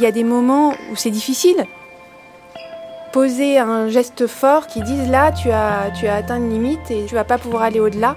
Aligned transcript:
Il 0.00 0.04
y 0.04 0.06
a 0.06 0.12
des 0.12 0.24
moments 0.24 0.70
où 0.90 0.96
c'est 0.96 1.10
difficile. 1.10 1.66
Poser 3.12 3.58
un 3.58 3.90
geste 3.90 4.26
fort 4.26 4.66
qui 4.66 4.80
dise 4.80 5.10
là, 5.10 5.30
tu 5.30 5.50
as, 5.50 5.90
tu 5.90 6.06
as 6.06 6.14
atteint 6.14 6.38
une 6.38 6.48
limite 6.48 6.90
et 6.90 7.04
tu 7.06 7.14
vas 7.14 7.24
pas 7.24 7.36
pouvoir 7.36 7.64
aller 7.64 7.80
au-delà. 7.80 8.16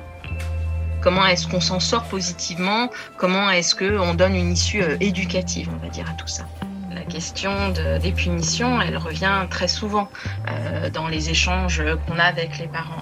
Comment 1.02 1.26
est-ce 1.26 1.46
qu'on 1.46 1.60
s'en 1.60 1.82
sort 1.82 2.04
positivement? 2.04 2.88
Comment 3.18 3.50
est-ce 3.50 3.76
qu'on 3.76 4.14
donne 4.14 4.34
une 4.34 4.54
issue 4.54 4.82
euh, 4.82 4.96
éducative, 5.02 5.70
on 5.76 5.84
va 5.86 5.90
dire, 5.92 6.06
à 6.10 6.14
tout 6.14 6.28
ça? 6.28 6.44
La 6.96 7.02
question 7.02 7.52
de- 7.72 7.98
des 8.02 8.14
punitions, 8.14 8.80
elle 8.82 8.96
revient 8.96 9.46
très 9.50 9.68
souvent 9.68 10.08
euh, 10.50 10.90
dans 10.90 11.10
les 11.10 11.32
échanges 11.32 11.84
qu'on 12.08 12.18
a 12.18 12.24
avec 12.24 12.60
les 12.60 12.68
parents. 12.68 13.02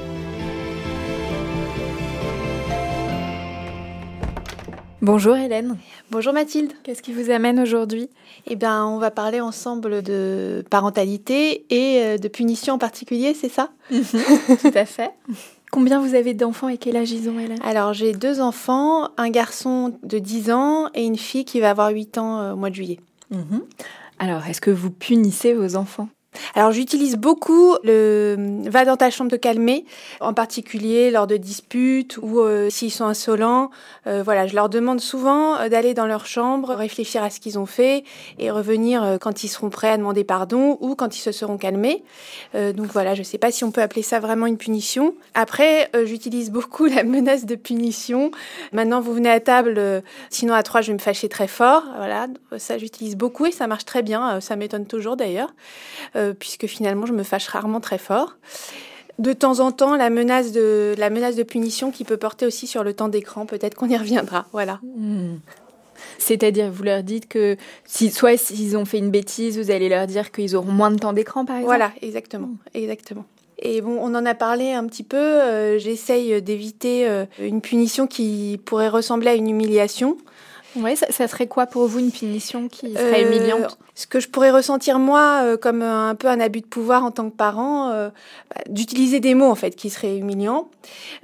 Bonjour 5.01 5.35
Hélène, 5.35 5.77
Bonjour 6.11 6.31
Mathilde. 6.31 6.73
qu'est-ce 6.83 7.01
qui 7.01 7.11
vous 7.11 7.31
amène 7.31 7.59
aujourd'hui? 7.59 8.07
Eh 8.45 8.55
bien, 8.55 8.85
on 8.85 8.99
va 8.99 9.09
parler 9.09 9.41
ensemble 9.41 10.03
de 10.03 10.63
parentalité 10.69 11.65
et 11.71 12.03
euh, 12.03 12.17
de 12.17 12.27
punition 12.27 12.75
en 12.75 12.77
particulier, 12.77 13.33
c'est 13.33 13.49
ça? 13.49 13.69
Tout 13.89 14.71
à 14.75 14.85
fait. 14.85 15.09
Combien 15.71 15.99
vous 16.01 16.13
avez 16.13 16.33
d'enfants 16.35 16.69
et 16.69 16.77
quel 16.77 16.97
âge 16.97 17.11
ils 17.11 17.29
ont 17.29 17.39
Hélène? 17.39 17.57
Alors, 17.63 17.93
j'ai 17.93 18.11
deux 18.13 18.41
enfants, 18.41 19.09
un 19.17 19.29
garçon 19.29 19.97
de 20.03 20.19
10 20.19 20.51
ans 20.51 20.89
et 20.93 21.03
une 21.05 21.17
fille 21.17 21.45
qui 21.45 21.59
va 21.61 21.71
avoir 21.71 21.89
8 21.91 22.17
ans 22.19 22.39
euh, 22.39 22.53
au 22.53 22.57
mois 22.57 22.69
de 22.69 22.75
juillet. 22.75 22.99
Alors, 24.19 24.45
est-ce 24.45 24.61
que 24.61 24.69
vous 24.69 24.91
punissez 24.91 25.53
vos 25.53 25.77
enfants? 25.77 26.09
Alors 26.55 26.71
j'utilise 26.71 27.17
beaucoup 27.17 27.75
le 27.83 28.35
euh, 28.37 28.69
va 28.69 28.85
dans 28.85 28.97
ta 28.97 29.09
chambre 29.09 29.31
te 29.31 29.35
calmer, 29.35 29.85
en 30.19 30.33
particulier 30.33 31.11
lors 31.11 31.27
de 31.27 31.37
disputes 31.37 32.17
ou 32.21 32.39
euh, 32.39 32.69
s'ils 32.69 32.91
sont 32.91 33.05
insolents. 33.05 33.69
Euh, 34.07 34.21
voilà, 34.23 34.47
je 34.47 34.55
leur 34.55 34.69
demande 34.69 34.99
souvent 34.99 35.67
d'aller 35.69 35.93
dans 35.93 36.05
leur 36.05 36.25
chambre, 36.25 36.73
réfléchir 36.73 37.23
à 37.23 37.29
ce 37.29 37.39
qu'ils 37.39 37.59
ont 37.59 37.65
fait 37.65 38.03
et 38.39 38.51
revenir 38.51 39.17
quand 39.19 39.43
ils 39.43 39.47
seront 39.47 39.69
prêts 39.69 39.89
à 39.89 39.97
demander 39.97 40.23
pardon 40.23 40.77
ou 40.81 40.95
quand 40.95 41.15
ils 41.17 41.21
se 41.21 41.31
seront 41.31 41.57
calmés. 41.57 42.03
Donc 42.53 42.87
voilà, 42.87 43.15
je 43.15 43.23
sais 43.23 43.37
pas 43.37 43.51
si 43.51 43.63
on 43.63 43.71
peut 43.71 43.81
appeler 43.81 44.01
ça 44.01 44.19
vraiment 44.19 44.45
une 44.45 44.57
punition. 44.57 45.15
Après, 45.33 45.89
j'utilise 46.05 46.51
beaucoup 46.51 46.85
la 46.87 47.03
menace 47.03 47.45
de 47.45 47.55
punition. 47.55 48.31
Maintenant, 48.71 49.01
vous 49.01 49.13
venez 49.13 49.29
à 49.29 49.39
table, 49.39 50.03
sinon 50.29 50.53
à 50.53 50.63
trois, 50.63 50.81
je 50.81 50.87
vais 50.87 50.93
me 50.93 50.99
fâcher 50.99 51.29
très 51.29 51.47
fort. 51.47 51.83
Voilà, 51.97 52.27
ça 52.57 52.77
j'utilise 52.77 53.15
beaucoup 53.15 53.45
et 53.45 53.51
ça 53.51 53.67
marche 53.67 53.85
très 53.85 54.01
bien. 54.01 54.39
Ça 54.41 54.55
m'étonne 54.55 54.85
toujours 54.85 55.17
d'ailleurs 55.17 55.53
euh, 56.21 56.33
puisque 56.37 56.67
finalement 56.67 57.05
je 57.05 57.13
me 57.13 57.23
fâche 57.23 57.47
rarement 57.47 57.79
très 57.79 57.97
fort. 57.97 58.37
De 59.19 59.33
temps 59.33 59.59
en 59.59 59.71
temps, 59.71 59.95
la 59.95 60.09
menace 60.09 60.51
de, 60.51 60.95
la 60.97 61.09
menace 61.09 61.35
de 61.35 61.43
punition 61.43 61.91
qui 61.91 62.03
peut 62.05 62.17
porter 62.17 62.45
aussi 62.45 62.65
sur 62.65 62.83
le 62.83 62.93
temps 62.93 63.09
d'écran, 63.09 63.45
peut-être 63.45 63.75
qu'on 63.75 63.89
y 63.89 63.97
reviendra. 63.97 64.45
Voilà. 64.51 64.79
C'est-à-dire, 66.17 66.71
vous 66.71 66.83
leur 66.83 67.03
dites 67.03 67.27
que 67.27 67.57
si, 67.85 68.09
soit 68.09 68.37
s'ils 68.37 68.77
ont 68.77 68.85
fait 68.85 68.97
une 68.97 69.11
bêtise, 69.11 69.59
vous 69.59 69.69
allez 69.71 69.89
leur 69.89 70.07
dire 70.07 70.31
qu'ils 70.31 70.55
auront 70.55 70.71
moins 70.71 70.91
de 70.91 70.97
temps 70.97 71.13
d'écran, 71.13 71.45
par 71.45 71.57
exemple 71.57 71.67
Voilà, 71.67 71.91
exactement. 72.01 72.49
exactement. 72.73 73.25
Et 73.59 73.81
bon, 73.81 73.97
on 73.99 74.15
en 74.15 74.25
a 74.25 74.33
parlé 74.33 74.71
un 74.71 74.87
petit 74.87 75.03
peu. 75.03 75.17
euh, 75.17 75.77
J'essaye 75.77 76.41
d'éviter 76.41 77.07
euh, 77.07 77.25
une 77.39 77.61
punition 77.61 78.07
qui 78.07 78.59
pourrait 78.65 78.89
ressembler 78.89 79.29
à 79.29 79.35
une 79.35 79.49
humiliation. 79.49 80.17
Ouais, 80.75 80.95
ça, 80.95 81.07
ça 81.09 81.27
serait 81.27 81.47
quoi 81.47 81.65
pour 81.65 81.85
vous 81.87 81.99
une 81.99 82.11
punition 82.11 82.67
qui 82.67 82.93
serait 82.93 83.23
Euh, 83.25 83.27
humiliante 83.27 83.77
Ce 83.95 84.07
que 84.07 84.19
je 84.19 84.29
pourrais 84.29 84.51
ressentir 84.51 84.99
moi 84.99 85.41
euh, 85.43 85.57
comme 85.57 85.81
un 85.81 86.15
peu 86.15 86.27
un 86.27 86.39
abus 86.39 86.61
de 86.61 86.65
pouvoir 86.65 87.03
en 87.03 87.11
tant 87.11 87.29
que 87.29 87.35
parent, 87.35 87.89
euh, 87.91 88.09
bah, 88.53 88.61
d'utiliser 88.69 89.19
des 89.19 89.35
mots 89.35 89.49
en 89.49 89.55
fait 89.55 89.75
qui 89.75 89.89
seraient 89.89 90.17
humiliants. 90.17 90.69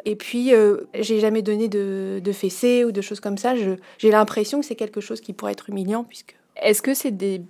Et 0.06 0.16
puis, 0.16 0.54
euh, 0.54 0.78
j'ai 0.94 1.20
jamais 1.20 1.42
donné 1.42 1.68
de, 1.70 2.20
de 2.24 2.32
fessées 2.32 2.84
ou 2.84 2.92
de 2.92 3.02
choses 3.02 3.20
comme 3.20 3.38
ça. 3.38 3.54
J'ai 3.56 4.12
l'impression 4.12 4.60
que 4.60 4.66
c'est 4.66 4.76
quelque 4.76 5.02
chose 5.02 5.22
qui 5.22 5.34
pourrait 5.34 5.54
être 5.54 5.70
humiliant 5.70 6.04
puisque 6.04 6.36
Est-ce 6.58 6.82
que 6.82 6.94
c'est 6.94 7.12
des 7.12 7.42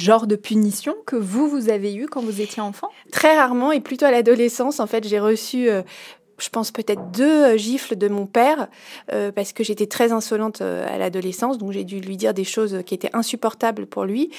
genres 0.00 0.26
de 0.26 0.36
punitions 0.36 0.94
que 1.04 1.16
vous, 1.16 1.46
vous 1.46 1.68
avez 1.68 1.94
eu 1.94 2.06
quand 2.06 2.22
vous 2.22 2.40
étiez 2.40 2.62
enfant? 2.62 2.88
Très 3.12 3.36
rarement 3.36 3.70
et 3.70 3.80
plutôt 3.80 4.06
à 4.06 4.10
l'adolescence 4.10 4.80
en 4.80 4.86
fait 4.86 5.06
j'ai 5.06 5.20
reçu 5.20 5.68
euh, 5.68 5.82
je 6.38 6.48
pense 6.48 6.70
peut-être 6.70 7.10
deux 7.10 7.44
euh, 7.44 7.56
gifles 7.56 7.96
de 7.96 8.08
mon 8.08 8.26
père 8.26 8.68
euh, 9.12 9.30
parce 9.30 9.52
que 9.52 9.62
j'étais 9.62 9.86
très 9.86 10.12
insolente 10.12 10.60
euh, 10.60 10.86
à 10.88 10.98
l'adolescence, 10.98 11.58
donc 11.58 11.72
j'ai 11.72 11.84
dû 11.84 12.00
lui 12.00 12.16
dire 12.16 12.34
des 12.34 12.44
choses 12.44 12.82
qui 12.84 12.94
étaient 12.94 13.14
insupportables 13.14 13.86
pour 13.86 14.04
lui. 14.04 14.30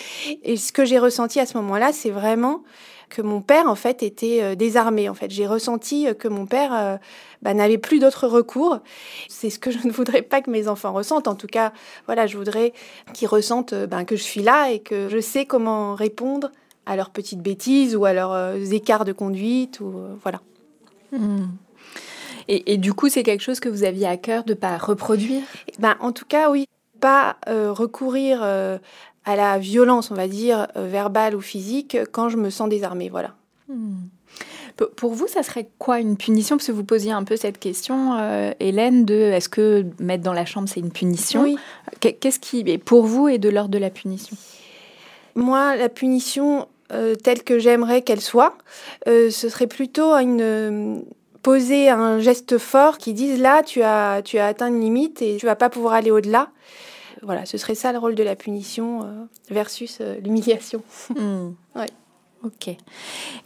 Et 0.44 0.57
ce 0.57 0.72
que 0.72 0.85
j'ai 0.85 1.00
ressenti 1.00 1.39
à 1.39 1.45
ce 1.45 1.57
moment-là, 1.57 1.94
c'est 1.94 2.09
vraiment 2.09 2.63
que 3.09 3.22
mon 3.22 3.41
père 3.41 3.69
en 3.69 3.75
fait 3.75 4.01
était 4.01 4.56
désarmé. 4.56 5.09
En 5.09 5.13
fait, 5.13 5.29
j'ai 5.29 5.45
ressenti 5.45 6.07
que 6.17 6.28
mon 6.28 6.47
père 6.47 7.00
bah, 7.44 7.53
n'avait 7.53 7.78
plus 7.78 8.00
d'autre 8.00 8.27
recours. 8.27 8.79
C'est 9.29 9.51
ce 9.51 9.59
que 9.59 9.69
je 9.69 9.77
ne 9.88 9.91
voudrais 9.91 10.23
pas 10.23 10.41
que 10.41 10.50
mes 10.50 10.67
enfants 10.67 10.91
ressentent. 10.91 11.27
En 11.27 11.35
tout 11.35 11.47
cas, 11.47 11.72
voilà, 12.07 12.25
je 12.25 12.35
voudrais 12.35 12.73
qu'ils 13.13 13.27
ressentent 13.27 13.75
ben, 13.75 14.06
que 14.06 14.16
je 14.16 14.23
suis 14.23 14.41
là 14.41 14.72
et 14.72 14.79
que 14.79 15.07
je 15.07 15.19
sais 15.19 15.45
comment 15.45 15.94
répondre 15.94 16.51
à 16.88 16.95
leurs 16.95 17.12
petites 17.12 17.41
bêtises 17.41 17.95
ou 17.95 18.06
à 18.06 18.13
leurs 18.13 18.73
écarts 18.73 19.06
de 19.06 19.13
conduite 19.13 19.79
ou 19.81 19.94
voilà. 20.23 20.41
Et, 22.47 22.73
et 22.73 22.78
du 22.78 22.94
coup, 22.94 23.09
c'est 23.09 23.23
quelque 23.23 23.41
chose 23.41 23.59
que 23.59 23.69
vous 23.69 23.83
aviez 23.83 24.07
à 24.07 24.17
cœur 24.17 24.44
de 24.44 24.53
pas 24.53 24.78
reproduire? 24.78 25.44
Ben, 25.80 25.95
en 26.00 26.12
tout 26.12 26.25
cas, 26.25 26.50
oui, 26.50 26.65
pas 27.00 27.38
euh, 27.47 27.71
recourir 27.71 28.39
euh, 28.44 28.77
à 29.25 29.36
la 29.36 29.57
violence, 29.57 30.12
on 30.12 30.15
va 30.15 30.27
dire, 30.27 30.68
euh, 30.77 30.88
verbale 30.88 31.36
ou 31.36 31.42
physique, 31.42 31.97
quand 32.12 32.30
je 32.30 32.38
me 32.38 32.50
sens 32.50 32.69
désarmée. 32.69 33.09
Voilà. 33.09 33.33
P- 34.77 34.86
Pour 34.95 35.13
vous, 35.13 35.27
ça 35.27 35.42
serait 35.44 35.69
quoi 35.80 36.00
une 36.00 36.18
punition? 36.18 36.57
Parce 36.57 36.68
que 36.68 36.71
vous 36.71 36.83
posiez 36.83 37.12
un 37.12 37.24
peu 37.24 37.36
cette 37.38 37.59
question, 37.59 38.18
euh, 38.19 38.51
Hélène, 38.59 39.06
de 39.06 39.15
est-ce 39.15 39.50
que 39.50 39.86
mettre 40.00 40.24
dans 40.24 40.33
la 40.33 40.45
chambre, 40.45 40.68
c'est 40.68 40.80
une 40.81 40.91
punition 40.91 41.44
Oui. 41.44 41.57
Qu'est- 42.00 42.13
Qu'est-ce 42.13 42.39
qui, 42.39 42.59
est 42.68 42.77
pour 42.77 43.06
vous, 43.06 43.27
est 43.27 43.38
de 43.38 43.50
l'ordre 43.50 43.71
de 43.71 43.77
la 43.77 43.89
punition? 43.89 44.36
Moi, 45.36 45.75
la 45.75 45.89
punition 45.89 46.68
euh, 46.91 47.15
telle 47.15 47.44
que 47.44 47.57
j'aimerais 47.59 48.01
qu'elle 48.03 48.21
soit, 48.21 48.57
euh, 49.07 49.30
ce 49.31 49.50
serait 49.50 49.68
plutôt 49.68 50.13
une 50.15 51.03
poser 51.45 51.89
un 51.89 52.18
geste 52.18 52.57
fort 52.57 52.97
qui 52.97 53.13
dise 53.13 53.39
là, 53.39 53.62
tu 53.62 53.83
as, 53.83 54.24
tu 54.24 54.39
as 54.39 54.47
atteint 54.47 54.68
une 54.68 54.81
limite 54.81 55.21
et 55.21 55.38
tu 55.38 55.45
vas 55.45 55.56
pas 55.56 55.69
pouvoir 55.69 55.94
aller 55.94 56.09
au-delà. 56.09 56.50
Voilà, 57.21 57.45
ce 57.45 57.59
serait 57.59 57.75
ça 57.75 57.92
le 57.92 58.00
rôle 58.00 58.15
de 58.15 58.24
la 58.24 58.36
punition 58.36 59.01
euh, 59.03 59.25
versus 59.51 60.00
euh, 60.01 60.15
l'humiliation. 60.24 60.81
Hmm. 61.15 61.51
Ouais. 61.75 61.89
Ok. 62.44 62.75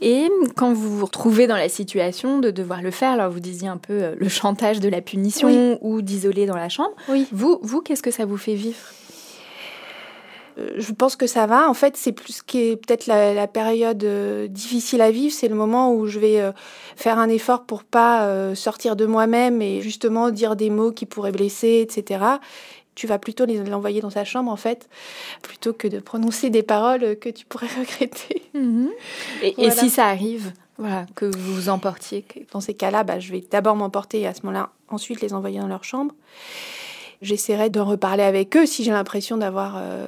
Et 0.02 0.30
quand 0.56 0.72
vous 0.72 0.98
vous 0.98 1.06
retrouvez 1.06 1.46
dans 1.46 1.58
la 1.58 1.68
situation 1.68 2.40
de 2.40 2.52
devoir 2.52 2.82
le 2.82 2.92
faire, 2.92 3.12
alors 3.12 3.32
vous 3.32 3.40
disiez 3.42 3.68
un 3.68 3.78
peu 3.78 3.94
euh, 3.94 4.16
le 4.18 4.30
chantage 4.30 4.80
de 4.80 4.88
la 4.88 5.02
punition 5.02 5.78
ou 5.82 6.02
d'isoler 6.02 6.46
dans 6.46 6.56
la 6.56 6.70
chambre. 6.70 6.96
Oui. 7.10 7.28
Vous, 7.34 7.60
vous 7.64 7.82
qu'est-ce 7.82 8.04
que 8.04 8.12
ça 8.12 8.26
vous 8.26 8.38
fait 8.38 8.56
vivre? 8.56 8.78
Je 10.78 10.92
pense 10.94 11.16
que 11.16 11.28
ça 11.28 11.46
va. 11.46 11.70
En 11.70 11.74
fait, 11.74 11.98
c'est 11.98 12.12
plus 12.12 12.34
ce 12.34 12.44
qui 12.44 12.70
est 12.70 12.76
peut-être 12.76 13.08
la, 13.08 13.48
période 13.48 14.04
euh, 14.04 14.48
difficile 14.48 15.02
à 15.02 15.12
vivre. 15.12 15.34
C'est 15.34 15.48
le 15.48 15.56
moment 15.56 15.94
où 15.94 16.08
je 16.08 16.20
vais 16.20 16.42
faire 16.96 17.20
un 17.20 17.30
effort 17.30 17.64
pour 17.64 17.84
pas 17.84 18.56
sortir 18.56 18.96
de 18.96 19.06
moi-même 19.06 19.62
et 19.62 19.82
justement 19.82 20.30
dire 20.30 20.56
des 20.56 20.70
mots 20.70 20.92
qui 20.92 21.06
pourraient 21.06 21.32
blesser, 21.32 21.86
etc 21.88 22.40
tu 23.00 23.08
vas 23.08 23.18
plutôt 23.18 23.46
l'envoyer 23.46 24.02
dans 24.02 24.10
sa 24.10 24.26
chambre 24.26 24.52
en 24.52 24.58
fait, 24.58 24.90
plutôt 25.42 25.72
que 25.72 25.88
de 25.88 26.00
prononcer 26.00 26.50
des 26.50 26.64
paroles 26.64 27.18
que 27.18 27.30
tu 27.30 27.46
pourrais 27.46 27.68
regretter. 27.80 28.42
Mhm. 28.54 28.90
Et, 29.42 29.72
si 29.72 29.90
ça 29.90 30.08
arrive, 30.08 30.52
voilà, 30.78 31.06
que 31.16 31.26
vous 31.26 31.56
vous 31.56 31.70
emportiez 31.70 32.26
Dans 32.52 32.60
ces 32.60 32.74
cas-là, 32.74 33.06
bah, 33.06 33.20
je 33.20 33.32
vais 33.32 33.42
d'abord 33.50 33.78
m'emporter 33.78 34.20
et 34.20 34.28
à 34.28 34.34
ce 34.34 34.42
moment-là, 34.46 34.72
ensuite 34.90 35.22
les 35.22 35.34
envoyer 35.34 35.60
dans 35.60 35.68
leur 35.68 35.86
chambre. 35.86 36.14
J'essaierai 37.22 37.70
d'en 37.70 37.86
reparler 37.86 38.24
avec 38.24 38.56
eux 38.58 38.66
si 38.66 38.84
j'ai 38.84 38.92
l'impression 38.92 39.38
d'avoir 39.38 39.76
euh, 39.78 40.08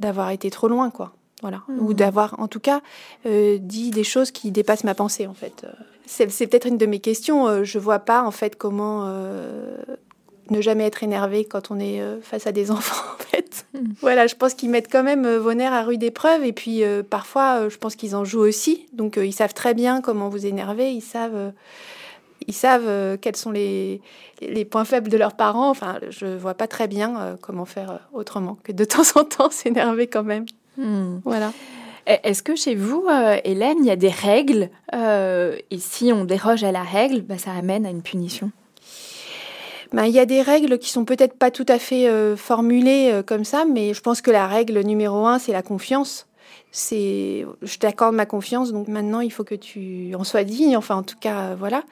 d'avoir 0.00 0.30
été 0.30 0.50
trop 0.50 0.68
loin, 0.68 0.90
quoi. 0.90 1.12
Voilà. 1.42 1.62
Ou 1.68 1.90
mhm. 1.90 1.94
d'avoir, 1.94 2.40
en 2.40 2.48
tout 2.48 2.60
cas, 2.60 2.80
euh, 3.26 3.58
dit 3.60 3.90
des 3.90 4.04
choses 4.04 4.30
qui 4.30 4.50
dépassent 4.50 4.84
ma 4.84 4.94
pensée, 4.94 5.26
en 5.26 5.34
fait. 5.34 5.66
C'est, 6.06 6.26
peut-être 6.26 6.66
une 6.66 6.78
de 6.78 6.86
mes 6.86 7.00
questions. 7.00 7.46
Euh, 7.46 7.64
je 7.64 7.78
vois 7.78 7.98
pas, 7.98 8.22
en 8.22 8.30
fait, 8.30 8.56
comment 8.56 9.06
ne 10.50 10.60
jamais 10.60 10.84
être 10.84 11.02
énervé 11.02 11.44
quand 11.44 11.70
on 11.70 11.78
est 11.78 12.00
euh, 12.00 12.20
face 12.20 12.46
à 12.46 12.52
des 12.52 12.70
enfants, 12.70 13.04
en 13.14 13.22
fait. 13.22 13.66
Hmm. 13.74 13.92
Voilà, 14.00 14.26
je 14.26 14.34
pense 14.34 14.54
qu'ils 14.54 14.70
mettent 14.70 14.90
quand 14.90 15.02
même 15.02 15.24
euh, 15.24 15.38
vos 15.38 15.54
nerfs 15.54 15.72
à 15.72 15.82
rude 15.82 16.02
épreuve. 16.02 16.44
Et 16.44 16.52
puis, 16.52 16.84
euh, 16.84 17.02
parfois, 17.02 17.68
je 17.68 17.76
pense 17.76 17.96
qu'ils 17.96 18.16
en 18.16 18.24
jouent 18.24 18.40
aussi. 18.40 18.86
Donc, 18.92 19.16
ils 19.16 19.32
savent 19.32 19.54
très 19.54 19.74
bien 19.74 20.00
comment 20.00 20.28
vous 20.28 20.46
énerver. 20.46 20.92
Ils 20.92 21.02
savent, 21.02 21.52
ils 22.46 22.54
savent 22.54 23.18
quels 23.18 23.36
sont 23.36 23.50
les, 23.50 24.00
les 24.40 24.64
points 24.64 24.84
faibles 24.84 25.08
de 25.08 25.16
leurs 25.16 25.34
parents. 25.34 25.70
Enfin, 25.70 25.98
je 26.10 26.26
vois 26.26 26.54
pas 26.54 26.66
très 26.66 26.88
bien 26.88 27.36
comment 27.40 27.64
faire 27.64 28.00
autrement 28.12 28.58
que 28.62 28.72
de 28.72 28.84
temps 28.84 29.02
en 29.16 29.24
temps 29.24 29.50
s'énerver 29.50 30.06
quand 30.06 30.24
même. 30.24 30.46
Hmm. 30.76 31.20
Voilà. 31.24 31.52
Est-ce 32.06 32.42
que 32.42 32.54
chez 32.54 32.74
vous, 32.74 33.06
Hélène, 33.44 33.78
il 33.80 33.86
y 33.86 33.90
a 33.90 33.96
des 33.96 34.10
règles 34.10 34.68
Et 34.92 35.78
si 35.78 36.12
on 36.12 36.24
déroge 36.24 36.64
à 36.64 36.72
la 36.72 36.82
règle, 36.82 37.22
bah, 37.22 37.38
ça 37.38 37.52
amène 37.52 37.86
à 37.86 37.90
une 37.90 38.02
punition? 38.02 38.50
Ben, 39.94 40.06
il 40.06 40.12
y 40.12 40.18
a 40.18 40.26
des 40.26 40.42
règles 40.42 40.78
qui 40.78 40.90
sont 40.90 41.04
peut-être 41.04 41.34
pas 41.34 41.52
tout 41.52 41.66
à 41.68 41.78
fait 41.78 42.08
euh, 42.08 42.36
formulées 42.36 43.10
euh, 43.12 43.22
comme 43.22 43.44
ça, 43.44 43.64
mais 43.64 43.94
je 43.94 44.00
pense 44.00 44.20
que 44.20 44.32
la 44.32 44.48
règle 44.48 44.80
numéro 44.80 45.24
un, 45.24 45.38
c'est 45.38 45.52
la 45.52 45.62
confiance. 45.62 46.26
C'est, 46.76 47.46
je 47.62 47.78
t'accorde 47.78 48.16
ma 48.16 48.26
confiance, 48.26 48.72
donc 48.72 48.88
maintenant 48.88 49.20
il 49.20 49.30
faut 49.30 49.44
que 49.44 49.54
tu 49.54 50.12
en 50.16 50.24
sois 50.24 50.42
digne. 50.42 50.76
Enfin, 50.76 50.96
en 50.96 51.04
tout 51.04 51.16
cas, 51.18 51.50
euh, 51.50 51.56
voilà. 51.56 51.84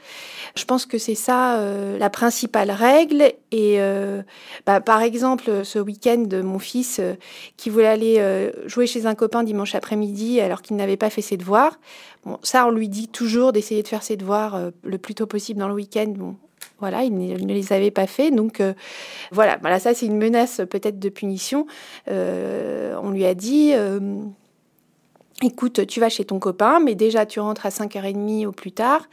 Je 0.57 0.65
pense 0.65 0.87
que 0.87 0.99
c'est 0.99 1.15
ça 1.15 1.57
la 1.99 2.11
principale 2.11 2.71
règle. 2.73 3.33
Et 3.53 3.79
bah, 4.67 4.81
par 4.81 5.03
exemple, 5.03 5.65
ce 5.65 5.79
week-end, 5.79 6.27
mon 6.43 6.59
fils 6.59 7.01
qui 7.57 7.71
voulait 7.71 7.87
aller 7.87 8.53
jouer 8.67 8.87
chez 8.87 9.07
un 9.07 9.15
copain 9.15 9.45
dimanche 9.45 9.75
après-midi 9.75 10.41
alors 10.41 10.63
qu'il 10.63 10.77
n'avait 10.77 10.97
pas 10.97 11.11
fait 11.11 11.23
ses 11.23 11.37
devoirs. 11.37 11.79
Bon, 12.27 12.39
ça, 12.43 12.67
on 12.67 12.71
lui 12.71 12.89
dit 12.89 13.09
toujours 13.09 13.53
d'essayer 13.53 13.83
de 13.83 13.89
faire 13.89 14.03
ses 14.03 14.17
devoirs 14.17 14.59
le 14.83 14.99
plus 14.99 15.15
tôt 15.15 15.27
possible 15.27 15.61
dans 15.61 15.69
le 15.69 15.75
week-end. 15.75 16.13
Bon, 16.17 16.37
voilà, 16.83 17.05
il 17.05 17.17
ne, 17.17 17.53
les 17.53 17.73
avait 17.73 17.93
pas 17.93 18.09
fait. 18.09 18.33
Donc 18.33 18.61
euh, 18.61 18.75
voilà, 19.31 19.57
voilà, 19.61 19.79
ça 19.79 19.95
c'est 19.95 20.07
une 20.07 20.19
menace 20.19 20.61
peut-être 20.69 20.99
de 20.99 21.09
punition. 21.09 21.67
Euh, 22.11 22.97
on 23.01 23.11
lui 23.11 23.25
a 23.25 23.35
dit 23.35 23.71
euh, 23.73 24.01
écoute, 25.45 25.87
tu 25.87 26.01
vas 26.01 26.09
chez 26.09 26.25
ton 26.25 26.39
copain, 26.39 26.81
mais 26.81 26.95
déjà 26.95 27.27
tu 27.27 27.41
rentres 27.41 27.67
à 27.67 27.71
5h30 27.71 28.47
au 28.47 28.53
plus 28.53 28.73
tard, 28.73 29.09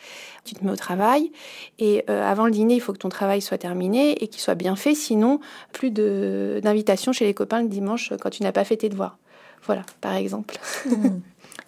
tu 0.46 0.56
te 0.56 0.64
mets 0.64 0.72
au 0.72 0.76
travail, 0.76 1.32
et 1.80 2.08
avant 2.08 2.46
le 2.46 2.52
dîner, 2.52 2.76
il 2.76 2.82
faut 2.82 2.94
que 2.94 2.98
ton 2.98 3.10
travail 3.10 3.42
soit 3.42 3.58
terminé 3.58 4.24
et 4.24 4.28
qu'il 4.28 4.42
soit 4.42 4.56
bien 4.56 4.76
fait, 4.76 4.96
sinon 4.96 5.40
plus 5.74 5.92
d'invitations 5.92 7.14
chez 7.14 7.26
les 7.26 7.34
copains 7.34 7.62
le 7.62 7.68
dimanche 7.68 8.14
quand 8.22 8.30
tu 8.30 8.44
n'as 8.44 8.52
pas 8.52 8.64
fait 8.64 8.78
tes 8.78 8.90
devoirs. 8.90 9.18
Voilà, 9.66 9.84
par 10.02 10.16
exemple. 10.16 10.58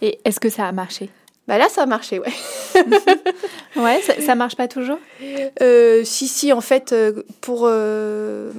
Et 0.01 0.19
est-ce 0.25 0.39
que 0.39 0.49
ça 0.49 0.67
a 0.67 0.71
marché? 0.71 1.09
Bah 1.47 1.57
là, 1.57 1.67
ça 1.69 1.83
a 1.83 1.85
marché, 1.85 2.19
ouais. 2.19 2.33
ouais, 3.75 4.01
ça, 4.01 4.35
marche 4.35 4.55
pas 4.55 4.67
toujours? 4.67 4.99
Euh, 5.61 6.03
Si, 6.03 6.27
si, 6.27 6.53
en 6.53 6.61
fait, 6.61 6.93
euh, 6.93 7.23
pour. 7.41 7.63
Euh, 7.65 8.51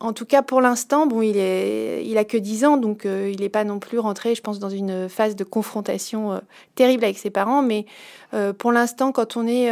en 0.00 0.12
tout 0.12 0.26
cas, 0.26 0.42
pour 0.42 0.60
l'instant, 0.60 1.08
il, 1.22 1.36
est, 1.36 2.04
il 2.04 2.18
a 2.18 2.24
que 2.24 2.36
10 2.36 2.64
ans, 2.64 2.76
donc 2.76 3.04
il 3.06 3.40
n'est 3.40 3.48
pas 3.48 3.64
non 3.64 3.78
plus 3.78 3.98
rentré, 3.98 4.34
je 4.34 4.42
pense, 4.42 4.58
dans 4.58 4.68
une 4.68 5.08
phase 5.08 5.36
de 5.36 5.44
confrontation 5.44 6.40
terrible 6.74 7.04
avec 7.04 7.16
ses 7.16 7.30
parents. 7.30 7.62
Mais 7.62 7.86
pour 8.58 8.72
l'instant, 8.72 9.10
quand 9.12 9.38
on 9.38 9.46
est 9.46 9.70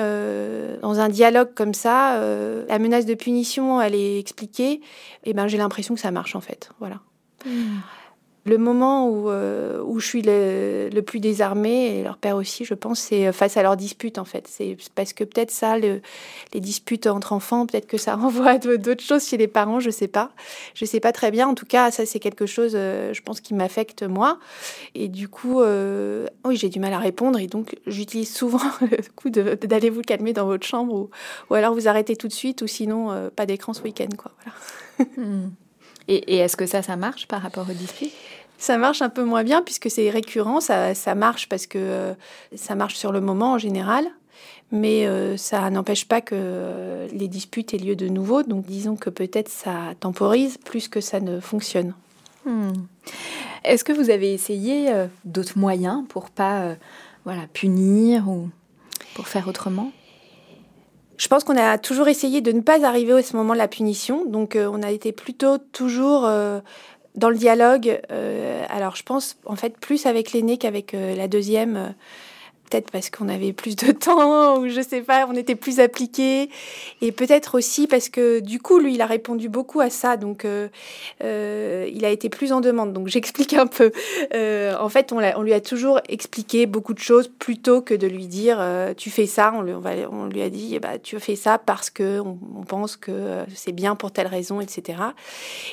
dans 0.81 0.99
un 0.99 1.11
dialogue 1.11 1.51
comme 1.55 1.75
ça, 1.75 2.19
la 2.67 2.79
menace 2.79 3.05
de 3.05 3.13
punition, 3.13 3.83
elle 3.83 3.95
est 3.95 4.19
expliquée, 4.19 4.81
et 5.25 5.35
ben 5.35 5.47
j'ai 5.47 5.59
l'impression 5.59 5.95
que 5.95 6.01
ça 6.01 6.11
marche, 6.11 6.35
en 6.35 6.41
fait. 6.41 6.71
Voilà. 6.81 7.01
Hmm 7.45 7.81
le 8.47 8.59
moment 8.59 9.09
où, 9.09 9.31
euh, 9.31 9.83
je 9.99 10.07
suis 10.07 10.23
le, 10.23 11.01
plus 11.01 11.21
désarmée, 11.21 11.99
et 11.99 12.03
leur 12.03 12.19
père 12.19 12.37
aussi, 12.37 12.65
je 12.65 12.75
pense, 12.75 13.01
c'est 13.01 13.33
face 13.33 13.57
à 13.57 13.63
leurs 13.63 13.77
disputes, 13.77 14.19
en 14.19 14.25
fait. 14.25 14.47
C'est 14.49 14.77
parce 14.95 15.13
que 15.13 15.25
peut-être 15.25 15.51
ça, 15.51 15.79
le, 15.79 16.03
les 16.53 16.61
disputes 16.61 17.07
entre 17.07 17.33
enfants, 17.33 17.67
peut-être 17.67 17.87
que 17.87 17.97
ça 17.97 18.17
renvoie 18.17 18.59
d'autres 18.59 19.03
choses 19.03 19.27
chez 19.27 19.39
les 19.39 19.49
parents, 19.49 19.81
je 19.81 19.91
sais 19.91 20.09
pas. 20.09 20.31
Je 20.75 20.85
sais 20.85 21.01
pas 21.01 21.13
très 21.13 21.31
bien. 21.31 21.49
En 21.49 21.55
tout 21.55 21.65
cas, 21.65 21.91
ça, 21.91 22.05
c'est 22.05 22.21
quelque 22.21 22.45
chose, 22.45 22.73
euh, 22.75 23.15
je 23.15 23.23
pense, 23.23 23.41
qui 23.41 23.55
m'affecte 23.55 24.03
moi. 24.03 24.39
Et 24.95 25.09
du 25.09 25.29
coup, 25.29 25.63
euh, 25.63 26.27
oui, 26.45 26.57
j'ai 26.57 26.69
du 26.69 26.81
mal 26.81 26.93
à 26.93 26.99
répondre. 26.99 27.39
Et 27.39 27.47
donc, 27.47 27.77
j'utilise 27.87 28.35
souvent 28.35 28.59
le 28.83 28.99
coup 29.17 29.31
d'aller 29.31 29.89
vous 29.89 30.03
calmer 30.03 30.35
dans 30.35 30.47
votre 30.47 30.67
chambre 30.67 30.95
ou, 30.95 31.11
ou 31.51 31.55
alors 31.55 31.73
vous 31.73 31.89
arrêtez 31.89 32.17
tout 32.17 32.29
de 32.29 32.33
suite 32.33 32.61
ou 32.61 32.67
sinon, 32.67 33.31
pas 33.35 33.47
d'écran 33.47 33.73
ce 33.73 33.83
week-end, 33.83 34.09
quoi. 34.17 34.33
Voilà. 34.43 34.59
Hmm. 35.17 35.49
Et, 36.09 36.37
est-ce 36.37 36.57
que 36.57 36.67
ça, 36.67 36.83
ça 36.83 36.97
marche 36.97 37.27
par 37.27 37.43
rapport 37.43 37.67
aux 37.69 37.75
disputes 37.75 38.13
ça 38.57 38.79
marche 38.79 39.03
un 39.03 39.09
peu 39.09 39.25
moins 39.25 39.43
bien 39.43 39.63
puisque 39.63 39.91
c'est 39.91 40.09
récurrent, 40.11 40.61
ça, 40.61 40.95
ça, 40.95 41.15
marche 41.15 41.49
parce 41.49 41.67
que 41.67 41.77
euh, 41.79 42.15
ça 42.55 42.77
marche 42.77 42.95
sur 42.95 43.11
le 43.11 43.21
moment 43.21 43.55
en 43.55 43.59
général, 43.59 44.07
mais 44.71 45.07
euh, 45.07 45.37
ça 45.37 45.69
n'empêche 45.71 46.07
pas 46.07 46.21
que 46.21 46.37
euh, 46.39 47.09
les 47.13 47.27
disputes 47.27 47.75
aient 47.75 47.79
lieu 47.79 47.97
de 47.97 48.09
nouveau. 48.09 48.45
Donc 48.45 48.65
disons 48.65 48.95
que 48.97 49.11
peut-être 49.11 49.49
ça 49.49 49.95
temporise 49.99 50.57
plus 50.57 50.89
que 50.89 51.01
ça 51.01 51.21
ne 51.21 51.41
fonctionne. 51.41 51.95
Hmm. 52.47 52.73
Est-ce 53.65 53.83
que 53.83 53.93
vous 53.93 54.09
avez 54.09 54.33
essayé 54.33 54.93
d'autres 55.25 55.59
moyens 55.59 56.05
pour 56.09 56.31
pas 56.31 56.77
voilà, 57.25 57.43
punir 57.53 58.29
ou 58.29 58.51
pour 59.15 59.27
faire 59.27 59.49
autrement? 59.49 59.91
Je 61.17 61.29
pense 61.29 61.45
qu'on 61.45 61.57
a 61.57 61.79
toujours 61.79 62.09
essayé 62.09 62.41
de 62.41 62.53
ne 62.53 62.61
pas 62.61 62.85
arriver 62.85 63.13
à 63.13 63.23
ce 63.23 63.37
moment 63.37 63.53
de 63.53 63.59
la 63.59 63.69
punition. 63.69 64.25
Donc, 64.25 64.57
on 64.57 64.83
a 64.83 64.91
été 64.91 65.13
plutôt 65.13 65.59
toujours 65.59 66.27
dans 67.15 67.31
le 67.31 67.37
dialogue, 67.37 68.01
euh, 68.11 68.65
alors 68.69 68.97
je 68.97 69.03
pense 69.03 69.37
en 69.47 69.57
fait 69.57 69.79
plus 69.79 70.07
avec 70.07 70.33
l'aîné 70.33 70.59
qu'avec 70.59 70.95
euh, 70.95 71.15
la 71.15 71.29
deuxième. 71.29 71.95
Peut-être 72.71 72.91
parce 72.91 73.11
qu'on 73.11 73.29
avait 73.29 73.53
plus 73.53 73.77
de 73.77 73.93
temps 73.93 74.59
ou 74.59 74.69
je 74.69 74.81
sais 74.81 75.03
pas, 75.03 75.27
on 75.29 75.35
était 75.35 75.55
plus 75.55 75.81
appliqués. 75.81 76.49
Et 77.03 77.13
peut-être 77.13 77.57
aussi 77.57 77.87
parce 77.87 78.09
que 78.09 78.41
du 78.41 78.59
coup 78.59 78.79
lui 78.79 78.95
il 78.95 79.03
a 79.03 79.07
répondu 79.07 79.49
beaucoup 79.49 79.81
à 79.81 79.91
ça. 79.91 80.17
Donc 80.17 80.45
euh, 80.45 80.69
euh, 81.23 81.89
il 81.93 82.05
a 82.05 82.11
été 82.11 82.29
plus 82.29 82.53
en 82.53 82.61
demande. 82.61 82.93
Donc 82.93 83.09
j'explique 83.09 83.53
un 83.53 83.67
peu. 83.67 83.93
Euh, 84.35 84.75
en 84.79 84.89
fait 84.89 85.13
on, 85.13 85.43
lui 85.43 85.53
a 85.53 85.61
toujours 85.61 86.01
expliqué 86.09 86.67
beaucoup 86.67 86.95
de 86.95 86.99
choses 86.99 87.29
plutôt 87.29 87.83
que 87.83 87.95
de 87.95 88.07
lui 88.07 88.27
dire 88.27 88.65
tu 88.97 89.11
fais 89.11 89.27
ça, 89.27 89.53
on 89.55 90.27
lui, 90.27 90.43
a 90.43 90.49
dit 90.49 90.79
bah 90.79 90.99
tu 91.03 91.19
fais 91.21 91.37
ça 91.37 91.59
parce 91.59 91.91
que 91.91 92.21
on, 92.21 92.65
pense 92.67 92.97
que 92.97 93.45
c'est 93.55 93.73
bien 93.73 93.95
pour 93.95 94.11
telle 94.11 94.27
raison 94.27 94.61
etc. 94.61 94.99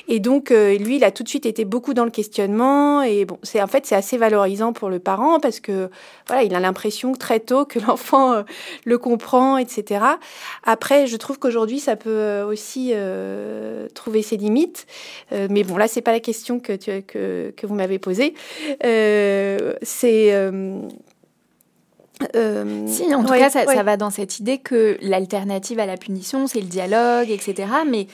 Et 0.08 0.20
donc 0.20 0.50
lui 0.50 0.96
il 0.96 1.04
a 1.04 1.10
tout 1.10 1.22
de 1.22 1.28
suite 1.28 1.46
été 1.46 1.64
beaucoup 1.64 1.94
dans 1.94 2.04
le 2.04 2.10
questionnement. 2.10 3.02
Et 3.02 3.24
bon 3.24 3.38
c'est 3.42 3.62
en 3.62 3.66
fait 3.66 3.86
c'est 3.86 3.96
assez 3.96 4.18
valorisant 4.18 4.74
pour 4.74 4.90
le 4.90 4.98
parent 4.98 5.40
parce 5.40 5.58
que 5.58 5.88
voilà 6.26 6.42
il 6.42 6.54
a 6.54 6.60
l'impression 6.60 6.81
très 7.18 7.40
tôt 7.40 7.64
que 7.64 7.78
l'enfant 7.86 8.32
euh, 8.32 8.42
le 8.84 8.98
comprend, 8.98 9.56
etc. 9.58 10.04
Après, 10.64 11.06
je 11.06 11.16
trouve 11.16 11.38
qu'aujourd'hui, 11.38 11.80
ça 11.80 11.96
peut 11.96 12.10
euh, 12.10 12.46
aussi 12.46 12.90
euh, 12.92 13.88
trouver 13.94 14.22
ses 14.22 14.36
limites. 14.36 14.86
mais 15.30 15.64
bon, 15.64 15.76
là, 15.76 15.88
c'est 15.88 16.02
pas 16.02 16.12
la 16.12 16.20
question 16.20 16.60
que, 16.60 16.74
tu, 16.74 17.02
que, 17.02 17.52
que 17.56 17.66
vous 17.66 17.74
m'avez 17.74 17.98
posée. 17.98 18.34
c'est 18.80 19.72
si, 22.86 23.14
en 23.14 23.24
tout 23.24 23.32
cas, 23.32 23.50
ça, 23.50 23.64
ça, 23.64 23.82
va 23.82 23.96
dans 23.96 24.10
cette 24.10 24.38
idée 24.38 24.58
que 24.58 24.96
l'alternative 25.00 25.80
à 25.80 25.86
la 25.86 25.96
punition, 25.96 26.46
c'est 26.46 26.60
le 26.60 26.66
dialogue, 26.66 27.30
etc. 27.30 27.68
Mais 27.88 28.06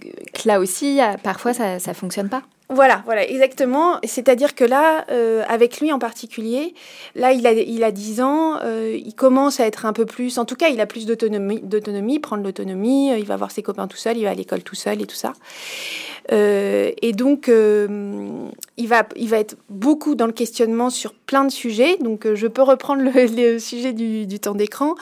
que 0.00 0.46
là 0.46 0.60
aussi, 0.60 1.00
parfois, 1.22 1.52
ça 1.52 1.74
ne 1.74 1.94
fonctionne 1.94 2.28
pas. 2.28 2.42
Voilà, 2.72 3.02
voilà, 3.04 3.28
exactement. 3.28 3.98
C'est-à-dire 4.04 4.54
que 4.54 4.62
là, 4.62 5.04
euh, 5.10 5.42
avec 5.48 5.80
lui 5.80 5.92
en 5.92 5.98
particulier, 5.98 6.72
là, 7.16 7.32
il 7.32 7.44
a, 7.44 7.52
il 7.52 7.82
a 7.82 7.90
10 7.90 8.20
ans, 8.20 8.58
euh, 8.62 8.96
il 8.96 9.12
commence 9.16 9.58
à 9.58 9.66
être 9.66 9.86
un 9.86 9.92
peu 9.92 10.06
plus, 10.06 10.38
en 10.38 10.44
tout 10.44 10.54
cas, 10.54 10.68
il 10.68 10.80
a 10.80 10.86
plus 10.86 11.04
d'autonomie, 11.04 11.60
d'autonomie, 11.62 12.20
prendre 12.20 12.44
l'autonomie, 12.44 13.10
euh, 13.10 13.18
il 13.18 13.26
va 13.26 13.36
voir 13.36 13.50
ses 13.50 13.64
copains 13.64 13.88
tout 13.88 13.96
seul, 13.96 14.18
il 14.18 14.22
va 14.22 14.30
à 14.30 14.34
l'école 14.34 14.62
tout 14.62 14.76
seul 14.76 15.02
et 15.02 15.06
tout 15.06 15.16
ça. 15.16 15.32
Et 16.32 17.12
donc, 17.12 17.48
il, 17.48 18.86
va, 18.86 19.08
il 19.16 19.28
va 19.28 19.38
être 19.38 19.56
beaucoup 19.68 20.14
dans 20.14 20.26
le 20.26 20.32
questionnement 20.32 20.88
sur 20.88 21.12
plein 21.12 21.44
de 21.44 21.50
sujets. 21.50 21.96
Donc, 21.96 22.32
je 22.34 22.46
peux 22.46 22.62
reprendre 22.62 23.02
le, 23.02 23.58
sujet 23.58 23.92
du, 23.92 24.38
temps 24.38 24.54
d'écran. 24.54 24.94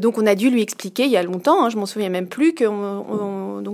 Donc, 0.00 0.18
on 0.18 0.26
a 0.26 0.34
dû 0.34 0.50
lui 0.50 0.62
expliquer 0.62 1.04
il 1.04 1.10
y 1.10 1.16
a 1.16 1.22
longtemps, 1.22 1.64
hein, 1.64 1.68
je 1.70 1.76
m'en 1.76 1.86
souviens 1.86 2.08
même 2.08 2.26
plus, 2.26 2.54
que 2.54 2.64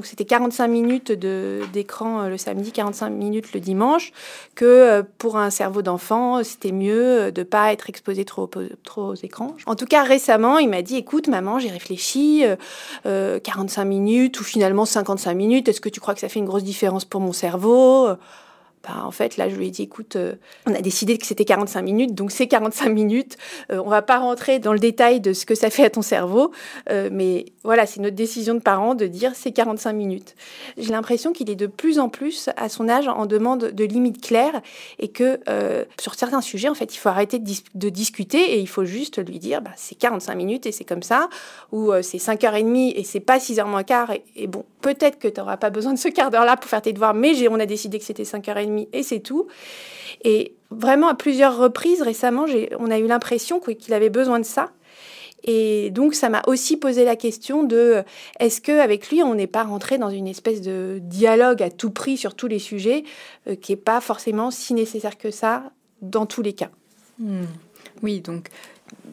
c'était 0.03 0.27
45 0.27 0.69
minutes 0.69 1.13
d'écran 1.13 2.29
le 2.29 2.37
samedi, 2.37 2.71
45 2.71 3.09
minutes 3.09 3.30
le 3.33 3.61
dimanche, 3.61 4.13
que 4.55 5.03
pour 5.19 5.37
un 5.37 5.51
cerveau 5.51 5.83
d'enfant, 5.83 6.43
c'était 6.45 6.73
mieux 6.73 7.33
de 7.33 7.43
pas 7.43 7.73
être 7.73 7.89
exposé 7.89 8.25
trop, 8.25 8.51
trop 8.85 9.09
aux 9.09 9.15
écrans. 9.15 9.57
En 9.67 9.75
tout 9.75 9.87
cas, 9.87 10.03
récemment, 10.03 10.59
il 10.59 10.69
m'a 10.69 10.83
dit, 10.83 10.97
écoute, 10.97 11.29
maman, 11.29 11.59
j'ai 11.59 11.71
réfléchi, 11.71 12.45
45 13.05 13.85
minutes 13.85 14.41
ou 14.41 14.45
finalement 14.45 14.85
55 14.85 15.35
minutes, 15.35 15.69
est-ce 15.69 15.81
que 15.81 15.89
tu 15.89 16.01
crois 16.01 16.15
que 16.15 16.21
ça 16.21 16.29
fait 16.29 16.41
une 16.41 16.47
grosse 16.47 16.65
différence 16.65 17.05
pour 17.05 17.21
mon 17.21 17.33
cerveau? 17.33 18.09
Bah, 18.83 19.03
en 19.05 19.11
fait, 19.11 19.37
là, 19.37 19.51
je 19.51 19.57
lui 19.57 19.67
ai 19.67 19.71
dit, 19.71 19.83
écoute, 19.83 20.17
euh, 20.17 20.37
on 20.67 20.75
a 20.75 20.81
décidé 20.81 21.19
que 21.19 21.27
c'était 21.27 21.45
45 21.45 21.83
minutes, 21.83 22.15
donc 22.15 22.31
c'est 22.31 22.47
45 22.47 22.89
minutes. 22.89 23.37
Euh, 23.71 23.83
on 23.85 23.91
va 23.91 24.01
pas 24.01 24.19
rentrer 24.19 24.59
dans 24.59 24.73
le 24.73 24.79
détail 24.79 25.21
de 25.21 25.35
ce 25.35 25.45
que 25.45 25.55
ça 25.55 25.69
fait 25.69 25.85
à 25.85 25.91
ton 25.91 26.01
cerveau, 26.01 26.51
euh, 26.89 27.11
mais 27.13 27.45
voilà, 27.63 27.85
c'est 27.85 28.01
notre 28.01 28.17
décision 28.17 28.55
de 28.55 28.61
parents 28.61 28.95
de 28.95 29.07
dire 29.07 29.33
c'est 29.35 29.53
45 29.53 29.93
minutes. 29.93 30.35
J'ai 30.79 30.93
l'impression 30.93 31.33
qu'il 31.35 31.51
est 31.51 31.57
de 31.57 31.67
plus 31.67 31.99
en 31.99 32.09
plus, 32.09 32.49
à 32.57 32.71
son 32.71 32.89
âge, 32.89 33.07
en 33.07 33.27
demande 33.27 33.67
de 33.67 33.85
limites 33.85 34.23
claires 34.23 34.63
et 34.99 35.09
que 35.09 35.41
euh, 35.51 35.85
sur 36.01 36.15
certains 36.15 36.41
sujets, 36.41 36.71
en 36.71 36.75
fait, 36.75 36.95
il 36.95 36.99
faut 36.99 37.11
arrêter 37.11 37.39
de, 37.39 37.45
dis 37.45 37.63
de 37.75 37.91
discuter 37.91 38.55
et 38.55 38.61
il 38.61 38.69
faut 38.69 38.87
juste 38.87 39.23
lui 39.27 39.39
dire, 39.39 39.61
bah, 39.61 39.73
c'est 39.77 39.95
45 39.95 40.35
minutes 40.37 40.65
et 40.65 40.73
c'est 40.73 40.85
comme 40.85 41.03
ça, 41.03 41.29
ou 41.71 41.93
c'est 42.01 42.19
5h30 42.19 42.95
et 42.97 43.05
c'est 43.05 43.21
pas 43.21 43.37
6h 43.37 43.67
moins 43.67 43.83
quart. 43.83 44.11
Et, 44.11 44.25
et 44.37 44.47
bon, 44.47 44.65
peut-être 44.81 45.19
que 45.19 45.29
tu 45.29 45.39
n'auras 45.39 45.59
pas 45.59 45.69
besoin 45.69 45.93
de 45.93 45.99
ce 45.99 46.09
quart 46.09 46.31
d'heure-là 46.31 46.57
pour 46.57 46.71
faire 46.71 46.81
tes 46.81 46.95
devoirs, 46.95 47.13
mais 47.13 47.47
on 47.49 47.61
a 47.61 47.67
décidé 47.67 47.99
que 47.99 48.05
c'était 48.05 48.23
5h30 48.23 48.70
et 48.93 49.03
c'est 49.03 49.21
tout. 49.21 49.47
Et 50.25 50.55
vraiment, 50.71 51.09
à 51.09 51.15
plusieurs 51.15 51.57
reprises 51.57 52.03
récemment, 52.03 52.47
on 52.79 52.91
a 52.91 52.99
eu 52.99 53.07
l'impression 53.07 53.61
qu'il 53.61 53.95
avait 53.95 54.11
besoin 54.11 54.39
de 54.39 54.45
ça. 54.45 54.71
Et 55.43 55.91
donc, 55.91 56.15
ça 56.15 56.29
m'a 56.29 56.43
aussi 56.47 56.77
posé 56.77 57.05
la 57.05 57.17
question 57.17 57.63
de 57.63 58.03
est-ce 58.39 58.61
qu'avec 58.61 59.09
lui, 59.09 59.23
on 59.23 59.35
n'est 59.35 59.47
pas 59.47 59.65
rentré 59.65 59.97
dans 59.97 60.11
une 60.11 60.29
espèce 60.29 60.61
de 60.61 60.99
dialogue 61.03 61.63
à 61.63 61.71
tout 61.71 61.91
prix 61.91 62.19
sur 62.19 62.35
tous 62.35 62.47
les 62.47 62.59
sujets, 62.59 63.05
euh, 63.49 63.55
qui 63.55 63.73
n'est 63.73 63.77
pas 63.77 64.01
forcément 64.01 64.51
si 64.51 64.75
nécessaire 64.75 65.17
que 65.17 65.31
ça 65.31 65.73
dans 66.03 66.27
tous 66.27 66.43
les 66.43 66.53
cas? 66.53 66.71
Mmh. 67.19 67.45
Oui, 68.03 68.21
donc 68.21 68.49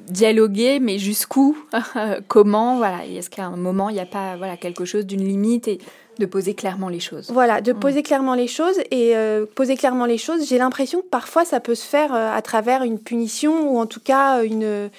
dialoguer, 0.07 0.79
mais 0.79 0.97
jusqu'où? 0.97 1.57
Comment? 2.27 2.77
Voilà, 2.77 3.05
est-ce 3.05 3.29
qu'à 3.29 3.45
un 3.45 3.57
moment, 3.57 3.89
il 3.89 3.93
n'y 3.93 4.01
a 4.01 4.05
pas 4.05 4.35
voilà, 4.37 4.57
quelque 4.57 4.85
chose 4.85 5.05
d'une 5.05 5.23
limite? 5.23 5.67
Et 5.67 5.79
de 6.19 6.25
poser 6.25 6.53
clairement 6.53 6.89
les 6.89 6.99
choses. 6.99 7.29
Voilà, 7.31 7.61
de 7.61 7.73
mmh. 7.73 7.79
poser 7.79 8.03
clairement 8.03 8.33
les 8.33 8.47
choses. 8.47 8.77
Et 8.91 9.15
euh, 9.15 9.45
poser 9.45 9.75
clairement 9.75 10.05
les 10.05 10.17
choses, 10.17 10.47
j'ai 10.47 10.57
l'impression 10.57 11.01
que 11.01 11.07
parfois 11.07 11.45
ça 11.45 11.59
peut 11.59 11.75
se 11.75 11.85
faire 11.85 12.13
euh, 12.13 12.31
à 12.31 12.41
travers 12.41 12.83
une 12.83 12.99
punition 12.99 13.71
ou 13.71 13.79
en 13.79 13.85
tout 13.85 14.01
cas 14.01 14.43
une 14.43 14.89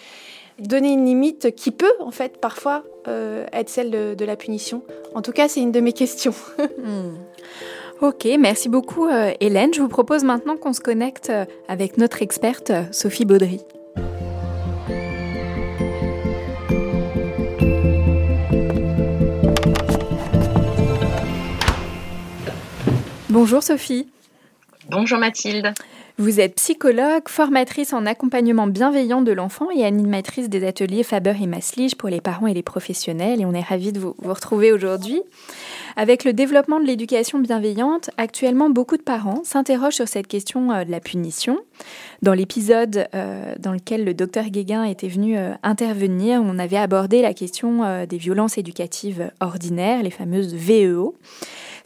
donner 0.59 0.93
une 0.93 1.05
limite 1.05 1.55
qui 1.55 1.71
peut 1.71 1.93
en 2.01 2.11
fait 2.11 2.41
parfois 2.41 2.83
euh, 3.07 3.47
être 3.53 3.69
celle 3.69 3.91
de, 3.91 4.15
de, 4.15 4.25
la 4.25 4.37
punition. 4.37 4.83
En 5.15 5.23
tout 5.23 5.33
cas, 5.33 5.49
c'est 5.49 5.61
une 5.61 5.73
de 5.73 5.81
mes 5.81 5.93
questions. 5.93 6.35
mmh. 6.59 7.15
Ok, 8.01 8.29
merci 8.39 8.69
beaucoup 8.69 9.07
euh, 9.07 9.33
Hélène. 9.41 9.75
Je 9.75 9.81
vous 9.81 9.89
propose 9.89 10.23
maintenant 10.23 10.57
qu'on 10.57 10.73
se 10.73 10.81
connecte 10.81 11.31
euh, 11.31 11.45
avec 11.67 11.99
notre 11.99 12.23
experte 12.23 12.73
Sophie 12.93 13.25
Baudry. 13.25 13.61
Bonjour 23.31 23.63
Sophie. 23.63 24.09
Bonjour 24.89 25.19
Mathilde. 25.19 25.75
Vous 26.17 26.41
êtes 26.41 26.55
psychologue, 26.55 27.29
formatrice 27.29 27.93
en 27.93 28.07
accompagnement 28.07 28.67
bienveillant 28.67 29.21
de 29.21 29.33
l'enfant 29.33 29.71
et 29.71 29.85
animatrice 29.85 30.49
des 30.49 30.67
ateliers 30.67 31.03
Faber 31.03 31.35
et 31.41 31.47
Maslige 31.47 31.95
pour 31.95 32.09
les 32.09 32.23
parents 32.23 32.47
et 32.47 32.55
les 32.55 32.63
professionnels. 32.63 33.43
Et 33.43 33.45
on 33.45 33.53
est 33.53 33.61
ravis 33.61 33.93
de 33.93 34.01
vous, 34.01 34.15
vous 34.19 34.33
retrouver 34.33 34.73
aujourd'hui. 34.73 35.21
Avec 35.97 36.25
le 36.25 36.33
développement 36.33 36.81
de 36.81 36.87
l'éducation 36.87 37.39
bienveillante, 37.39 38.09
actuellement 38.17 38.71
beaucoup 38.71 38.97
de 38.97 39.03
parents 39.03 39.43
s'interrogent 39.45 39.97
sur 39.97 40.09
cette 40.09 40.27
question 40.27 40.73
euh, 40.73 40.85
de 40.85 40.91
la 40.91 41.01
punition. 41.01 41.59
Dans 42.23 42.33
l'épisode 42.33 43.09
euh, 43.15 43.55
dans 43.59 43.73
lequel 43.73 44.05
le 44.05 44.15
docteur 44.15 44.47
Guéguin 44.47 44.85
était 44.85 45.09
venu 45.09 45.37
euh, 45.37 45.53
intervenir, 45.63 46.41
on 46.43 46.59
avait 46.59 46.79
abordé 46.79 47.21
la 47.21 47.35
question 47.35 47.85
euh, 47.85 48.07
des 48.07 48.19
violences 48.19 48.57
éducatives 48.57 49.31
ordinaires, 49.41 50.03
les 50.03 50.11
fameuses 50.11 50.55
VEO. 50.55 51.15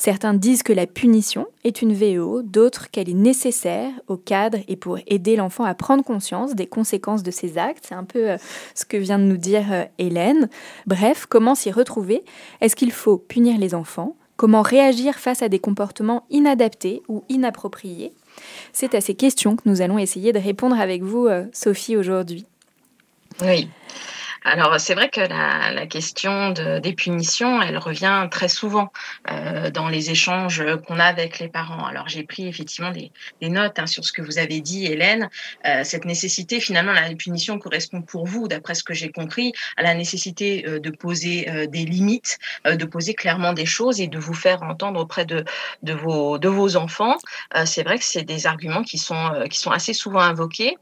Certains 0.05 0.35
disent 0.35 0.65
que 0.65 0.73
la 0.73 0.89
punition 0.89 1.47
est 1.63 1.81
une 1.81 1.93
VEO, 1.93 2.43
d'autres 2.43 2.91
qu'elle 2.91 3.09
est 3.09 3.15
nécessaire 3.15 3.93
au 4.09 4.17
cadre 4.17 4.59
et 4.67 4.75
pour 4.75 4.99
aider 5.07 5.37
l'enfant 5.37 5.63
à 5.63 5.77
prendre 5.77 6.03
conscience 6.03 6.57
des 6.57 6.67
conséquences 6.67 7.23
de 7.23 7.31
ses 7.31 7.57
actes. 7.57 7.85
C'est 7.87 7.95
un 7.95 8.03
peu 8.03 8.33
euh, 8.33 8.37
ce 8.75 8.85
que 8.85 8.97
vient 8.97 9.21
de 9.21 9.27
nous 9.27 9.37
dire 9.37 9.73
euh, 9.73 9.85
Hélène. 9.99 10.49
Bref, 10.89 11.27
comment 11.29 11.55
s'y 11.55 11.71
retrouver? 11.71 12.25
Est-ce 12.61 12.75
qu'il 12.75 12.91
faut 12.91 13.17
punir 13.17 13.59
les 13.59 13.77
enfants? 13.77 14.17
Comment 14.37 14.63
réagir 14.63 15.21
face 15.21 15.41
à 15.41 15.49
des 15.49 15.61
comportements 15.61 16.27
inadaptés 16.31 17.05
ou 17.07 17.23
inappropriés? 17.29 18.13
C'est 18.73 18.97
à 18.97 19.01
ces 19.01 19.15
questions 19.15 19.55
que 19.55 19.69
nous 19.69 19.83
allons 19.83 19.99
essayer 19.99 20.33
de 20.33 20.41
répondre 20.41 20.81
avec 20.81 21.05
vous, 21.05 21.29
euh, 21.29 21.45
Sophie, 21.53 21.97
aujourd'hui. 21.97 22.45
Oui. 23.41 23.69
Alors 24.45 24.81
c'est 24.81 24.95
vrai 24.95 25.09
que 25.09 25.21
la, 25.21 25.87
question 25.87 26.51
de, 26.51 26.79
des 26.79 26.93
punitions, 26.95 27.61
elle 27.63 27.79
revient 27.79 28.29
très 28.31 28.49
souvent 28.49 28.93
euh, 29.31 29.71
dans 29.71 29.89
les 29.89 30.11
échanges 30.11 30.63
qu'on 30.87 30.99
a 30.99 31.05
avec 31.05 31.39
les 31.39 31.49
parents. 31.49 31.85
Alors 31.85 32.09
j'ai 32.09 32.25
pris 32.25 32.47
effectivement 32.47 32.91
des, 32.91 33.11
notes 33.49 33.79
hein, 33.79 33.87
sur 33.87 34.05
ce 34.05 34.13
que 34.13 34.23
vous 34.23 34.39
avez 34.39 34.61
dit, 34.61 34.87
Hélène. 34.87 35.29
Euh, 35.67 35.85
cette 35.85 36.05
nécessité, 36.05 36.61
finalement, 36.61 36.93
la 36.93 37.15
punition 37.15 37.59
correspond 37.59 38.03
pour 38.03 38.27
vous, 38.27 38.49
d'après 38.49 38.75
ce 38.75 38.83
que 38.83 38.95
j'ai 38.95 39.11
compris, 39.11 39.53
à 39.77 39.83
la 39.83 39.95
nécessité 39.95 40.65
euh, 40.67 40.81
de 40.81 40.91
poser 40.91 41.49
euh, 41.49 41.67
des 41.67 41.85
limites, 41.85 42.39
euh, 42.67 42.77
de 42.77 42.85
poser 42.85 43.15
clairement 43.15 43.53
des 43.53 43.67
choses 43.67 44.01
et 44.01 44.09
de 44.09 44.19
vous 44.19 44.35
faire 44.35 44.63
entendre 44.63 45.01
auprès 45.01 45.25
de, 45.25 45.45
vos, 45.83 46.77
enfants. 46.77 47.17
C'est 47.65 47.83
vrai 47.83 47.99
que 47.99 48.05
c'est 48.05 48.23
des 48.23 48.47
arguments 48.47 48.83
qui 48.83 48.99
sont, 48.99 49.45
qui 49.51 49.59
sont 49.59 49.71
assez 49.71 49.93
souvent 49.93 50.21
invoqués 50.21 50.77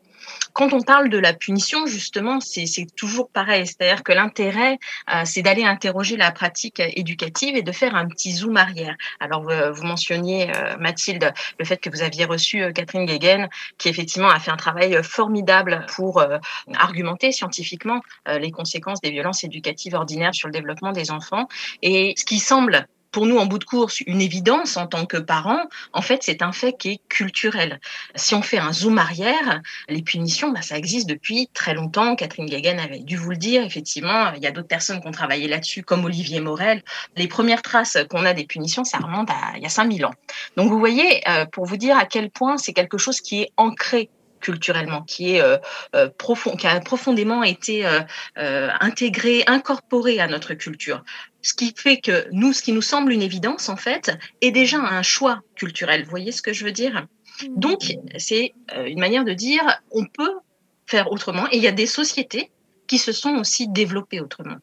quand 0.52 0.72
on 0.72 0.82
parle 0.82 1.08
de 1.08 1.18
la 1.18 1.32
punition, 1.32 1.87
justement, 1.87 2.40
c'est 2.40 2.66
toujours 2.96 3.30
pareil. 3.30 3.66
C'est-à-dire 3.66 4.02
que 4.02 4.12
l'intérêt, 4.12 4.78
euh, 5.12 5.22
c'est 5.25 5.42
d'aller 5.42 5.64
interroger 5.64 6.16
la 6.16 6.32
pratique 6.32 6.80
éducative 6.80 7.56
et 7.56 7.62
de 7.62 7.72
faire 7.72 7.94
un 7.94 8.08
petit 8.08 8.32
zoom 8.32 8.56
arrière. 8.56 8.96
Alors, 9.20 9.42
vous, 9.42 9.84
mentionniez, 9.84 10.50
euh, 10.50 10.76
Mathilde, 10.78 11.32
le 11.58 11.64
fait 11.64 11.78
que 11.78 11.90
vous 11.90 12.02
aviez 12.02 12.25
reçu 12.25 12.62
euh, 12.62 12.72
Catherine 12.72 13.06
Guéguen, 13.06 13.49
qui 13.78 13.88
effectivement 13.88 14.28
a 14.28 14.38
fait 14.38 14.50
un 14.50 14.56
travail 14.56 15.02
formidable 15.02 15.87
pour 15.94 16.22
argumenter 16.75 17.32
scientifiquement 17.32 18.00
les 18.26 18.50
conséquences 18.50 19.00
des 19.00 19.10
violences 19.10 19.44
éducatives 19.44 19.94
ordinaires 19.94 20.34
sur 20.34 20.49
le 20.49 20.52
développement 20.52 20.92
des 20.92 21.10
enfants. 21.10 21.49
Et 21.82 22.14
ce 22.16 22.25
qui 22.25 22.38
semble 22.38 22.87
pour 23.11 23.26
nous 23.26 23.38
en 23.38 23.47
bout 23.47 23.59
de 23.59 23.64
course 23.64 24.00
une 24.00 24.21
évidence 24.21 24.76
en 24.76 24.87
tant 24.87 25.07
que 25.07 25.17
parents, 25.17 25.64
en 25.93 26.02
fait, 26.02 26.23
c'est 26.23 26.43
un 26.43 26.52
fait 26.52 26.75
qui 26.76 26.90
est 26.90 27.00
culturel. 27.09 27.81
Si 28.14 28.35
on 28.35 28.43
fait 28.43 28.59
un 28.59 28.73
zoom 28.73 28.99
arrière, 28.99 29.61
les 29.88 30.02
punitions, 30.02 30.52
bah, 30.52 30.62
ça 30.62 30.76
existe 30.76 31.09
depuis 31.09 31.49
très 31.52 31.75
longtemps. 31.75 32.17
Catherine 32.17 32.47
Guéguen 32.47 32.79
avait 32.79 33.00
dû 33.00 33.17
vous 33.17 33.31
le 33.31 33.37
dire. 33.37 33.62
Effectivement, 33.62 34.33
il 34.37 34.43
y 34.43 34.47
a 34.47 34.50
d'autres 34.50 34.69
personnes 34.69 35.00
qui 35.00 35.09
ont 35.09 35.12
travaillé 35.12 35.49
là-dessus, 35.49 35.83
comme 35.83 36.05
Olivier 36.05 36.40
Morel. 36.40 36.83
Les 37.17 37.29
premières 37.29 37.62
traces 37.62 37.99
qu'on 38.09 38.25
a 38.25 38.33
des 38.33 38.45
punitions, 38.45 38.85
ça 38.85 38.99
remonte 38.99 39.31
à 39.31 39.57
il 39.57 39.62
y 39.62 39.67
a 39.67 39.71
5000 39.71 40.05
ans. 40.07 40.14
Donc, 40.57 40.71
vous 40.71 40.79
voyez, 40.79 41.29
euh, 41.29 41.45
pour 41.47 41.67
vous 41.67 41.76
dire 41.76 41.97
à 41.97 42.05
quel 42.05 42.31
point 42.31 42.57
c'est 42.59 42.73
quelque 42.73 42.99
chose 42.99 43.21
qui 43.21 43.43
est 43.43 43.50
ancré 43.57 44.11
culturellement, 44.40 45.02
qui 45.02 45.35
est 45.35 45.43
euh, 45.43 45.59
euh, 45.95 46.09
profond, 46.17 46.57
qui 46.57 46.67
a 46.67 46.81
profondément 46.81 47.43
été 47.43 47.87
intégré, 48.37 49.45
incorporé 49.47 50.19
à 50.19 50.26
notre 50.26 50.55
culture. 50.55 51.05
Ce 51.42 51.54
qui 51.54 51.75
fait 51.76 51.99
que 51.99 52.26
nous, 52.32 52.52
ce 52.52 52.62
qui 52.62 52.73
nous 52.73 52.82
semble 52.82 53.12
une 53.12 53.23
évidence 53.23 53.68
en 53.68 53.76
fait, 53.76 54.16
est 54.40 54.50
déjà 54.50 54.78
un 54.78 55.02
choix 55.02 55.40
culturel. 55.54 56.04
Vous 56.04 56.11
voyez 56.11 56.32
ce 56.32 56.42
que 56.42 56.52
je 56.52 56.64
veux 56.64 56.73
dire? 56.73 57.06
Donc, 57.49 57.97
c'est 58.18 58.52
euh, 58.76 58.85
une 58.87 59.00
manière 59.00 59.25
de 59.25 59.32
dire 59.32 59.62
on 59.90 60.04
peut 60.04 60.35
faire 60.87 61.11
autrement. 61.11 61.47
Et 61.50 61.56
il 61.56 61.62
y 61.62 61.68
a 61.68 61.73
des 61.73 61.87
sociétés 61.87 62.50
qui 62.87 62.99
se 62.99 63.12
sont 63.12 63.37
aussi 63.37 63.68
développées 63.68 64.20
autrement. 64.20 64.56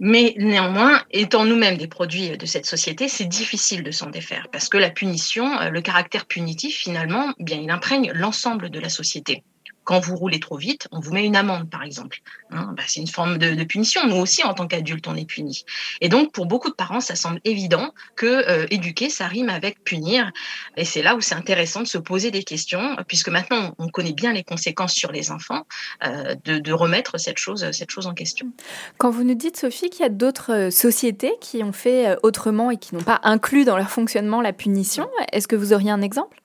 Mais 0.00 0.34
néanmoins, 0.38 1.02
étant 1.10 1.44
nous-mêmes 1.44 1.76
des 1.76 1.88
produits 1.88 2.36
de 2.36 2.46
cette 2.46 2.66
société, 2.66 3.08
c'est 3.08 3.24
difficile 3.26 3.82
de 3.82 3.90
s'en 3.90 4.10
défaire 4.10 4.48
parce 4.50 4.68
que 4.68 4.76
la 4.76 4.90
punition, 4.90 5.70
le 5.70 5.80
caractère 5.80 6.26
punitif, 6.26 6.76
finalement, 6.76 7.32
bien, 7.38 7.60
il 7.60 7.70
imprègne 7.70 8.10
l'ensemble 8.12 8.70
de 8.70 8.80
la 8.80 8.88
société. 8.88 9.44
Quand 9.84 10.00
vous 10.00 10.16
roulez 10.16 10.40
trop 10.40 10.56
vite, 10.56 10.88
on 10.90 11.00
vous 11.00 11.12
met 11.12 11.24
une 11.24 11.36
amende, 11.36 11.70
par 11.70 11.82
exemple. 11.82 12.20
Hein, 12.50 12.74
bah, 12.76 12.82
c'est 12.86 13.00
une 13.00 13.08
forme 13.08 13.38
de, 13.38 13.62
punition. 13.64 14.06
Nous 14.06 14.16
aussi, 14.16 14.42
en 14.42 14.54
tant 14.54 14.66
qu'adultes, 14.66 15.06
on 15.06 15.14
est 15.14 15.26
punis. 15.26 15.64
Et 16.00 16.08
donc, 16.08 16.32
pour 16.32 16.46
beaucoup 16.46 16.70
de 16.70 16.74
parents, 16.74 17.00
ça 17.00 17.14
semble 17.14 17.40
évident 17.44 17.92
que 18.16 18.26
euh, 18.26 18.66
éduquer, 18.70 19.10
ça 19.10 19.26
rime 19.26 19.48
avec 19.48 19.84
punir. 19.84 20.32
Et 20.76 20.84
c'est 20.84 21.02
là 21.02 21.14
où 21.14 21.20
c'est 21.20 21.34
intéressant 21.34 21.82
de 21.82 21.86
se 21.86 21.98
poser 21.98 22.30
des 22.30 22.42
questions, 22.42 22.96
puisque 23.06 23.28
maintenant, 23.28 23.74
on 23.78 23.88
connaît 23.88 24.12
bien 24.12 24.32
les 24.32 24.42
conséquences 24.42 24.94
sur 24.94 25.12
les 25.12 25.30
enfants, 25.30 25.66
euh, 26.04 26.34
de, 26.44 26.72
remettre 26.72 27.18
cette 27.18 27.38
chose, 27.38 27.70
cette 27.70 27.90
chose 27.90 28.06
en 28.06 28.14
question. 28.14 28.50
Quand 28.98 29.10
vous 29.10 29.22
nous 29.22 29.34
dites, 29.34 29.56
Sophie, 29.56 29.90
qu'il 29.90 30.02
y 30.02 30.06
a 30.06 30.10
d'autres 30.10 30.52
euh, 30.52 30.70
sociétés 30.70 31.34
qui 31.40 31.62
ont 31.62 31.72
fait 31.72 32.16
autrement 32.22 32.70
et 32.70 32.78
qui 32.78 32.94
n'ont 32.94 33.02
pas 33.02 33.20
inclus 33.22 33.64
dans 33.64 33.76
leur 33.76 33.90
fonctionnement 33.90 34.40
la 34.40 34.52
punition, 34.52 35.08
est-ce 35.32 35.46
que 35.46 35.56
vous 35.56 35.72
auriez 35.72 35.90
un 35.90 36.02
exemple? 36.02 36.43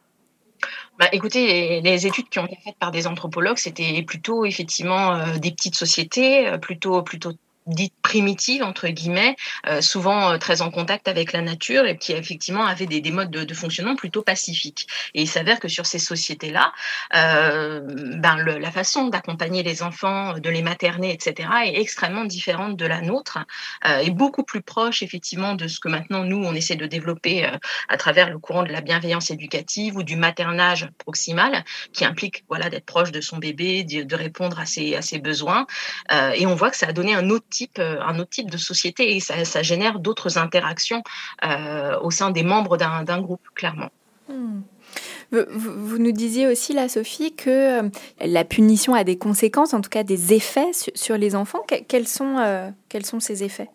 Bah, 0.97 1.07
écoutez, 1.11 1.81
les, 1.81 2.07
études 2.07 2.29
qui 2.29 2.39
ont 2.39 2.45
été 2.45 2.57
faites 2.63 2.77
par 2.77 2.91
des 2.91 3.07
anthropologues, 3.07 3.57
c'était 3.57 4.03
plutôt 4.03 4.45
effectivement 4.45 5.13
euh, 5.13 5.37
des 5.37 5.51
petites 5.51 5.75
sociétés, 5.75 6.47
euh, 6.47 6.57
plutôt 6.57 7.01
plutôt 7.01 7.31
dites 7.69 7.93
primitives, 8.01 8.63
entre 8.63 8.87
guillemets, 8.87 9.35
euh, 9.67 9.81
souvent 9.81 10.31
euh, 10.31 10.37
très 10.37 10.61
en 10.61 10.71
contact 10.71 11.07
avec 11.07 11.31
la 11.31 11.41
nature 11.41 11.85
et 11.85 11.97
qui 11.97 12.11
effectivement 12.11 12.65
avaient 12.65 12.87
des, 12.87 13.01
des 13.01 13.11
modes 13.11 13.29
de, 13.29 13.53
fonctionnement 13.53 13.95
plutôt 13.95 14.23
pacifiques. 14.23 14.87
Et 15.13 15.21
il 15.21 15.27
s'avère 15.27 15.59
que 15.59 15.67
sur 15.67 15.85
ces 15.85 15.99
sociétés-là, 15.99 16.73
euh, 17.15 17.81
ben 17.83 18.37
la 18.37 18.71
façon 18.71 19.07
d'accompagner 19.07 19.63
les 19.63 19.83
enfants, 19.83 20.33
de 20.33 20.49
les 20.49 20.61
materner, 20.61 21.13
etc., 21.13 21.49
est 21.65 21.79
extrêmement 21.79 22.25
différente 22.25 22.77
de 22.77 22.85
la 22.85 23.01
nôtre 23.01 23.39
et 24.01 24.09
beaucoup 24.11 24.43
plus 24.43 24.61
proche 24.61 25.03
effectivement 25.03 25.55
de 25.55 25.67
ce 25.67 25.79
que 25.79 25.89
maintenant 25.89 26.23
nous, 26.23 26.43
on 26.43 26.53
essaie 26.53 26.75
de 26.75 26.85
développer 26.85 27.49
à 27.87 27.97
travers 27.97 28.29
le 28.29 28.39
courant 28.39 28.63
de 28.63 28.71
la 28.71 28.81
bienveillance 28.81 29.29
éducative 29.31 29.97
ou 29.97 30.03
du 30.03 30.15
maternage 30.15 30.89
proximal, 30.97 31.63
qui 31.93 32.05
implique 32.05 32.45
voilà 32.47 32.69
d'être 32.69 32.85
proche 32.85 33.11
de 33.11 33.21
son 33.21 33.37
bébé, 33.37 33.83
de, 33.83 34.03
de 34.03 34.15
répondre 34.15 34.59
à 34.59 34.65
ses, 34.65 34.95
à 34.95 35.01
ses 35.01 35.19
besoins. 35.19 35.67
et 36.35 36.45
on 36.45 36.55
voit 36.55 36.71
que 36.71 36.77
ça 36.77 36.87
a 36.87 36.93
donné 36.93 37.13
un 37.13 37.29
autre 37.29 37.45
euh, 37.79 38.01
un 38.01 38.19
autre 38.19 38.29
type 38.29 38.49
de 38.49 38.57
société 38.57 39.15
et 39.15 39.19
ça, 39.19 39.61
génère 39.61 39.99
d'autres 39.99 40.37
interactions 40.37 41.03
euh, 41.45 41.99
au 42.01 42.11
sein 42.11 42.31
des 42.31 42.43
membres 42.43 42.77
d'un 42.77 43.21
groupe, 43.21 43.45
clairement. 43.55 43.89
Hmm. 44.27 44.61
Vous, 45.31 45.99
nous 45.99 46.11
disiez 46.11 46.47
aussi, 46.47 46.73
là, 46.73 46.89
Sophie, 46.89 47.35
que 47.35 47.83
euh, 47.83 47.89
la 48.19 48.43
punition 48.43 48.93
a 48.93 49.03
des 49.03 49.17
conséquences, 49.17 49.73
en 49.73 49.81
tout 49.81 49.89
cas 49.89 50.03
des 50.03 50.33
effets 50.33 50.71
sur, 50.95 51.17
les 51.17 51.35
enfants. 51.35 51.63
quels, 51.87 52.07
sont, 52.07 52.73
quels 52.89 53.05
sont 53.05 53.19
ces 53.19 53.43
effets? 53.43 53.69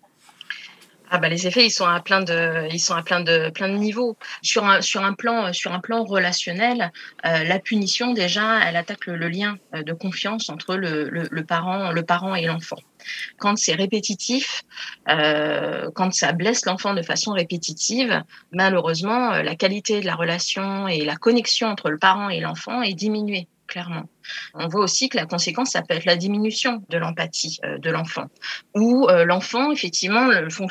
Ah 1.11 1.19
bah 1.19 1.29
les 1.29 1.47
effets 1.47 1.67
ils 1.67 1.71
sont 1.71 1.87
à 1.87 2.01
plein 2.01 2.23
de 2.23 2.67
ils 2.73 2.81
sont 2.81 2.95
à 2.95 3.03
plein 3.03 3.21
de 3.21 3.51
plein 3.51 3.69
de 3.69 3.77
niveaux. 3.77 4.17
Sur 4.43 4.65
un 4.65 4.81
sur 4.81 5.05
un 5.05 5.15
plan 5.15 5.53
sur 5.53 5.73
un 5.73 5.81
plan 5.81 6.05
relationnel 6.05 6.91
la 7.23 7.59
punition 7.59 8.13
déjà 8.13 8.61
elle 8.67 8.77
attaque 8.77 9.07
le, 9.07 9.29
lien 9.29 9.59
de 9.73 9.93
confiance 9.93 10.49
entre 10.49 10.77
le, 10.77 11.09
le, 11.11 11.45
parent 11.45 11.93
le 11.93 12.03
parent 12.03 12.35
et 12.35 12.47
l'enfant. 12.47 12.79
Quand 13.39 13.57
c'est 13.57 13.75
répétitif, 13.75 14.63
euh, 15.09 15.91
quand 15.95 16.13
ça 16.13 16.33
blesse 16.33 16.65
l'enfant 16.67 16.95
de 16.95 17.03
façon 17.03 17.33
répétitive, 17.33 18.23
malheureusement, 18.53 19.33
euh, 19.33 19.43
la 19.43 19.57
qualité 19.57 20.01
de 20.01 20.07
la 20.07 20.15
relation 20.15 20.89
et 20.89 21.05
la 21.05 21.17
connexion 21.17 21.69
entre 21.69 21.91
le 21.91 21.99
parent 21.99 22.29
et 22.29 22.41
l'enfant 22.41 22.83
est 22.83 22.95
diminuée 22.95 23.49
clairement. 23.67 24.09
On 24.55 24.69
voit 24.69 24.83
aussi 24.83 25.09
que 25.09 25.17
la 25.17 25.27
conséquence, 25.27 25.71
ça 25.71 25.83
peut 25.83 25.95
être 25.95 26.05
la 26.05 26.17
diminution 26.17 26.83
de 26.89 26.99
l'empathie 26.99 27.59
euh, 27.65 27.79
de 27.79 27.91
l'enfant, 27.91 28.27
ou 28.75 29.07
l'enfant, 29.27 29.73
effectivement, 29.73 30.29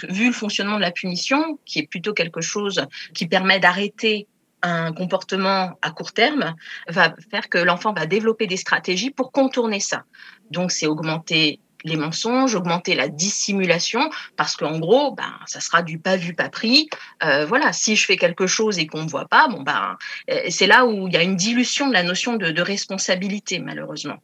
vu 0.09 0.27
le 0.27 0.33
fonctionnement 0.33 0.77
de 0.77 0.81
la 0.81 0.91
punition, 0.91 1.59
qui 1.65 1.79
est 1.79 1.88
plutôt 1.88 2.13
quelque 2.13 2.41
chose 2.41 2.85
qui 3.13 3.27
permet 3.27 3.59
d'arrêter 3.59 4.27
un 4.63 4.93
comportement 4.93 5.77
à 5.81 5.91
court 5.91 6.13
terme, 6.13 6.55
va 6.88 7.13
faire 7.29 7.50
que 7.50 7.57
l'enfant 7.57 7.93
va 7.93 8.05
développer 8.05 8.47
des 8.47 8.57
stratégies 8.57 9.12
pour 9.12 9.31
contourner 9.31 9.81
ça. 9.81 10.03
Donc, 10.51 10.71
c'est 10.71 10.88
augmenter 10.88 11.59
les 11.83 11.97
mensonges, 11.97 12.55
augmenter 12.55 12.95
la 12.95 13.07
dissimulation, 13.07 14.09
parce 14.35 14.55
qu'en 14.55 14.79
gros, 14.79 15.13
ben, 15.13 15.33
ça 15.45 15.59
sera 15.59 15.81
du 15.81 15.99
pas 15.99 16.15
vu, 16.15 16.33
pas 16.33 16.49
pris. 16.49 16.89
Euh, 17.23 17.45
voilà, 17.45 17.73
si 17.73 17.95
je 17.95 18.05
fais 18.05 18.17
quelque 18.17 18.47
chose 18.47 18.79
et 18.79 18.87
qu'on 18.87 19.03
ne 19.03 19.09
voit 19.09 19.27
pas, 19.27 19.47
bon 19.47 19.61
ben, 19.61 19.97
euh, 20.29 20.41
c'est 20.49 20.67
là 20.67 20.85
où 20.85 21.07
il 21.07 21.13
y 21.13 21.17
a 21.17 21.23
une 21.23 21.35
dilution 21.35 21.87
de 21.87 21.93
la 21.93 22.03
notion 22.03 22.35
de, 22.35 22.51
de 22.51 22.61
responsabilité, 22.61 23.59
malheureusement. 23.59 24.17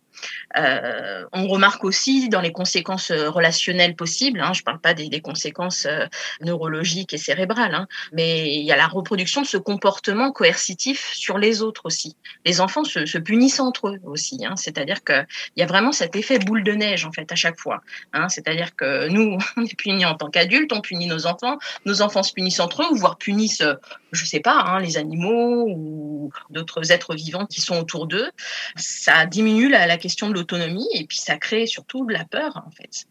Euh, 0.58 1.26
on 1.32 1.48
remarque 1.48 1.84
aussi 1.84 2.30
dans 2.30 2.42
les 2.42 2.52
conséquences 2.52 3.12
euh, 3.12 3.30
relationnelles 3.30 3.96
possibles, 3.96 4.42
hein, 4.42 4.54
je 4.54 4.62
ne 4.62 4.64
parle 4.64 4.80
pas 4.80 4.94
des, 4.94 5.22
conséquences 5.22 5.86
euh, 5.86 6.06
neurologiques 6.42 7.14
et 7.14 7.18
cérébrales, 7.18 7.76
hein, 7.76 7.88
mais 8.14 8.56
il 8.56 8.66
y 8.66 8.72
a 8.72 8.76
la 8.76 8.88
reproduction 8.88 9.42
de 9.42 9.48
ce 9.48 9.58
comportement 9.58 10.32
coercitif 10.32 11.12
sur 11.14 11.38
les 11.38 11.62
autres 11.62 11.86
aussi. 11.86 12.16
Les 12.46 12.62
enfants 12.62 12.84
se, 12.84 13.18
punissent 13.20 13.60
entre 13.60 13.90
eux 13.90 14.00
aussi, 14.06 14.46
hein, 14.46 14.56
c'est-à-dire 14.56 15.04
qu'il 15.04 15.26
y 15.58 15.62
a 15.62 15.66
vraiment 15.66 15.92
cet 15.92 16.16
effet 16.16 16.40
boule 16.40 16.64
de 16.64 16.72
neige 16.72 17.06
en 17.06 17.12
fait 17.12 17.32
à 17.32 17.36
chaque 17.36 17.60
fois. 17.60 17.82
C'est-à-dire 18.30 18.76
que 18.76 19.08
nous, 19.10 19.38
on 19.58 19.64
est 19.64 19.76
punis 19.76 20.06
en 20.06 20.16
tant 20.16 20.30
qu'adultes, 20.30 20.72
on 20.74 20.82
punit 20.82 21.08
nos 21.08 21.28
enfants, 21.28 21.60
nos 21.86 22.02
enfants 22.02 22.24
se 22.24 22.34
punissent 22.34 22.60
entre 22.60 22.84
eux, 22.84 22.96
voire 22.96 23.18
punissent, 23.18 23.64
je 24.12 24.26
sais 24.26 24.40
pas, 24.40 24.64
hein, 24.66 24.80
les 24.80 24.98
animaux 24.98 25.68
ou 25.70 26.32
d'autres 26.50 26.92
êtres 26.92 27.16
vivants 27.16 27.46
qui 27.46 27.62
sont 27.62 27.78
autour 27.78 28.08
d'eux. 28.08 28.30
Ça 28.76 29.26
diminue 29.26 29.70
la, 29.70 29.98
question 29.98 30.30
de 30.30 30.34
l'autonomie 30.34 30.88
et 30.94 31.06
puis 31.06 31.18
ça 31.18 31.38
crée 31.38 31.68
surtout 31.68 32.06
de 32.06 32.14
la 32.14 32.24
peur 32.24 32.64
en 32.66 32.72
fait. 32.72 33.06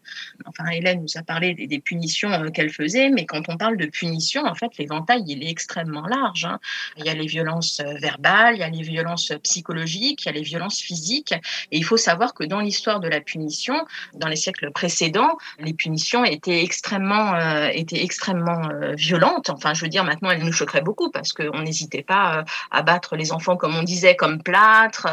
Enfin, 0.45 0.67
Hélène 0.69 1.01
nous 1.01 1.17
a 1.17 1.21
parlé 1.21 1.53
des, 1.53 1.79
punitions 1.79 2.31
euh, 2.31 2.49
qu'elle 2.49 2.71
faisait, 2.71 3.09
mais 3.09 3.25
quand 3.25 3.47
on 3.47 3.57
parle 3.57 3.77
de 3.77 3.85
punition, 3.85 4.43
en 4.45 4.55
fait, 4.55 4.77
l'éventail 4.77 5.23
il 5.27 5.43
est 5.43 5.49
extrêmement 5.49 6.07
large. 6.07 6.45
Hein. 6.45 6.59
Il 6.97 7.05
y 7.05 7.09
a 7.09 7.13
les 7.13 7.27
violences 7.27 7.79
euh, 7.79 7.93
verbales, 8.01 8.55
il 8.55 8.59
y 8.59 8.63
a 8.63 8.69
les 8.69 8.81
violences 8.81 9.31
psychologiques, 9.43 10.23
il 10.23 10.25
y 10.27 10.29
a 10.29 10.31
les 10.31 10.41
violences 10.41 10.79
physiques, 10.79 11.33
et 11.71 11.77
il 11.77 11.83
faut 11.83 11.97
savoir 11.97 12.33
que 12.33 12.43
dans 12.43 12.59
l'histoire 12.59 12.99
de 12.99 13.07
la 13.07 13.21
punition, 13.21 13.85
dans 14.15 14.27
les 14.27 14.35
siècles 14.35 14.71
précédents, 14.71 15.37
les 15.59 15.73
punitions 15.73 16.23
étaient 16.25 16.63
extrêmement, 16.63 17.35
euh, 17.35 17.69
étaient 17.71 18.03
extrêmement 18.03 18.69
violentes. 18.95 19.49
Enfin, 19.49 19.73
je 19.73 19.81
veux 19.81 19.89
dire, 19.89 20.03
maintenant, 20.03 20.31
elles 20.31 20.43
nous 20.43 20.51
choqueraient 20.51 20.81
beaucoup 20.89 21.11
parce 21.11 21.33
qu'on 21.33 21.61
n'hésitait 21.61 22.03
pas 22.03 22.43
à 22.71 22.81
battre 22.81 23.15
les 23.15 23.31
enfants, 23.31 23.57
comme 23.57 23.75
on 23.75 23.83
disait, 23.83 24.15
comme 24.15 24.41
plâtre, 24.41 25.07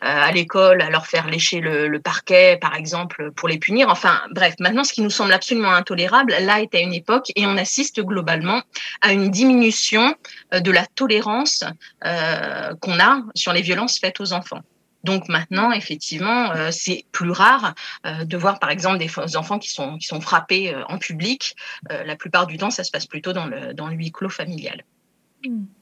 à 0.00 0.32
l'école, 0.32 0.82
à 0.82 0.90
leur 0.90 1.06
faire 1.06 1.26
lécher 1.28 1.60
le, 1.60 2.00
parquet, 2.00 2.58
par 2.60 2.74
exemple, 2.74 3.30
pour 3.36 3.48
les 3.48 3.58
punir. 3.58 3.88
Enfin, 3.88 4.20
bref, 4.30 4.54
maintenant, 4.58 4.84
ce 4.84 4.92
qui 4.92 5.02
nous 5.02 5.10
semble 5.10 5.32
absolument 5.32 5.72
intolérable, 5.72 6.34
là, 6.40 6.60
est 6.60 6.74
à 6.74 6.80
une 6.80 6.94
époque 6.94 7.30
et 7.36 7.46
on 7.46 7.56
assiste 7.56 8.00
globalement 8.00 8.62
à 9.00 9.12
une 9.12 9.30
diminution 9.30 10.14
euh, 10.54 10.60
de 10.60 10.70
la 10.70 10.86
tolérance 10.86 11.64
euh, 12.04 12.74
qu'on 12.80 12.98
a 12.98 13.22
sur 13.34 13.52
les 13.52 13.62
violences 13.62 13.98
faites 13.98 14.20
aux 14.20 14.32
enfants. 14.32 14.62
Donc 15.02 15.28
maintenant, 15.28 15.72
effectivement, 15.72 16.52
euh, 16.52 16.70
c'est 16.70 17.06
plus 17.10 17.30
rare 17.30 17.74
de 18.04 18.36
voir, 18.36 18.58
par 18.58 18.70
exemple, 18.70 18.98
des 18.98 19.36
enfants 19.36 19.58
qui 19.58 19.70
sont, 19.70 19.96
qui 19.96 20.06
sont 20.06 20.20
frappés 20.20 20.74
en 20.88 20.98
public. 20.98 21.56
la 21.88 22.16
plupart 22.16 22.46
du 22.46 22.58
temps, 22.58 22.70
ça 22.70 22.84
se 22.84 22.90
passe 22.90 23.06
plutôt 23.06 23.32
dans 23.32 23.46
le, 23.46 23.72
dans 23.72 23.88
le 23.88 23.94
huis 23.94 24.12
clos 24.12 24.28
familial. 24.28 24.84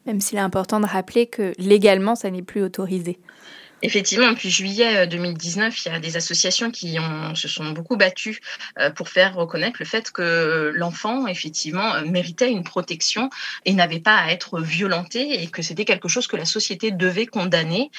Même 0.07 0.21
s'il 0.21 0.38
est 0.38 0.42
important 0.42 0.81
de 0.81 0.87
rappeler 0.87 1.27
que 1.27 1.53
légalement, 1.59 2.14
ça 2.14 2.31
n'est 2.31 2.42
plus 2.42 2.62
autorisé. 2.62 3.18
Effectivement, 3.80 4.30
depuis 4.30 4.50
juillet 4.50 5.06
2019, 5.06 5.72
euh, 5.72 5.76
il 5.86 5.92
y 5.92 5.94
a 5.94 6.00
des 6.00 6.16
associations 6.16 6.72
qui 6.72 6.98
ont, 6.98 7.34
se 7.36 7.46
sont 7.46 7.70
beaucoup 7.70 7.96
battues 7.96 8.40
euh, 8.80 8.90
pour 8.90 9.08
faire 9.08 9.36
reconnaître 9.36 9.76
le 9.78 9.86
fait 9.86 10.10
que 10.10 10.72
l'enfant, 10.74 11.28
effectivement, 11.28 11.94
euh, 11.94 12.04
méritait 12.04 12.50
une 12.50 12.64
protection 12.64 13.30
et 13.64 13.74
n'avait 13.74 14.00
pas 14.00 14.16
à 14.16 14.32
être 14.32 14.60
violenté 14.60 15.42
et 15.42 15.46
que 15.46 15.62
c'était 15.62 15.84
quelque 15.84 16.08
chose 16.08 16.26
que 16.26 16.36
la 16.36 16.44
société 16.44 16.90
devait 16.90 17.26
condamner. 17.26 17.90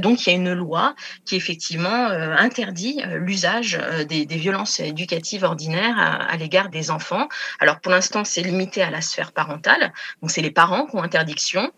Donc, 0.00 0.26
il 0.26 0.30
y 0.30 0.32
a 0.32 0.36
une 0.36 0.52
loi 0.52 0.94
qui, 1.24 1.36
effectivement, 1.36 2.06
interdit 2.06 3.00
l'usage 3.14 3.78
des, 4.08 4.26
des, 4.26 4.36
violences 4.36 4.80
éducatives 4.80 5.44
ordinaires 5.44 5.96
à, 5.98 6.36
l'égard 6.36 6.70
des 6.70 6.90
enfants. 6.90 7.28
Alors, 7.58 7.80
pour 7.80 7.92
l'instant, 7.92 8.24
c'est 8.24 8.42
limité 8.42 8.82
à 8.82 8.90
la 8.90 9.00
sphère 9.00 9.32
parentale. 9.32 9.92
Donc, 10.22 10.30
c'est 10.30 10.42
les 10.42 10.50
parents 10.50 10.86
qui 10.86 10.96
ont 10.96 11.02
interdiction. 11.02 11.72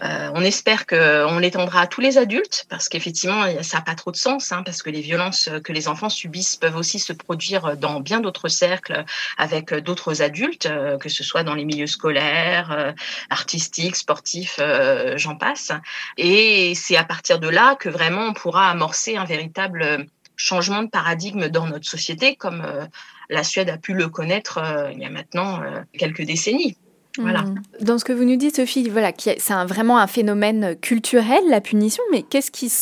On 0.00 0.40
espère 0.42 0.86
qu'on 0.86 1.38
l'étendra 1.38 1.82
à 1.82 1.86
tous 1.86 2.00
les 2.00 2.18
adultes 2.18 2.66
parce 2.68 2.88
qu'effectivement, 2.88 3.44
ça 3.62 3.78
n'a 3.78 3.82
pas 3.82 3.94
trop 3.94 4.10
de 4.10 4.16
sens, 4.16 4.52
hein, 4.52 4.62
parce 4.64 4.82
que 4.82 4.90
les 4.90 5.00
violences 5.00 5.48
que 5.62 5.72
les 5.72 5.88
enfants 5.88 6.08
subissent 6.08 6.56
peuvent 6.56 6.76
aussi 6.76 6.98
se 6.98 7.12
produire 7.12 7.76
dans 7.76 8.00
bien 8.00 8.20
d'autres 8.20 8.48
cercles 8.48 9.04
avec 9.38 9.74
d'autres 9.74 10.22
adultes, 10.22 10.66
euh, 10.66 10.98
que 10.98 11.08
ce 11.08 11.24
soit 11.24 11.42
dans 11.42 11.54
les 11.54 11.64
milieux 11.64 11.86
scolaires, 11.86 12.72
euh, 12.72 12.92
artistiques, 13.30 13.96
sportifs, 13.96 14.56
euh, 14.58 15.16
j'en 15.16 15.36
passe. 15.36 15.72
Et 16.16 16.74
c'est 16.74 16.96
à 16.96 17.04
partir 17.04 17.38
de 17.38 17.48
là 17.48 17.76
que 17.76 17.88
vraiment 17.88 18.22
on 18.22 18.32
pourra 18.32 18.70
amorcer 18.70 19.16
un 19.16 19.24
véritable 19.24 20.06
changement 20.36 20.82
de 20.82 20.88
paradigme 20.88 21.48
dans 21.48 21.66
notre 21.66 21.88
société, 21.88 22.36
comme 22.36 22.66
la 23.28 23.44
Suède 23.44 23.68
a 23.68 23.78
pu 23.78 23.92
le 23.92 24.08
connaître 24.08 24.58
il 24.92 24.98
y 24.98 25.04
a 25.04 25.10
maintenant 25.10 25.62
quelques 25.96 26.22
décennies. 26.22 26.76
Mm. 27.18 27.54
Dans 27.80 27.98
ce 27.98 28.04
que 28.04 28.12
vous 28.12 28.24
nous 28.24 28.36
dites, 28.36 28.56
Sophie, 28.56 28.88
voilà, 28.88 29.12
c'est 29.16 29.64
vraiment 29.66 29.98
un 29.98 30.06
phénomène 30.06 30.76
culturel, 30.76 31.42
la 31.48 31.60
punition, 31.60 32.02
mais 32.10 32.22
qu'est-ce 32.22 32.50
qui, 32.50 32.72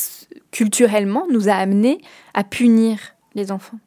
culturellement, 0.51 1.27
nous 1.31 1.49
a 1.49 1.55
amené 1.55 2.01
à 2.35 2.45
punir 2.45 2.99
les 3.35 3.51
enfants? 3.53 3.79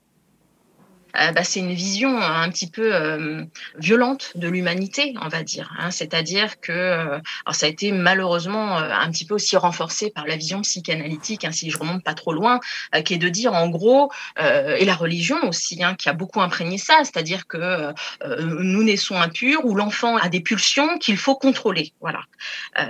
Bah, 1.14 1.44
c'est 1.44 1.60
une 1.60 1.74
vision 1.74 2.20
un 2.20 2.50
petit 2.50 2.70
peu 2.70 3.46
violente 3.78 4.32
de 4.36 4.48
l'humanité, 4.48 5.14
on 5.22 5.28
va 5.28 5.44
dire. 5.44 5.72
Hein. 5.78 5.92
C'est-à-dire 5.92 6.60
que 6.60 6.72
alors 6.72 7.56
ça 7.56 7.66
a 7.66 7.70
été 7.70 7.92
malheureusement 7.92 8.78
un 8.78 9.12
petit 9.12 9.26
peu 9.26 9.36
aussi 9.36 9.56
renforcé 9.56 10.10
par 10.10 10.26
la 10.26 10.36
vision 10.36 10.62
psychanalytique, 10.62 11.46
hein, 11.46 11.52
si 11.52 11.70
je 11.70 11.78
remonte 11.78 12.04
pas 12.04 12.14
trop 12.14 12.34
loin, 12.34 12.60
qui 13.06 13.14
est 13.14 13.18
de 13.18 13.30
dire 13.30 13.54
en 13.54 13.70
gros, 13.70 14.12
et 14.40 14.86
la 14.86 14.96
religion 14.96 15.38
aussi, 15.48 15.84
hein, 15.84 15.96
qui 15.96 16.10
a 16.10 16.14
beaucoup 16.14 16.42
imprégné 16.42 16.78
ça, 16.78 17.00
c'est-à-dire 17.00 17.48
que 17.48 17.94
nous 18.40 18.84
naissons 18.84 19.16
impurs, 19.16 19.66
où 19.66 19.76
l'enfant 19.76 20.18
a 20.18 20.30
des 20.30 20.42
pulsions 20.42 20.98
qu'il 20.98 21.18
faut 21.18 21.36
contrôler. 21.36 21.94
Voilà. 22.02 22.22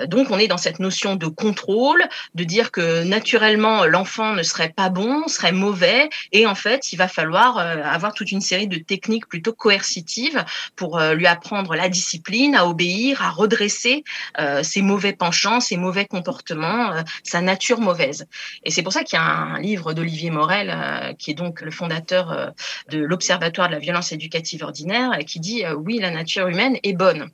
donc 0.07 0.31
on 0.31 0.39
est 0.39 0.47
dans 0.47 0.57
cette 0.57 0.79
notion 0.79 1.15
de 1.15 1.27
contrôle, 1.27 2.03
de 2.35 2.43
dire 2.43 2.71
que 2.71 3.03
naturellement 3.03 3.85
l'enfant 3.85 4.33
ne 4.33 4.43
serait 4.43 4.69
pas 4.69 4.89
bon, 4.89 5.27
serait 5.27 5.51
mauvais, 5.51 6.09
et 6.31 6.45
en 6.45 6.55
fait 6.55 6.93
il 6.93 6.97
va 6.97 7.07
falloir 7.07 7.57
euh, 7.57 7.81
toute 8.13 8.31
une 8.31 8.41
série 8.41 8.67
de 8.67 8.77
techniques 8.77 9.27
plutôt 9.27 9.53
coercitives 9.53 10.43
pour 10.75 10.99
euh, 10.99 11.13
lui 11.13 11.27
apprendre 11.27 11.75
la 11.75 11.89
discipline, 11.89 12.55
à 12.55 12.67
obéir, 12.67 13.21
à 13.21 13.29
redresser 13.29 14.03
euh, 14.39 14.63
ses 14.63 14.81
mauvais 14.81 15.13
penchants, 15.13 15.59
ses 15.59 15.77
mauvais 15.77 16.05
comportements, 16.05 17.03
sa 17.23 17.41
nature 17.41 17.79
mauvaise. 17.79 18.27
Et 18.63 18.71
c'est 18.71 18.83
pour 18.83 18.93
ça 18.93 19.03
qu'il 19.03 19.17
y 19.17 19.21
a 19.21 19.25
un 19.25 19.59
livre 19.59 19.93
d'Olivier 19.93 20.29
Morel, 20.29 21.15
qui 21.17 21.31
est 21.31 21.35
donc 21.35 21.61
le 21.61 21.71
fondateur 21.71 22.53
de 22.89 22.99
l'Observatoire 22.99 23.67
de 23.67 23.73
la 23.73 23.79
violence 23.79 24.11
éducative 24.11 24.63
ordinaire, 24.63 25.17
qui 25.25 25.39
dit 25.39 25.63
oui, 25.77 25.99
la 25.99 26.11
nature 26.11 26.47
humaine 26.47 26.77
est 26.83 26.93
bonne. 26.93 27.29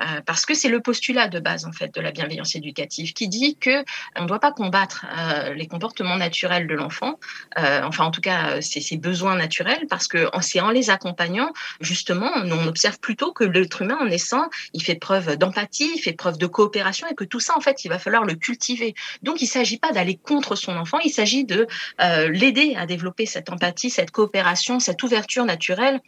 Euh, 0.00 0.20
parce 0.24 0.46
que 0.46 0.54
c'est 0.54 0.70
le 0.70 0.80
postulat 0.80 1.28
de 1.28 1.38
base 1.38 1.66
en 1.66 1.72
fait 1.72 1.94
de 1.94 2.00
la 2.00 2.12
bienveillance 2.12 2.54
éducative 2.54 3.12
qui 3.12 3.28
dit 3.28 3.56
que 3.56 3.84
on 4.16 4.22
ne 4.22 4.26
doit 4.26 4.40
pas 4.40 4.50
combattre 4.50 5.04
euh, 5.18 5.52
les 5.52 5.66
comportements 5.66 6.16
naturels 6.16 6.66
de 6.66 6.74
l'enfant, 6.74 7.20
euh, 7.58 7.82
enfin 7.84 8.04
en 8.06 8.10
tout 8.10 8.22
cas 8.22 8.62
ses 8.62 8.96
besoins 8.96 9.36
naturels, 9.36 9.86
parce 9.90 10.08
que 10.08 10.28
c'est 10.40 10.60
en 10.60 10.70
les 10.70 10.88
accompagnant 10.88 11.52
justement, 11.80 12.30
on 12.34 12.66
observe 12.66 12.98
plutôt 13.00 13.32
que 13.32 13.44
l'être 13.44 13.82
humain 13.82 13.98
en 14.00 14.06
naissant, 14.06 14.48
il 14.72 14.82
fait 14.82 14.94
preuve 14.94 15.36
d'empathie, 15.36 15.90
il 15.94 16.00
fait 16.00 16.14
preuve 16.14 16.38
de 16.38 16.46
coopération 16.46 17.06
et 17.08 17.14
que 17.14 17.24
tout 17.24 17.40
ça 17.40 17.54
en 17.56 17.60
fait 17.60 17.84
il 17.84 17.88
va 17.88 17.98
falloir 17.98 18.24
le 18.24 18.34
cultiver. 18.34 18.94
Donc 19.22 19.42
il 19.42 19.44
ne 19.44 19.50
s'agit 19.50 19.78
pas 19.78 19.92
d'aller 19.92 20.16
contre 20.16 20.56
son 20.56 20.74
enfant, 20.76 21.00
il 21.04 21.10
s'agit 21.10 21.44
de 21.44 21.66
l'aider 21.98 22.74
à 22.78 22.86
développer 22.86 23.26
cette 23.26 23.50
empathie, 23.50 23.90
cette 23.90 24.10
coopération, 24.10 24.80
cette 24.80 25.02
ouverture 25.02 25.44
naturelle 25.44 26.00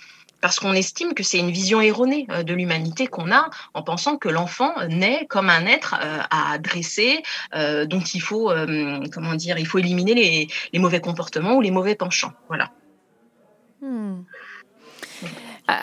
parce 0.45 0.61
qu'on 0.61 0.75
estime 0.75 1.15
que 1.15 1.23
c'est 1.23 1.39
une 1.39 1.51
vision 1.51 1.81
erronée 1.81 2.27
euh, 2.31 2.43
de 2.43 2.53
l'humanité 2.53 3.07
qu'on 3.07 3.33
a 3.33 3.49
en 3.73 3.83
pensant 3.83 4.19
que 4.19 4.29
l'enfant 4.29 4.75
naît 4.91 5.25
comme 5.31 5.49
un 5.49 5.65
être 5.65 5.95
euh, 5.99 6.19
à 6.31 6.59
dresser, 6.59 7.23
euh, 7.55 7.87
dont 7.87 8.03
il 8.03 8.21
faut, 8.21 8.53
comment 9.11 9.35
dire, 9.37 9.57
il 9.57 9.67
faut 9.67 9.79
éliminer 9.79 10.13
les, 10.71 10.79
mauvais 10.79 11.01
comportements 11.01 11.55
ou 11.55 11.63
les 11.63 11.71
mauvais 11.71 11.95
penchants. 11.95 12.35
Voilà. 12.49 12.73
Hmm. 13.81 14.25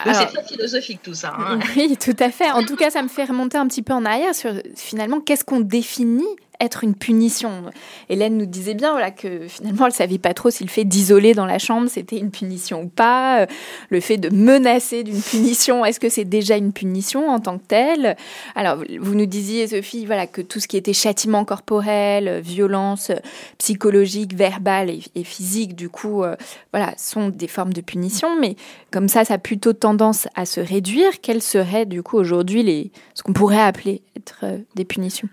c'est 0.05 0.27
très 0.27 0.43
philosophique 0.43 1.01
tout 1.01 1.15
ça. 1.15 1.33
Hein. 1.39 1.57
Oui, 1.75 1.97
tout 1.97 2.15
à 2.19 2.29
fait. 2.29 2.51
En 2.51 2.63
tout 2.63 2.75
cas, 2.75 2.91
ça 2.91 3.01
me 3.01 3.07
fait 3.07 3.25
remonter 3.25 3.57
un 3.57 3.67
petit 3.67 3.81
peu 3.81 3.93
en 3.93 4.05
arrière 4.05 4.35
sur 4.35 4.53
finalement 4.75 5.21
qu'est-ce 5.21 5.43
qu'on 5.43 5.61
définit 5.61 6.35
être 6.61 6.83
une 6.83 6.95
punition. 6.95 7.65
Hélène 8.07 8.37
nous 8.37 8.45
disait 8.45 8.75
bien 8.75 8.91
voilà, 8.91 9.11
que 9.11 9.47
finalement, 9.47 9.87
elle 9.87 9.91
savait 9.91 10.19
pas 10.19 10.33
trop 10.33 10.49
si 10.49 10.63
le 10.63 10.69
fait 10.69 10.85
d'isoler 10.85 11.33
dans 11.33 11.45
la 11.45 11.59
chambre, 11.59 11.89
c'était 11.89 12.17
une 12.17 12.31
punition 12.31 12.83
ou 12.83 12.87
pas. 12.87 13.47
Le 13.89 13.99
fait 13.99 14.17
de 14.17 14.29
menacer 14.29 15.03
d'une 15.03 15.21
punition, 15.21 15.83
est-ce 15.83 15.99
que 15.99 16.09
c'est 16.09 16.25
déjà 16.25 16.55
une 16.55 16.71
punition 16.71 17.29
en 17.29 17.39
tant 17.39 17.57
que 17.57 17.65
telle? 17.67 18.15
Alors, 18.55 18.77
vous 18.99 19.15
nous 19.15 19.25
disiez, 19.25 19.67
Sophie, 19.67 20.05
voilà, 20.05 20.27
que 20.27 20.41
tout 20.41 20.59
ce 20.59 20.67
qui 20.67 20.77
était 20.77 20.93
châtiment 20.93 21.43
corporel, 21.45 22.41
violence 22.41 23.11
psychologique, 23.57 24.35
verbale 24.35 24.91
et, 25.15 25.23
physique, 25.23 25.75
du 25.75 25.89
coup, 25.89 26.23
euh, 26.23 26.35
voilà, 26.71 26.93
sont 26.97 27.29
des 27.29 27.47
formes 27.47 27.73
de 27.73 27.81
punition. 27.81 28.39
Mais 28.39 28.55
comme 28.91 29.07
ça, 29.07 29.25
ça 29.25 29.35
a 29.35 29.37
plutôt 29.37 29.73
tendance 29.73 30.27
à 30.35 30.45
se 30.45 30.59
réduire. 30.59 31.21
Quelles 31.21 31.41
seraient, 31.41 31.85
du 31.85 32.03
coup, 32.03 32.17
aujourd'hui, 32.17 32.91
ce 33.15 33.23
qu'on 33.23 33.33
pourrait 33.33 33.61
appeler 33.61 34.01
être 34.15 34.39
euh, 34.43 34.57
des 34.75 34.85
punitions? 34.85 35.29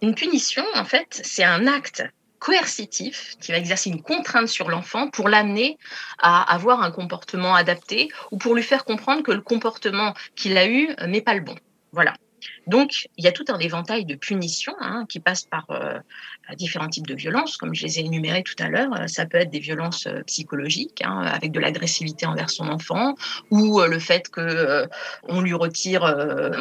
Une 0.00 0.14
punition, 0.14 0.64
en 0.74 0.84
fait, 0.84 1.20
c'est 1.24 1.44
un 1.44 1.66
acte 1.66 2.04
coercitif 2.38 3.36
qui 3.40 3.52
va 3.52 3.58
exercer 3.58 3.90
une 3.90 4.02
contrainte 4.02 4.48
sur 4.48 4.68
l'enfant 4.68 5.08
pour 5.10 5.28
l'amener 5.28 5.78
à 6.18 6.42
avoir 6.52 6.82
un 6.82 6.90
comportement 6.90 7.54
adapté 7.54 8.08
ou 8.32 8.38
pour 8.38 8.54
lui 8.54 8.64
faire 8.64 8.84
comprendre 8.84 9.22
que 9.22 9.30
le 9.30 9.40
comportement 9.40 10.12
qu'il 10.34 10.56
a 10.56 10.66
eu 10.66 10.88
n'est 11.06 11.22
pas 11.22 11.34
le 11.34 11.40
bon. 11.40 11.54
Voilà. 11.92 12.14
Donc, 12.66 13.08
il 13.16 13.24
y 13.24 13.28
a 13.28 13.32
tout 13.32 13.44
un 13.48 13.58
éventail 13.58 14.04
de 14.04 14.14
punitions 14.14 14.74
hein, 14.80 15.04
qui 15.08 15.20
passent 15.20 15.44
par 15.44 15.66
euh, 15.70 15.98
différents 16.56 16.88
types 16.88 17.06
de 17.06 17.14
violences, 17.14 17.56
comme 17.56 17.74
je 17.74 17.84
les 17.84 17.98
ai 17.98 18.04
énumérées 18.04 18.42
tout 18.42 18.54
à 18.58 18.68
l'heure. 18.68 18.92
Euh, 18.94 19.06
ça 19.06 19.26
peut 19.26 19.38
être 19.38 19.50
des 19.50 19.58
violences 19.58 20.06
euh, 20.06 20.22
psychologiques, 20.26 21.02
hein, 21.04 21.22
avec 21.22 21.52
de 21.52 21.60
l'agressivité 21.60 22.26
envers 22.26 22.50
son 22.50 22.68
enfant, 22.68 23.14
ou 23.50 23.80
le 23.80 23.98
fait 23.98 24.28
que 24.28 24.88
on 25.24 25.40
lui 25.40 25.54
retire 25.54 26.02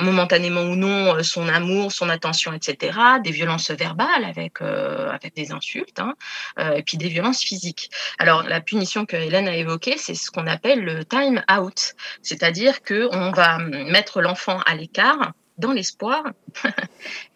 momentanément 0.02 0.62
ou 0.62 0.76
non 0.76 1.22
son 1.24 1.48
amour, 1.48 1.92
son 1.92 2.10
attention, 2.10 2.54
etc. 2.54 2.98
Des 3.24 3.32
violences 3.32 3.72
verbales 3.72 4.26
avec 4.26 4.62
avec 4.62 5.36
des 5.36 5.52
insultes, 5.52 6.00
hein, 6.00 6.14
et 6.76 6.84
puis 6.84 6.98
des 6.98 7.10
violences 7.10 7.42
physiques. 7.42 7.90
Alors, 8.20 8.44
la 8.44 8.62
punition 8.62 9.06
que 9.06 9.16
Hélène 9.16 9.48
a 9.48 9.56
évoquée, 9.56 9.98
c'est 9.98 10.16
ce 10.16 10.32
qu'on 10.32 10.48
appelle 10.48 10.84
le 10.84 11.06
time 11.06 11.44
out, 11.52 11.94
c'est-à-dire 12.22 12.82
que 12.82 13.10
on 13.12 13.32
va 13.32 13.58
mettre 13.60 14.22
l'enfant 14.22 14.60
à 14.66 14.76
l'écart 14.76 15.34
dans 15.62 15.72
l'espoir 15.72 16.24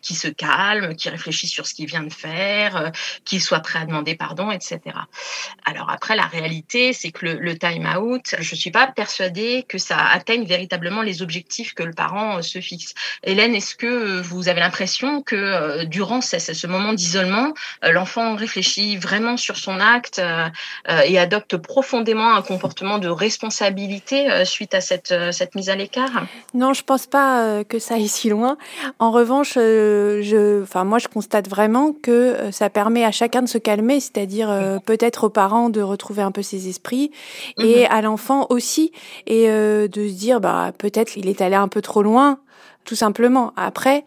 qui 0.06 0.14
se 0.14 0.28
calme, 0.28 0.96
qui 0.96 1.10
réfléchit 1.10 1.48
sur 1.48 1.66
ce 1.66 1.74
qu'il 1.74 1.88
vient 1.88 2.04
de 2.04 2.14
faire, 2.14 2.78
euh, 2.78 2.90
qu'il 3.26 3.42
soit 3.42 3.60
prêt 3.60 3.80
à 3.80 3.86
demander 3.86 4.16
pardon, 4.16 4.52
etc. 4.52 4.80
Alors 5.66 5.90
après, 5.90 6.16
la 6.16 6.28
réalité, 6.28 6.94
c'est 6.94 7.12
que 7.12 7.26
le, 7.26 7.58
time 7.58 7.88
out, 7.98 8.36
je 8.38 8.56
suis 8.56 8.70
pas 8.70 8.88
persuadée 8.88 9.66
que 9.68 9.80
ça 9.80 9.98
atteigne 9.98 10.46
véritablement 10.46 11.02
les 11.02 11.24
objectifs 11.24 11.74
que 11.74 11.82
le 11.82 11.94
parent 11.94 12.38
euh, 12.38 12.42
se 12.44 12.62
fixe. 12.62 12.94
Hélène, 13.24 13.56
est-ce 13.56 13.74
que 13.76 14.22
vous 14.22 14.48
avez 14.48 14.60
l'impression 14.60 15.24
que 15.24 15.36
euh, 15.36 15.86
durant 15.86 16.22
ce, 16.22 16.68
moment 16.68 16.94
d'isolement, 16.94 17.54
l'enfant 17.82 18.36
réfléchit 18.36 18.98
vraiment 18.98 19.38
sur 19.38 19.58
son 19.58 19.80
acte 19.80 20.22
et 21.06 21.18
adopte 21.18 21.58
profondément 21.58 22.36
un 22.36 22.42
comportement 22.42 22.98
de 22.98 23.08
responsabilité 23.08 24.46
suite 24.46 24.74
à 24.74 24.82
cette, 24.82 25.14
mise 25.56 25.70
à 25.70 25.76
l'écart? 25.76 26.26
Non, 26.54 26.74
je 26.74 26.84
pense 26.84 27.08
pas 27.08 27.64
que 27.64 27.80
ça 27.80 27.96
aille 27.96 28.08
si 28.16 28.30
loin. 28.30 28.58
En 29.00 29.12
revanche, 29.12 29.54
je, 29.56 30.64
enfin, 30.64 30.84
moi, 30.84 31.00
je 31.00 31.08
constate 31.08 31.48
vraiment 31.50 31.94
que 31.94 32.12
euh, 32.12 32.52
ça 32.52 32.70
permet 32.70 33.04
à 33.04 33.12
chacun 33.12 33.42
de 33.42 33.48
se 33.48 33.58
calmer, 33.58 34.00
c'est-à-dire 34.00 34.50
euh, 34.50 34.80
peut-être 34.80 35.26
aux 35.26 35.30
parents 35.30 35.70
de 35.70 35.82
retrouver 35.82 36.22
un 36.22 36.32
peu 36.32 36.42
ses 36.42 36.68
esprits 36.70 37.12
et 37.58 37.82
mhm. 37.82 37.88
à 37.90 38.02
l'enfant 38.02 38.48
aussi, 38.50 38.92
et 39.28 39.50
euh, 39.50 39.88
de 39.88 40.08
se 40.08 40.14
dire, 40.14 40.40
bah, 40.40 40.72
peut-être 40.78 41.18
il 41.18 41.28
est 41.28 41.42
allé 41.42 41.56
un 41.56 41.68
peu 41.68 41.82
trop 41.82 42.02
loin, 42.02 42.40
tout 42.84 42.96
simplement. 42.96 43.54
Après, 43.56 44.06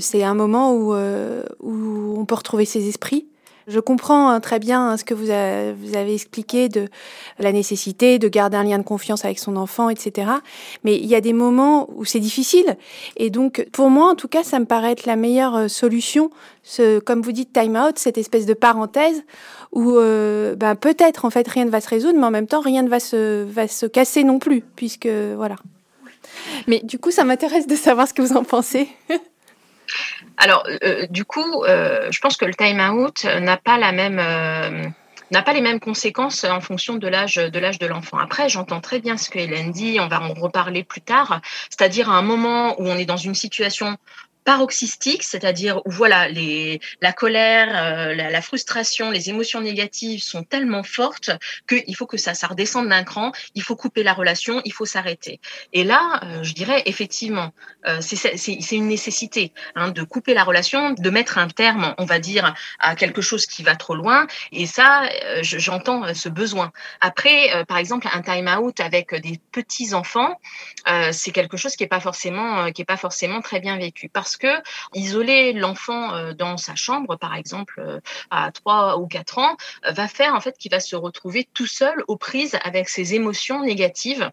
c'est 0.00 0.24
un 0.24 0.32
moment 0.32 0.72
où, 0.72 0.94
où 0.94 2.18
on 2.18 2.24
peut 2.24 2.34
retrouver 2.34 2.64
ses 2.64 2.88
esprits 2.88 3.26
je 3.66 3.80
comprends 3.80 4.28
hein, 4.28 4.38
très 4.40 4.58
bien 4.60 4.90
hein, 4.90 4.96
ce 4.96 5.04
que 5.04 5.12
vous, 5.14 5.30
avez 5.30 6.14
expliqué 6.14 6.68
de 6.68 6.88
la 7.40 7.50
nécessité 7.50 8.18
de 8.18 8.28
garder 8.28 8.56
un 8.56 8.62
lien 8.62 8.78
de 8.78 8.84
confiance 8.84 9.24
avec 9.24 9.40
son 9.40 9.56
enfant, 9.56 9.88
etc. 9.90 10.30
Mais 10.84 10.96
il 10.96 11.06
y 11.06 11.16
a 11.16 11.20
des 11.20 11.32
moments 11.32 11.88
où 11.96 12.04
c'est 12.04 12.20
difficile. 12.20 12.76
Et 13.16 13.28
donc, 13.28 13.66
pour 13.72 13.90
moi, 13.90 14.10
en 14.10 14.14
tout 14.14 14.28
cas, 14.28 14.44
ça 14.44 14.60
me 14.60 14.66
paraît 14.66 14.92
être 14.92 15.06
la 15.06 15.16
meilleure 15.16 15.56
euh, 15.56 15.68
solution, 15.68 16.30
ce, 16.62 17.00
comme 17.00 17.22
vous 17.22 17.32
dites, 17.32 17.52
time 17.52 17.76
out, 17.76 17.98
cette 17.98 18.18
espèce 18.18 18.46
de 18.46 18.54
parenthèse 18.54 19.24
où 19.72 19.96
euh, 19.96 20.54
ben, 20.54 20.76
peut-être 20.76 21.24
en 21.24 21.30
fait 21.30 21.46
rien 21.48 21.64
ne 21.64 21.70
va 21.70 21.80
se 21.80 21.88
résoudre, 21.88 22.18
mais 22.18 22.26
en 22.26 22.30
même 22.30 22.46
temps 22.46 22.60
rien 22.60 22.82
ne 22.82 22.88
va 22.88 23.00
se, 23.00 23.44
va 23.44 23.66
se 23.66 23.86
casser 23.86 24.22
non 24.22 24.38
plus, 24.38 24.62
puisque 24.76 25.08
voilà. 25.36 25.56
Mais 26.68 26.80
du 26.84 26.98
coup, 26.98 27.10
ça 27.10 27.24
m'intéresse 27.24 27.66
de 27.66 27.76
savoir 27.76 28.06
ce 28.06 28.14
que 28.14 28.22
vous 28.22 28.36
en 28.36 28.44
pensez. 28.44 28.88
Alors, 30.36 30.66
euh, 30.84 31.06
du 31.08 31.24
coup, 31.24 31.64
euh, 31.64 32.08
je 32.10 32.20
pense 32.20 32.36
que 32.36 32.44
le 32.44 32.54
time 32.54 32.80
out 32.80 33.24
n'a 33.24 33.56
pas 33.56 33.78
la 33.78 33.92
même 33.92 34.18
euh, 34.20 34.88
n'a 35.32 35.42
pas 35.42 35.52
les 35.52 35.60
mêmes 35.60 35.80
conséquences 35.80 36.44
en 36.44 36.60
fonction 36.60 36.96
de 36.96 37.08
l'âge 37.08 37.34
de 37.34 37.58
l'âge 37.58 37.78
de 37.78 37.86
l'enfant. 37.86 38.18
Après, 38.18 38.48
j'entends 38.48 38.80
très 38.80 39.00
bien 39.00 39.16
ce 39.16 39.28
que 39.28 39.38
Hélène 39.38 39.72
dit, 39.72 39.98
on 40.00 40.06
va 40.06 40.22
en 40.22 40.34
reparler 40.34 40.84
plus 40.84 41.00
tard, 41.00 41.40
c'est-à-dire 41.68 42.10
à 42.10 42.14
un 42.14 42.22
moment 42.22 42.80
où 42.80 42.86
on 42.86 42.96
est 42.96 43.06
dans 43.06 43.16
une 43.16 43.34
situation 43.34 43.96
paroxystique, 44.46 45.24
c'est-à-dire 45.24 45.82
où 45.84 45.90
voilà 45.90 46.28
les 46.28 46.80
la 47.02 47.12
colère, 47.12 47.68
euh, 47.74 48.14
la, 48.14 48.40
frustration, 48.40 49.10
les 49.10 49.28
émotions 49.28 49.60
négatives 49.60 50.22
sont 50.22 50.44
tellement 50.44 50.84
fortes 50.84 51.32
qu'il 51.68 51.96
faut 51.96 52.06
que 52.06 52.16
ça 52.16 52.32
ça 52.32 52.46
redescende 52.46 52.88
d'un 52.88 53.02
cran, 53.02 53.32
il 53.56 53.62
faut 53.62 53.74
couper 53.74 54.04
la 54.04 54.14
relation, 54.14 54.62
il 54.64 54.72
faut 54.72 54.86
s'arrêter. 54.86 55.40
Et 55.72 55.82
là, 55.82 56.20
euh, 56.22 56.44
je 56.44 56.54
dirais 56.54 56.80
effectivement, 56.86 57.52
euh, 57.88 57.98
c'est 58.00 58.76
une 58.76 58.86
nécessité 58.86 59.52
hein, 59.74 59.88
de 59.88 60.04
couper 60.04 60.32
la 60.32 60.44
relation, 60.44 60.92
de 60.92 61.10
mettre 61.10 61.38
un 61.38 61.48
terme, 61.48 61.94
on 61.98 62.04
va 62.04 62.20
dire, 62.20 62.54
à 62.78 62.94
quelque 62.94 63.22
chose 63.22 63.46
qui 63.46 63.64
va 63.64 63.74
trop 63.74 63.96
loin. 63.96 64.28
Et 64.52 64.66
ça, 64.66 65.08
j'entends 65.42 66.14
ce 66.14 66.28
besoin. 66.28 66.70
Après, 67.00 67.64
par 67.66 67.78
exemple, 67.78 68.06
un 68.12 68.22
time 68.22 68.48
out 68.60 68.78
avec 68.78 69.12
des 69.12 69.40
petits 69.50 69.92
enfants, 69.92 70.38
c'est 71.10 71.32
quelque 71.32 71.56
chose 71.56 71.74
qui 71.74 71.82
est 71.82 71.88
pas 71.88 72.00
forcément 72.00 72.70
qui 72.70 72.82
est 72.82 72.90
pas 72.94 72.96
forcément 72.96 73.40
très 73.40 73.58
bien 73.58 73.76
vécu 73.76 74.08
parce 74.08 74.35
parce 74.36 74.62
que 74.62 74.62
isoler 74.94 75.52
l'enfant 75.52 76.14
euh, 76.14 76.32
dans 76.32 76.56
sa 76.56 76.74
chambre, 76.74 77.16
par 77.16 77.34
exemple, 77.34 77.74
euh, 77.78 78.00
à 78.30 78.50
3 78.52 78.98
ou 78.98 79.06
4 79.06 79.38
ans, 79.38 79.56
va 79.88 80.08
faire 80.08 80.34
en 80.34 80.40
fait 80.40 80.56
qu'il 80.58 80.70
va 80.70 80.80
se 80.80 80.96
retrouver 80.96 81.48
tout 81.54 81.66
seul 81.66 82.04
aux 82.08 82.16
prises 82.16 82.56
avec 82.64 82.88
ses 82.88 83.14
émotions 83.14 83.62
négatives. 83.62 84.30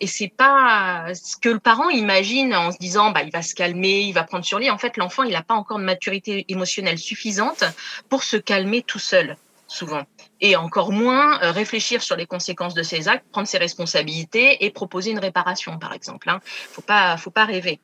Et 0.00 0.06
c'est 0.06 0.28
pas 0.28 1.14
ce 1.14 1.36
que 1.36 1.48
le 1.48 1.58
parent 1.60 1.90
imagine 1.90 2.54
en 2.54 2.72
se 2.72 2.78
disant 2.78 3.10
bah 3.10 3.22
il 3.22 3.30
va 3.30 3.42
se 3.42 3.54
calmer, 3.54 4.00
il 4.02 4.12
va 4.12 4.24
prendre 4.24 4.44
sur 4.44 4.58
lui. 4.58 4.70
En 4.70 4.78
fait, 4.78 4.96
l'enfant 4.96 5.22
il 5.22 5.32
n'a 5.32 5.42
pas 5.42 5.54
encore 5.54 5.78
de 5.78 5.84
maturité 5.84 6.44
émotionnelle 6.48 6.98
suffisante 6.98 7.64
pour 8.08 8.22
se 8.22 8.36
calmer 8.36 8.82
tout 8.82 8.98
seul 8.98 9.36
souvent 9.66 10.04
et 10.40 10.56
encore 10.56 10.92
moins 10.92 11.42
euh, 11.42 11.50
réfléchir 11.50 12.02
sur 12.02 12.16
les 12.16 12.26
conséquences 12.26 12.74
de 12.74 12.82
ses 12.82 13.08
actes, 13.08 13.24
prendre 13.30 13.48
ses 13.48 13.58
responsabilités 13.58 14.64
et 14.64 14.70
proposer 14.70 15.10
une 15.10 15.18
réparation, 15.18 15.78
par 15.78 15.92
exemple. 15.92 16.30
Hein. 16.30 16.40
Faut 16.44 16.82
pas, 16.82 17.16
faut 17.16 17.30
pas 17.30 17.44
rêver. 17.44 17.80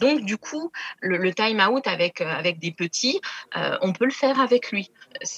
Donc 0.00 0.24
du 0.24 0.36
coup, 0.36 0.70
le, 1.00 1.32
time 1.32 1.60
out 1.60 1.86
avec 1.86 2.20
euh, 2.20 2.30
avec 2.30 2.58
des 2.58 2.70
petits, 2.70 3.20
euh, 3.56 3.76
on 3.80 3.92
peut 3.92 4.04
le 4.04 4.12
faire 4.12 4.40
avec 4.40 4.70
lui. 4.70 4.90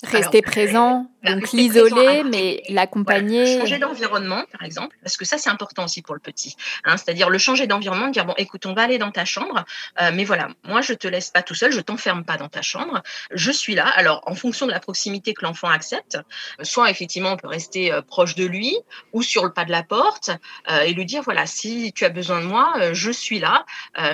Rester 0.02 0.42
présent, 0.42 1.08
donc 1.22 1.52
l'isoler, 1.52 2.24
mais 2.24 2.62
l'accompagner. 2.68 3.60
changer 3.60 3.78
d'environnement, 3.78 4.44
par 4.50 4.64
exemple, 4.64 4.96
parce 5.02 5.16
que 5.16 5.24
ça 5.24 5.38
c'est 5.38 5.50
important 5.50 5.84
aussi 5.84 6.02
pour 6.02 6.14
le 6.14 6.20
petit. 6.20 6.56
Hein, 6.84 6.96
C'est-à-dire 6.96 7.30
le 7.30 7.38
changer 7.38 7.68
d'environnement, 7.68 8.08
dire 8.08 8.24
bon, 8.24 8.34
écoute, 8.36 8.66
on 8.66 8.74
va 8.74 8.82
aller 8.82 8.98
dans 8.98 9.12
ta 9.12 9.24
chambre, 9.24 9.64
mais 10.12 10.24
voilà, 10.24 10.48
moi 10.64 10.80
je 10.80 10.94
te 10.94 11.06
laisse 11.06 11.30
pas 11.30 11.42
tout 11.42 11.54
seul, 11.54 11.70
je 11.70 11.80
t'enferme 11.80 12.24
pas 12.24 12.36
dans 12.36 12.48
ta 12.48 12.62
chambre, 12.62 13.02
je 13.30 13.52
suis 13.52 13.76
là. 13.76 13.86
Alors 13.86 14.22
en 14.26 14.34
fonction 14.34 14.66
de 14.66 14.72
la 14.72 14.80
proximité 14.80 15.32
que 15.32 15.44
l'enfant 15.44 15.68
accepte, 15.68 16.18
soit 16.62 16.90
effectivement 16.90 17.32
on 17.32 17.36
peut 17.36 17.48
rester 17.48 17.92
euh, 17.92 18.02
proche 18.02 18.34
de 18.34 18.44
lui 18.44 18.76
ou 19.12 19.22
sur 19.22 19.44
le 19.44 19.52
pas 19.52 19.64
de 19.64 19.70
la 19.70 19.82
porte 19.82 20.30
euh, 20.70 20.80
et 20.80 20.92
lui 20.92 21.04
dire 21.04 21.22
voilà 21.22 21.46
si 21.46 21.92
tu 21.92 22.04
as 22.04 22.08
besoin 22.08 22.40
de 22.40 22.46
moi 22.46 22.72
euh, 22.78 22.94
je 22.94 23.10
suis 23.10 23.38
là 23.38 23.64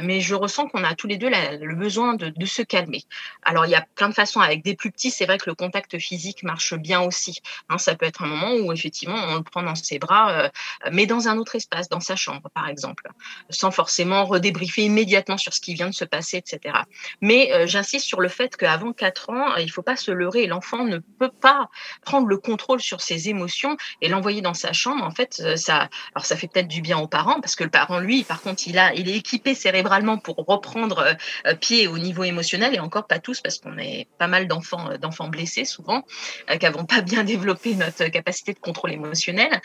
mais 0.02 0.20
je 0.20 0.34
ressens 0.34 0.68
qu'on 0.68 0.82
a 0.82 0.94
tous 0.94 1.06
les 1.06 1.16
deux 1.16 1.28
le 1.28 1.74
besoin 1.74 2.14
de, 2.14 2.32
se 2.46 2.62
calmer. 2.62 3.04
Alors 3.42 3.66
il 3.66 3.70
y 3.70 3.74
a 3.74 3.86
plein 3.94 4.08
de 4.08 4.14
façons. 4.14 4.40
Avec 4.40 4.62
des 4.62 4.74
plus 4.74 4.90
petits 4.90 5.10
c'est 5.10 5.26
vrai 5.26 5.38
que 5.38 5.48
le 5.48 5.54
contact 5.54 5.98
physique 5.98 6.42
marche 6.42 6.74
bien 6.74 7.00
aussi 7.00 7.38
hein, 7.68 7.78
ça 7.78 7.94
peut 7.94 8.06
être 8.06 8.22
un 8.22 8.26
moment 8.26 8.52
où 8.54 8.72
effectivement 8.72 9.16
on 9.28 9.36
le 9.36 9.42
prend 9.42 9.62
dans 9.62 9.74
ses 9.74 9.98
bras 9.98 10.50
mais 10.90 11.06
dans 11.06 11.28
un 11.28 11.38
autre 11.38 11.54
espace 11.54 11.88
dans 11.88 12.00
sa 12.00 12.16
chambre 12.16 12.50
par 12.54 12.68
exemple 12.68 13.08
sans 13.50 13.70
forcément 13.70 14.24
redébriefer 14.24 14.84
immédiatement 14.84 15.38
sur 15.38 15.54
ce 15.54 15.60
qui 15.60 15.74
vient 15.74 15.88
de 15.88 15.94
se 15.94 16.04
passer 16.04 16.38
etc 16.38 16.78
mais 17.20 17.66
j'insiste 17.66 18.06
sur 18.06 18.20
le 18.20 18.28
fait 18.28 18.56
qu'avant 18.56 18.92
4 18.92 19.30
ans 19.30 19.56
il 19.56 19.70
faut 19.70 19.82
pas 19.82 19.96
se 19.96 20.10
leurrer. 20.10 20.46
L'enfant 20.46 20.84
ne 20.84 20.98
peut 20.98 21.30
pas 21.30 21.68
prendre 22.02 22.26
le 22.26 22.33
contrôle 22.36 22.80
sur 22.80 23.00
ses 23.00 23.28
émotions 23.28 23.76
et 24.00 24.08
l'envoyer 24.08 24.42
dans 24.42 24.54
sa 24.54 24.72
chambre, 24.72 25.04
en 25.04 25.10
fait, 25.10 25.40
euh, 25.40 25.56
ça, 25.56 25.88
alors 26.14 26.26
ça 26.26 26.36
fait 26.36 26.48
peut-être 26.48 26.68
du 26.68 26.80
bien 26.80 26.98
aux 26.98 27.08
parents 27.08 27.40
parce 27.40 27.56
que 27.56 27.64
le 27.64 27.70
parent, 27.70 27.98
lui, 27.98 28.24
par 28.24 28.42
contre, 28.42 28.66
il 28.66 28.78
a, 28.78 28.94
il 28.94 29.08
est 29.08 29.16
équipé 29.16 29.54
cérébralement 29.54 30.18
pour 30.18 30.36
reprendre 30.46 30.98
euh, 30.98 31.14
euh, 31.46 31.54
pied 31.54 31.86
au 31.86 31.98
niveau 31.98 32.24
émotionnel 32.24 32.74
et 32.74 32.80
encore 32.80 33.06
pas 33.06 33.18
tous 33.18 33.40
parce 33.40 33.58
qu'on 33.58 33.78
est 33.78 34.08
pas 34.18 34.26
mal 34.26 34.46
d'enfants, 34.46 34.90
d'enfants 35.00 35.28
blessés 35.28 35.64
souvent, 35.64 36.02
qui 36.50 36.58
n'avons 36.64 36.84
pas 36.84 37.00
bien 37.00 37.24
développé 37.34 37.74
notre 37.74 38.06
capacité 38.08 38.52
de 38.52 38.58
contrôle 38.58 38.92
émotionnel. 38.92 39.60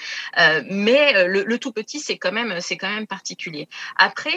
mais 0.70 1.26
le, 1.26 1.58
tout 1.58 1.72
petit, 1.72 2.00
c'est 2.00 2.18
quand 2.18 2.32
même, 2.32 2.62
c'est 2.62 2.78
quand 2.78 2.90
même 2.90 3.08
particulier. 3.08 3.68
Après, 3.98 4.32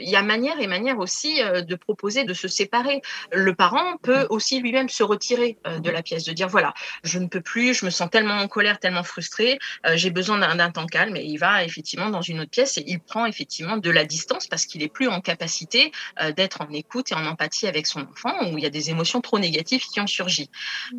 il 0.00 0.08
y 0.08 0.16
a 0.16 0.22
manière 0.22 0.60
et 0.60 0.66
manière 0.66 0.98
aussi 0.98 1.40
de 1.42 1.74
proposer 1.74 2.24
de 2.24 2.34
se 2.34 2.48
séparer. 2.48 3.02
Le 3.32 3.54
parent 3.54 3.96
peut 4.02 4.26
aussi 4.30 4.60
lui-même 4.60 4.88
se 4.88 5.02
retirer 5.02 5.58
de 5.78 5.90
la 5.90 6.02
pièce, 6.02 6.24
de 6.24 6.32
dire 6.32 6.48
voilà, 6.48 6.72
je 7.08 7.18
ne 7.18 7.26
peux 7.26 7.40
plus, 7.40 7.74
je 7.74 7.84
me 7.84 7.90
sens 7.90 8.08
tellement 8.10 8.34
en 8.34 8.46
colère, 8.46 8.78
tellement 8.78 9.02
frustrée, 9.02 9.58
euh, 9.86 9.96
j'ai 9.96 10.10
besoin 10.10 10.38
d'un 10.38 10.70
temps 10.70 10.86
calme. 10.86 11.16
Et 11.16 11.24
il 11.24 11.38
va 11.38 11.64
effectivement 11.64 12.10
dans 12.10 12.22
une 12.22 12.40
autre 12.40 12.50
pièce 12.50 12.78
et 12.78 12.84
il 12.86 13.00
prend 13.00 13.26
effectivement 13.26 13.76
de 13.76 13.90
la 13.90 14.04
distance 14.04 14.46
parce 14.46 14.66
qu'il 14.66 14.82
est 14.82 14.88
plus 14.88 15.08
en 15.08 15.20
capacité 15.20 15.90
euh, 16.20 16.32
d'être 16.32 16.60
en 16.60 16.72
écoute 16.72 17.10
et 17.10 17.14
en 17.14 17.26
empathie 17.26 17.66
avec 17.66 17.86
son 17.86 18.02
enfant 18.02 18.34
où 18.46 18.58
il 18.58 18.62
y 18.62 18.66
a 18.66 18.70
des 18.70 18.90
émotions 18.90 19.20
trop 19.20 19.38
négatives 19.38 19.82
qui 19.82 20.00
ont 20.00 20.06
surgi. 20.06 20.50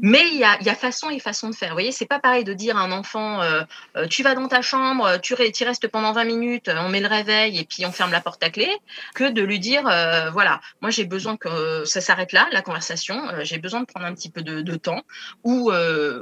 Mais 0.02 0.28
il 0.32 0.40
y 0.40 0.44
a, 0.44 0.76
façon 0.76 1.10
et 1.10 1.20
façon 1.20 1.50
de 1.50 1.56
faire. 1.56 1.70
Vous 1.70 1.76
voyez, 1.76 1.92
c'est 1.92 2.06
pas 2.06 2.20
pareil 2.20 2.44
de 2.44 2.54
dire 2.54 2.78
à 2.78 2.82
un 2.82 2.92
enfant, 2.92 3.42
euh, 3.42 3.64
tu 4.10 4.24
vas 4.24 4.34
dans 4.34 4.48
ta 4.48 4.62
chambre, 4.62 5.18
tu, 5.22 5.36
tu 5.54 5.64
restes 5.64 5.88
pendant 5.88 6.14
20 6.14 6.24
minutes, 6.24 6.70
on 6.74 6.90
met 6.90 7.02
le 7.02 7.08
réveil 7.08 7.60
et 7.60 7.66
puis 7.66 7.86
on 7.86 7.92
ferme 7.92 8.12
la 8.12 8.22
porte 8.22 8.44
à 8.44 8.50
clé, 8.50 8.70
que 9.14 9.30
de 9.30 9.42
lui 9.42 9.60
dire, 9.60 9.84
voilà, 10.32 10.62
moi 10.82 10.90
j'ai 10.90 11.06
besoin 11.06 11.36
que 11.38 11.84
ça 11.86 12.00
s'arrête 12.00 12.32
là, 12.32 12.48
la 12.52 12.62
conversation, 12.62 13.22
j'ai 13.42 13.58
besoin 13.58 13.82
de 13.82 13.86
prendre 13.86 14.06
un 14.06 14.14
petit 14.14 14.30
peu 14.30 14.42
de, 14.42 14.62
de 14.62 14.76
temps 14.76 15.04
ou 15.44 15.72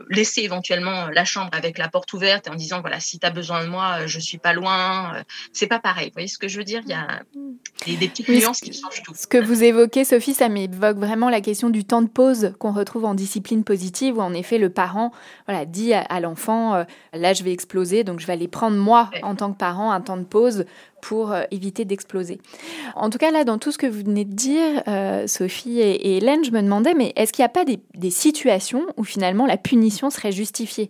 laisser 0.10 0.42
éventuellement 0.42 1.08
la 1.08 1.26
chambre 1.26 1.50
avec 1.52 1.78
la 1.78 1.90
porte 1.90 2.12
ouverte 2.14 2.48
et 2.48 2.50
en 2.50 2.56
disant 2.56 2.82
voilà 2.82 3.00
si 3.00 3.20
tu 3.20 3.26
as 3.26 3.30
besoin 3.30 3.64
de 3.64 3.70
moi 3.70 4.06
je 4.06 4.20
suis 4.20 4.38
pas 4.38 4.54
loin 4.54 5.24
c'est 5.54 5.68
pas 5.68 5.80
pareil. 5.80 6.08
Vous 6.08 6.14
voyez 6.14 6.28
ce 6.28 6.38
que 6.38 6.48
je 6.48 6.58
veux 6.58 6.64
dire? 6.64 6.82
Il 6.86 6.92
y 6.92 6.94
a 6.94 8.00
des, 8.00 8.08
petites 8.08 8.30
nuances 8.30 8.62
qui 8.62 8.74
changent 8.74 9.04
tout. 9.04 9.14
ce 9.16 9.28
que 9.28 9.38
vous 9.38 9.64
évoquez 9.64 10.06
Sophie 10.06 10.34
ça 10.34 10.50
m'évoque 10.50 10.98
vraiment 10.98 11.30
la 11.30 11.42
question 11.42 11.70
du 11.70 11.84
temps 11.86 12.02
de 12.02 12.08
pause 12.08 12.54
qu'on 12.60 12.72
retrouve 12.72 13.06
en 13.06 13.14
discipline 13.14 13.64
positive 13.64 14.18
où 14.18 14.22
en 14.22 14.34
effet 14.34 14.58
le 14.58 14.70
parent 14.70 15.12
voilà 15.48 15.66
dit 15.66 15.94
à, 15.94 16.20
l'enfant 16.20 16.86
là 17.14 17.34
je 17.34 17.44
vais 17.44 17.52
exploser 17.52 18.04
donc 18.04 18.20
je 18.20 18.28
vais 18.28 18.34
aller 18.34 18.48
prendre 18.48 18.78
moi 18.78 19.10
en 19.24 19.36
tant 19.36 19.52
que 19.52 19.58
parent 19.58 19.92
un 19.92 20.02
temps 20.02 20.18
de 20.18 20.24
pause 20.24 20.66
pour 21.02 21.32
euh, 21.32 21.44
éviter 21.52 21.86
d'exploser. 21.86 22.40
En 22.96 23.10
tout 23.10 23.18
cas, 23.18 23.32
là, 23.32 23.44
dans 23.44 23.58
tout 23.58 23.72
ce 23.72 23.78
que 23.78 23.88
vous 23.88 24.04
venez 24.04 24.26
de 24.26 24.34
dire, 24.34 24.84
euh, 24.88 25.28
Sophie 25.28 25.80
et, 25.80 26.18
Hélène, 26.18 26.44
je 26.44 26.52
me 26.52 26.62
demandais, 26.62 26.94
mais 26.94 27.14
est-ce 27.16 27.32
qu'il 27.32 27.44
n'y 27.44 27.48
a 27.48 27.50
pas 27.50 27.66
des, 27.66 28.10
situations 28.10 28.86
où 28.96 29.04
finalement 29.04 29.46
la 29.46 29.58
punition 29.58 30.10
serait 30.10 30.32
justifiée? 30.32 30.90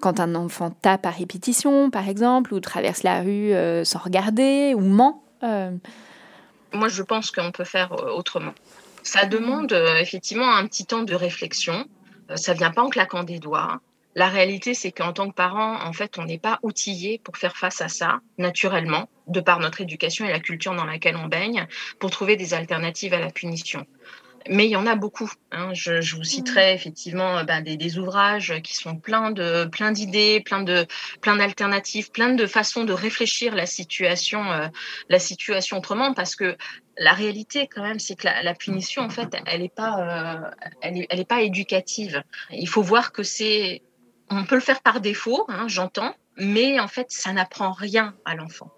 Quand 0.00 0.20
un 0.20 0.34
enfant 0.34 0.70
tape 0.70 1.04
à 1.06 1.10
répétition, 1.10 1.90
par 1.90 2.08
exemple, 2.08 2.54
ou 2.54 2.60
traverse 2.60 3.02
la 3.02 3.20
rue 3.20 3.52
euh, 3.52 3.84
sans 3.84 3.98
regarder, 3.98 4.74
ou 4.74 4.80
ment 4.80 5.22
Moi, 5.42 6.88
je 6.88 7.02
pense 7.02 7.30
qu'on 7.30 7.52
peut 7.52 7.64
faire 7.64 7.92
autrement. 8.14 8.52
Ça 9.02 9.26
demande 9.26 9.72
effectivement 9.98 10.54
un 10.54 10.66
petit 10.66 10.84
temps 10.84 11.02
de 11.02 11.14
réflexion. 11.14 11.86
Ça 12.36 12.52
vient 12.54 12.70
pas 12.70 12.82
en 12.82 12.88
claquant 12.88 13.24
des 13.24 13.38
doigts. 13.38 13.80
La 14.16 14.28
réalité, 14.28 14.74
c'est 14.74 14.90
qu'en 14.90 15.12
tant 15.12 15.28
que 15.28 15.34
parent, 15.34 15.80
en 15.84 15.92
fait, 15.92 16.18
on 16.18 16.24
n'est 16.24 16.38
pas 16.38 16.58
outillé 16.62 17.20
pour 17.22 17.36
faire 17.36 17.56
face 17.56 17.80
à 17.80 17.88
ça 17.88 18.20
naturellement, 18.38 19.08
de 19.28 19.40
par 19.40 19.60
notre 19.60 19.80
éducation 19.80 20.26
et 20.26 20.30
la 20.30 20.40
culture 20.40 20.74
dans 20.74 20.84
laquelle 20.84 21.16
on 21.16 21.26
baigne, 21.26 21.66
pour 22.00 22.10
trouver 22.10 22.36
des 22.36 22.52
alternatives 22.52 23.14
à 23.14 23.20
la 23.20 23.30
punition. 23.30 23.86
Mais 24.48 24.66
il 24.66 24.70
y 24.70 24.76
en 24.76 24.86
a 24.86 24.96
beaucoup. 24.96 25.30
Hein. 25.52 25.74
Je, 25.74 26.00
je, 26.00 26.16
vous 26.16 26.24
citerai 26.24 26.72
effectivement 26.72 27.44
ben, 27.44 27.60
des, 27.60 27.76
des, 27.76 27.98
ouvrages 27.98 28.54
qui 28.62 28.74
sont 28.74 28.96
pleins 28.96 29.30
de 29.30 29.66
plein 29.66 29.92
d'idées, 29.92 30.40
plein 30.40 30.62
de 30.62 30.86
plein 31.20 31.36
d'alternatives, 31.36 32.10
plein 32.10 32.30
de 32.30 32.46
façons 32.46 32.84
de 32.84 32.92
réfléchir 32.94 33.54
la 33.54 33.66
situation, 33.66 34.50
euh, 34.50 34.68
la 35.10 35.18
situation 35.18 35.76
autrement, 35.76 36.14
parce 36.14 36.36
que 36.36 36.56
la 36.96 37.12
réalité 37.12 37.66
quand 37.66 37.82
même, 37.82 37.98
c'est 37.98 38.16
que 38.16 38.26
la, 38.26 38.42
la, 38.42 38.54
punition 38.54 39.02
en 39.02 39.10
fait, 39.10 39.36
elle 39.46 39.60
n'est 39.60 39.68
pas, 39.68 39.98
euh, 40.00 40.66
elle 40.80 40.98
est, 40.98 41.06
elle 41.10 41.20
est 41.20 41.28
pas 41.28 41.42
éducative. 41.42 42.22
Il 42.50 42.68
faut 42.68 42.82
voir 42.82 43.12
que 43.12 43.22
c'est 43.22 43.82
on 44.30 44.44
peut 44.44 44.54
le 44.54 44.60
faire 44.60 44.80
par 44.80 45.00
défaut, 45.00 45.44
hein, 45.48 45.66
j'entends, 45.68 46.14
mais 46.36 46.80
en 46.80 46.88
fait, 46.88 47.06
ça 47.10 47.32
n'apprend 47.32 47.72
rien 47.72 48.14
à 48.24 48.34
l'enfant. 48.34 48.70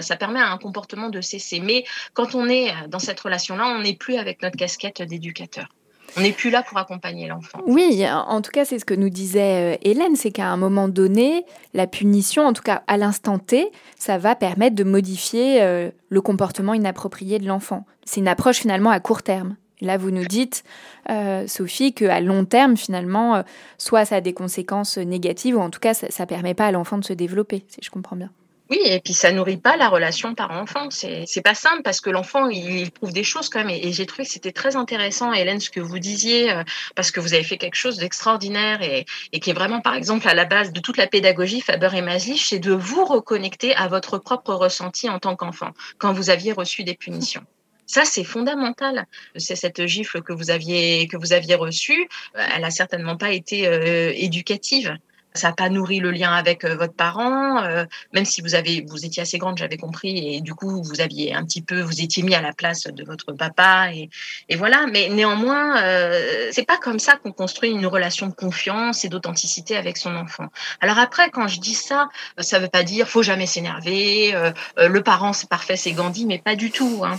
Ça 0.00 0.16
permet 0.16 0.40
à 0.40 0.50
un 0.50 0.58
comportement 0.58 1.08
de 1.08 1.20
cesser. 1.20 1.58
Mais 1.58 1.84
quand 2.14 2.34
on 2.34 2.48
est 2.48 2.72
dans 2.88 3.00
cette 3.00 3.18
relation-là, 3.18 3.66
on 3.76 3.82
n'est 3.82 3.96
plus 3.96 4.16
avec 4.16 4.40
notre 4.40 4.56
casquette 4.56 5.02
d'éducateur. 5.02 5.68
On 6.16 6.20
n'est 6.20 6.32
plus 6.32 6.50
là 6.50 6.62
pour 6.62 6.78
accompagner 6.78 7.28
l'enfant. 7.28 7.60
Oui, 7.66 8.04
en 8.08 8.40
tout 8.40 8.50
cas, 8.50 8.64
c'est 8.64 8.78
ce 8.78 8.84
que 8.84 8.94
nous 8.94 9.10
disait 9.10 9.74
euh, 9.74 9.78
Hélène, 9.82 10.16
c'est 10.16 10.32
qu'à 10.32 10.48
un 10.48 10.56
moment 10.56 10.88
donné, 10.88 11.44
la 11.74 11.86
punition, 11.86 12.46
en 12.46 12.52
tout 12.52 12.62
cas 12.62 12.82
à 12.86 12.96
l'instant 12.96 13.38
T, 13.38 13.70
ça 13.96 14.18
va 14.18 14.34
permettre 14.34 14.74
de 14.74 14.84
modifier 14.84 15.62
euh, 15.62 15.90
le 16.08 16.20
comportement 16.20 16.74
inapproprié 16.74 17.38
de 17.38 17.46
l'enfant. 17.46 17.86
C'est 18.04 18.20
une 18.20 18.28
approche 18.28 18.58
finalement 18.58 18.90
à 18.90 19.00
court 19.00 19.22
terme. 19.22 19.56
Là, 19.80 19.96
vous 19.96 20.10
nous 20.10 20.24
dites, 20.24 20.64
euh, 21.08 21.46
Sophie, 21.46 21.92
qu'à 21.92 22.20
long 22.20 22.44
terme, 22.44 22.76
finalement, 22.76 23.36
euh, 23.36 23.42
soit 23.78 24.04
ça 24.04 24.16
a 24.16 24.20
des 24.20 24.34
conséquences 24.34 24.98
négatives, 24.98 25.56
ou 25.56 25.60
en 25.60 25.70
tout 25.70 25.80
cas, 25.80 25.94
ça 25.94 26.06
ne 26.06 26.28
permet 26.28 26.54
pas 26.54 26.66
à 26.66 26.72
l'enfant 26.72 26.98
de 26.98 27.04
se 27.04 27.12
développer, 27.12 27.64
si 27.68 27.80
je 27.82 27.90
comprends 27.90 28.16
bien. 28.16 28.30
Oui, 28.70 28.78
et 28.84 29.00
puis 29.00 29.14
ça 29.14 29.32
nourrit 29.32 29.56
pas 29.56 29.76
la 29.76 29.88
relation 29.88 30.32
parent-enfant. 30.36 30.90
C'est, 30.90 31.24
c'est 31.26 31.42
pas 31.42 31.56
simple 31.56 31.82
parce 31.82 32.00
que 32.00 32.08
l'enfant, 32.08 32.48
il, 32.48 32.88
prouve 32.92 33.12
des 33.12 33.24
choses 33.24 33.48
quand 33.48 33.64
même. 33.64 33.70
Et, 33.70 33.90
j'ai 33.92 34.06
trouvé 34.06 34.24
que 34.24 34.30
c'était 34.30 34.52
très 34.52 34.76
intéressant, 34.76 35.32
Hélène, 35.32 35.58
ce 35.58 35.70
que 35.70 35.80
vous 35.80 35.98
disiez, 35.98 36.52
euh, 36.52 36.62
parce 36.94 37.10
que 37.10 37.18
vous 37.18 37.34
avez 37.34 37.42
fait 37.42 37.58
quelque 37.58 37.74
chose 37.74 37.96
d'extraordinaire 37.96 38.80
et, 38.80 39.06
et, 39.32 39.40
qui 39.40 39.50
est 39.50 39.54
vraiment, 39.54 39.80
par 39.80 39.94
exemple, 39.94 40.28
à 40.28 40.34
la 40.34 40.44
base 40.44 40.72
de 40.72 40.78
toute 40.78 40.98
la 40.98 41.08
pédagogie 41.08 41.60
Faber 41.60 41.90
et 41.94 42.02
Maslich, 42.02 42.46
c'est 42.48 42.60
de 42.60 42.72
vous 42.72 43.04
reconnecter 43.04 43.74
à 43.74 43.88
votre 43.88 44.18
propre 44.18 44.54
ressenti 44.54 45.10
en 45.10 45.18
tant 45.18 45.34
qu'enfant 45.34 45.70
quand 45.98 46.12
vous 46.12 46.30
aviez 46.30 46.52
reçu 46.52 46.84
des 46.84 46.94
punitions. 46.94 47.44
Ça, 47.90 48.04
c'est 48.04 48.22
fondamental. 48.22 49.04
C'est 49.34 49.56
cette 49.56 49.84
gifle 49.86 50.22
que 50.22 50.32
vous 50.32 50.50
aviez 50.50 51.08
que 51.08 51.16
vous 51.16 51.32
aviez 51.32 51.56
reçue. 51.56 52.08
Euh, 52.36 52.46
elle 52.54 52.62
a 52.62 52.70
certainement 52.70 53.16
pas 53.16 53.32
été 53.32 53.66
euh, 53.66 54.12
éducative. 54.14 54.96
Ça 55.34 55.48
n'a 55.48 55.54
pas 55.54 55.68
nourri 55.68 56.00
le 56.00 56.10
lien 56.10 56.32
avec 56.32 56.64
euh, 56.64 56.76
votre 56.76 56.94
parent, 56.94 57.62
euh, 57.62 57.84
même 58.12 58.24
si 58.24 58.40
vous 58.42 58.54
avez, 58.54 58.84
vous 58.88 59.04
étiez 59.04 59.22
assez 59.22 59.38
grande, 59.38 59.58
j'avais 59.58 59.76
compris, 59.76 60.34
et 60.34 60.40
du 60.40 60.54
coup 60.54 60.82
vous 60.82 61.00
aviez 61.00 61.34
un 61.34 61.44
petit 61.44 61.62
peu, 61.62 61.80
vous 61.80 62.00
étiez 62.00 62.22
mis 62.22 62.34
à 62.34 62.40
la 62.40 62.52
place 62.52 62.84
de 62.84 63.04
votre 63.04 63.32
papa, 63.32 63.92
et, 63.92 64.10
et 64.48 64.56
voilà. 64.56 64.86
Mais 64.90 65.08
néanmoins, 65.08 65.80
euh, 65.82 66.48
c'est 66.52 66.66
pas 66.66 66.78
comme 66.78 66.98
ça 66.98 67.16
qu'on 67.16 67.32
construit 67.32 67.70
une 67.70 67.86
relation 67.86 68.26
de 68.26 68.34
confiance 68.34 69.04
et 69.04 69.08
d'authenticité 69.08 69.76
avec 69.76 69.96
son 69.96 70.16
enfant. 70.16 70.48
Alors 70.80 70.98
après, 70.98 71.30
quand 71.30 71.46
je 71.46 71.60
dis 71.60 71.74
ça, 71.74 72.08
ça 72.38 72.58
veut 72.58 72.68
pas 72.68 72.82
dire 72.82 73.08
faut 73.08 73.22
jamais 73.22 73.46
s'énerver, 73.46 74.34
euh, 74.34 74.50
le 74.76 75.02
parent 75.02 75.32
c'est 75.32 75.48
parfait, 75.48 75.76
c'est 75.76 75.92
Gandhi, 75.92 76.26
mais 76.26 76.38
pas 76.38 76.56
du 76.56 76.70
tout. 76.70 77.02
Hein. 77.04 77.18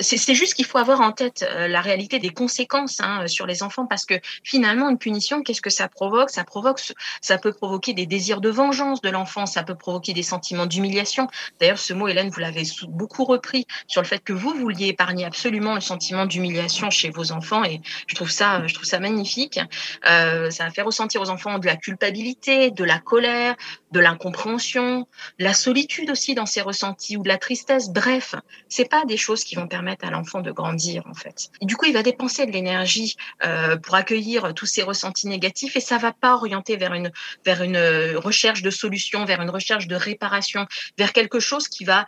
c'est 0.00 0.34
juste 0.34 0.54
qu'il 0.54 0.64
faut 0.64 0.78
avoir 0.78 1.00
en 1.00 1.12
tête 1.12 1.46
la 1.56 1.80
réalité 1.80 2.18
des 2.18 2.30
conséquences 2.30 3.00
hein, 3.00 3.26
sur 3.26 3.46
les 3.46 3.62
enfants, 3.62 3.86
parce 3.86 4.06
que 4.06 4.14
finalement 4.42 4.88
une 4.88 4.98
punition, 4.98 5.42
qu'est-ce 5.42 5.60
que 5.60 5.70
ça 5.70 5.88
provoque? 5.88 6.30
Ça 6.30 6.44
provoque, 6.44 6.80
ça 7.20 7.38
peut 7.42 7.52
provoquer 7.52 7.92
des 7.92 8.06
désirs 8.06 8.40
de 8.40 8.48
vengeance 8.48 9.02
de 9.02 9.10
l'enfant, 9.10 9.44
ça 9.46 9.62
peut 9.62 9.74
provoquer 9.74 10.14
des 10.14 10.22
sentiments 10.22 10.66
d'humiliation. 10.66 11.28
D'ailleurs, 11.60 11.78
ce 11.78 11.92
mot, 11.92 12.08
Hélène, 12.08 12.30
vous 12.30 12.40
l'avez 12.40 12.62
beaucoup 12.88 13.24
repris 13.24 13.66
sur 13.86 14.00
le 14.00 14.06
fait 14.06 14.20
que 14.20 14.32
vous 14.32 14.54
vouliez 14.54 14.86
épargner 14.88 15.24
absolument 15.24 15.74
le 15.74 15.80
sentiment 15.80 16.24
d'humiliation 16.24 16.88
chez 16.90 17.10
vos 17.10 17.32
enfants, 17.32 17.64
et 17.64 17.80
je 18.06 18.14
trouve 18.14 18.30
ça, 18.30 18.66
je 18.66 18.74
trouve 18.74 18.86
ça 18.86 19.00
magnifique. 19.00 19.60
Euh, 20.08 20.50
ça 20.50 20.70
fait 20.70 20.82
ressentir 20.82 21.20
aux 21.20 21.30
enfants 21.30 21.58
de 21.58 21.66
la 21.66 21.76
culpabilité, 21.76 22.70
de 22.70 22.84
la 22.84 22.98
colère, 22.98 23.56
de 23.90 24.00
l'incompréhension, 24.00 25.06
la 25.38 25.52
solitude 25.52 26.10
aussi 26.10 26.34
dans 26.34 26.46
ses 26.46 26.62
ressentis 26.62 27.16
ou 27.16 27.22
de 27.22 27.28
la 27.28 27.38
tristesse. 27.38 27.90
Bref, 27.90 28.34
c'est 28.68 28.88
pas 28.88 29.04
des 29.04 29.16
choses 29.16 29.44
qui 29.44 29.54
vont 29.54 29.66
permettre 29.66 30.06
à 30.06 30.10
l'enfant 30.10 30.40
de 30.40 30.50
grandir 30.50 31.02
en 31.06 31.14
fait. 31.14 31.50
Et 31.60 31.66
du 31.66 31.76
coup, 31.76 31.86
il 31.86 31.92
va 31.92 32.02
dépenser 32.02 32.46
de 32.46 32.52
l'énergie 32.52 33.16
euh, 33.44 33.76
pour 33.76 33.94
accueillir 33.94 34.54
tous 34.54 34.66
ces 34.66 34.82
ressentis 34.82 35.26
négatifs 35.26 35.76
et 35.76 35.80
ça 35.80 35.98
va 35.98 36.12
pas 36.12 36.34
orienter 36.34 36.76
vers 36.76 36.94
une 36.94 37.10
vers 37.44 37.62
une 37.62 37.76
euh, 37.76 38.18
recherche 38.18 38.62
de 38.62 38.70
solution, 38.70 39.24
vers 39.24 39.40
une 39.40 39.50
recherche 39.50 39.86
de 39.86 39.96
réparation, 39.96 40.66
vers 40.98 41.12
quelque 41.12 41.40
chose 41.40 41.68
qui 41.68 41.84
va 41.84 42.06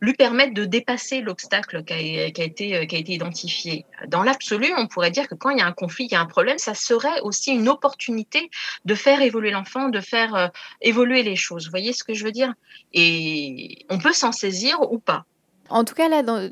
lui 0.00 0.14
permettre 0.14 0.54
de 0.54 0.64
dépasser 0.64 1.20
l'obstacle 1.20 1.82
qui 1.84 1.94
a, 1.94 2.26
été, 2.26 2.76
euh, 2.76 2.84
qui 2.84 2.96
a 2.96 2.98
été 2.98 3.12
identifié. 3.12 3.86
Dans 4.06 4.22
l'absolu, 4.22 4.72
on 4.76 4.86
pourrait 4.86 5.10
dire 5.10 5.28
que 5.28 5.34
quand 5.34 5.50
il 5.50 5.58
y 5.58 5.62
a 5.62 5.66
un 5.66 5.72
conflit, 5.72 6.04
il 6.04 6.12
y 6.12 6.16
a 6.16 6.20
un 6.20 6.26
problème, 6.26 6.58
ça 6.58 6.74
serait 6.74 7.20
aussi 7.22 7.52
une 7.52 7.68
opportunité 7.68 8.50
de 8.84 8.94
faire 8.94 9.22
évoluer 9.22 9.50
l'enfant, 9.50 9.88
de 9.88 10.00
faire 10.00 10.34
euh, 10.34 10.48
évoluer 10.80 11.22
les 11.22 11.36
choses. 11.36 11.64
Vous 11.64 11.70
voyez 11.70 11.92
ce 11.92 12.04
que 12.04 12.14
je 12.14 12.24
veux 12.24 12.32
dire? 12.32 12.52
Et 12.92 13.86
on 13.88 13.98
peut 13.98 14.12
s'en 14.12 14.32
saisir 14.32 14.80
ou 14.92 14.98
pas. 14.98 15.24
En 15.70 15.84
tout 15.84 15.94
cas, 15.94 16.08
là, 16.08 16.22
dans... 16.22 16.50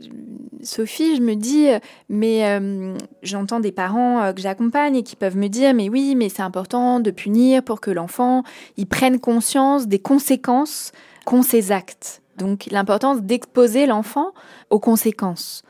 Sophie, 0.62 1.16
je 1.16 1.22
me 1.22 1.34
dis, 1.34 1.68
mais 2.08 2.46
euh, 2.46 2.96
j'entends 3.22 3.60
des 3.60 3.72
parents 3.72 4.22
euh, 4.22 4.32
que 4.32 4.40
j'accompagne 4.40 4.96
et 4.96 5.02
qui 5.02 5.16
peuvent 5.16 5.36
me 5.36 5.48
dire, 5.48 5.74
mais 5.74 5.88
oui, 5.88 6.14
mais 6.14 6.28
c'est 6.28 6.42
important 6.42 7.00
de 7.00 7.10
punir 7.10 7.62
pour 7.62 7.80
que 7.80 7.90
l'enfant 7.90 8.44
il 8.76 8.86
prenne 8.86 9.18
conscience 9.18 9.88
des 9.88 9.98
conséquences 9.98 10.92
qu'ont 11.24 11.42
ses 11.42 11.72
actes. 11.72 12.22
Donc, 12.38 12.68
l'importance 12.70 13.22
d'exposer 13.22 13.86
l'enfant 13.86 14.32
aux 14.70 14.78
conséquences. 14.78 15.62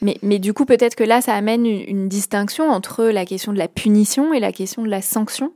Mais, 0.00 0.18
mais, 0.22 0.38
du 0.38 0.52
coup, 0.52 0.64
peut-être 0.64 0.96
que 0.96 1.04
là, 1.04 1.20
ça 1.20 1.34
amène 1.34 1.64
une 1.64 2.08
distinction 2.08 2.68
entre 2.68 3.04
la 3.04 3.24
question 3.24 3.52
de 3.52 3.58
la 3.58 3.68
punition 3.68 4.34
et 4.34 4.40
la 4.40 4.52
question 4.52 4.82
de 4.82 4.88
la 4.88 5.00
sanction. 5.00 5.52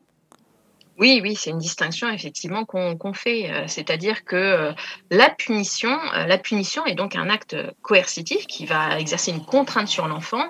Oui, 0.99 1.21
oui, 1.23 1.37
c'est 1.37 1.51
une 1.51 1.59
distinction 1.59 2.09
effectivement 2.09 2.65
qu'on 2.65 3.13
fait. 3.13 3.51
Euh, 3.51 3.65
c'est-à-dire 3.67 4.25
que 4.25 4.37
euh, 4.37 4.73
la 5.11 5.29
punition, 5.29 5.91
euh, 6.15 6.25
la 6.27 6.39
punition 6.39 6.87
est 6.87 6.95
donc 6.95 7.17
un 7.17 7.29
acte 7.29 7.55
coercitif 7.83 8.47
qui 8.47 8.65
va 8.65 8.99
exercer 8.99 9.31
une 9.31 9.45
contrainte 9.45 9.89
sur 9.89 10.09
l'enfant 10.09 10.45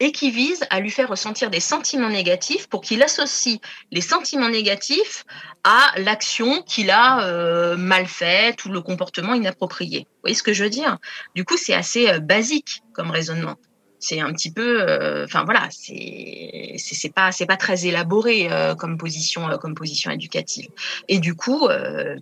et 0.00 0.12
qui 0.12 0.30
vise 0.30 0.64
à 0.70 0.80
lui 0.80 0.90
faire 0.90 1.08
ressentir 1.08 1.50
des 1.50 1.60
sentiments 1.60 2.08
négatifs 2.08 2.66
pour 2.68 2.80
qu'il 2.80 3.02
associe 3.02 3.58
les 3.90 4.00
sentiments 4.00 4.48
négatifs 4.48 5.24
à 5.64 5.92
l'action 5.98 6.62
qu'il 6.62 6.90
a 6.90 7.76
mal 7.76 8.06
faite 8.06 8.64
ou 8.64 8.70
le 8.70 8.80
comportement 8.80 9.34
inapproprié. 9.34 10.00
Vous 10.00 10.20
voyez 10.22 10.34
ce 10.34 10.42
que 10.42 10.52
je 10.52 10.64
veux 10.64 10.70
dire? 10.70 10.98
Du 11.34 11.44
coup, 11.44 11.56
c'est 11.56 11.74
assez 11.74 12.18
basique 12.20 12.82
comme 12.94 13.10
raisonnement 13.10 13.56
c'est 14.00 14.20
un 14.20 14.32
petit 14.32 14.50
peu 14.50 14.82
euh, 14.82 15.24
enfin 15.24 15.44
voilà 15.44 15.68
c'est 15.70 16.74
c'est 16.78 17.12
pas 17.12 17.32
c'est 17.32 17.46
pas 17.46 17.56
très 17.56 17.86
élaboré 17.86 18.48
euh, 18.50 18.74
comme 18.74 18.96
position 18.96 19.48
euh, 19.48 19.56
comme 19.56 19.74
position 19.74 20.10
éducative. 20.10 20.68
Et 21.08 21.18
du 21.18 21.34
coup 21.34 21.68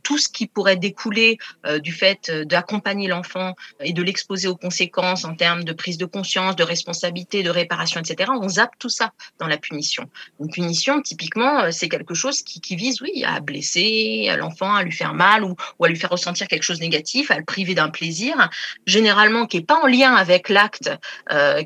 tout 0.03 0.19
ce 0.19 0.29
qui 0.29 0.47
pourrait 0.47 0.77
découler 0.77 1.39
du 1.83 1.93
fait 1.93 2.31
d'accompagner 2.31 3.09
l'enfant 3.09 3.55
et 3.81 3.93
de 3.93 4.03
l'exposer 4.03 4.49
aux 4.49 4.57
conséquences 4.57 5.25
en 5.25 5.35
termes 5.35 5.65
de 5.65 5.73
prise 5.73 5.99
de 5.99 6.07
conscience 6.07 6.57
de 6.57 6.62
responsabilité 6.62 7.43
de 7.43 7.51
réparation 7.51 8.01
etc 8.01 8.31
on 8.41 8.49
zappe 8.49 8.79
tout 8.79 8.89
ça 8.89 9.12
dans 9.39 9.47
la 9.47 9.59
punition. 9.59 10.09
Une 10.41 10.51
punition 10.51 11.03
typiquement 11.03 11.71
c'est 11.71 11.89
quelque 11.89 12.15
chose 12.15 12.43
qui, 12.43 12.61
qui 12.61 12.77
vise 12.77 13.01
oui 13.03 13.25
à 13.25 13.41
blesser 13.41 14.29
l'enfant 14.39 14.75
à 14.75 14.83
lui 14.83 14.93
faire 14.93 15.15
mal 15.15 15.45
ou, 15.45 15.55
ou 15.79 15.85
à 15.85 15.89
lui 15.89 15.97
faire 15.97 16.11
ressentir 16.11 16.49
quelque 16.49 16.62
chose 16.62 16.79
de 16.79 16.85
négatif 16.85 17.31
à 17.31 17.39
le 17.39 17.45
priver 17.45 17.75
d'un 17.75 17.91
plaisir 17.91 18.49
généralement 18.87 19.47
qui 19.47 19.59
est 19.59 19.67
pas 19.67 19.81
en 19.83 19.87
lien 19.87 20.15
avec 20.15 20.49
l'acte 20.49 20.91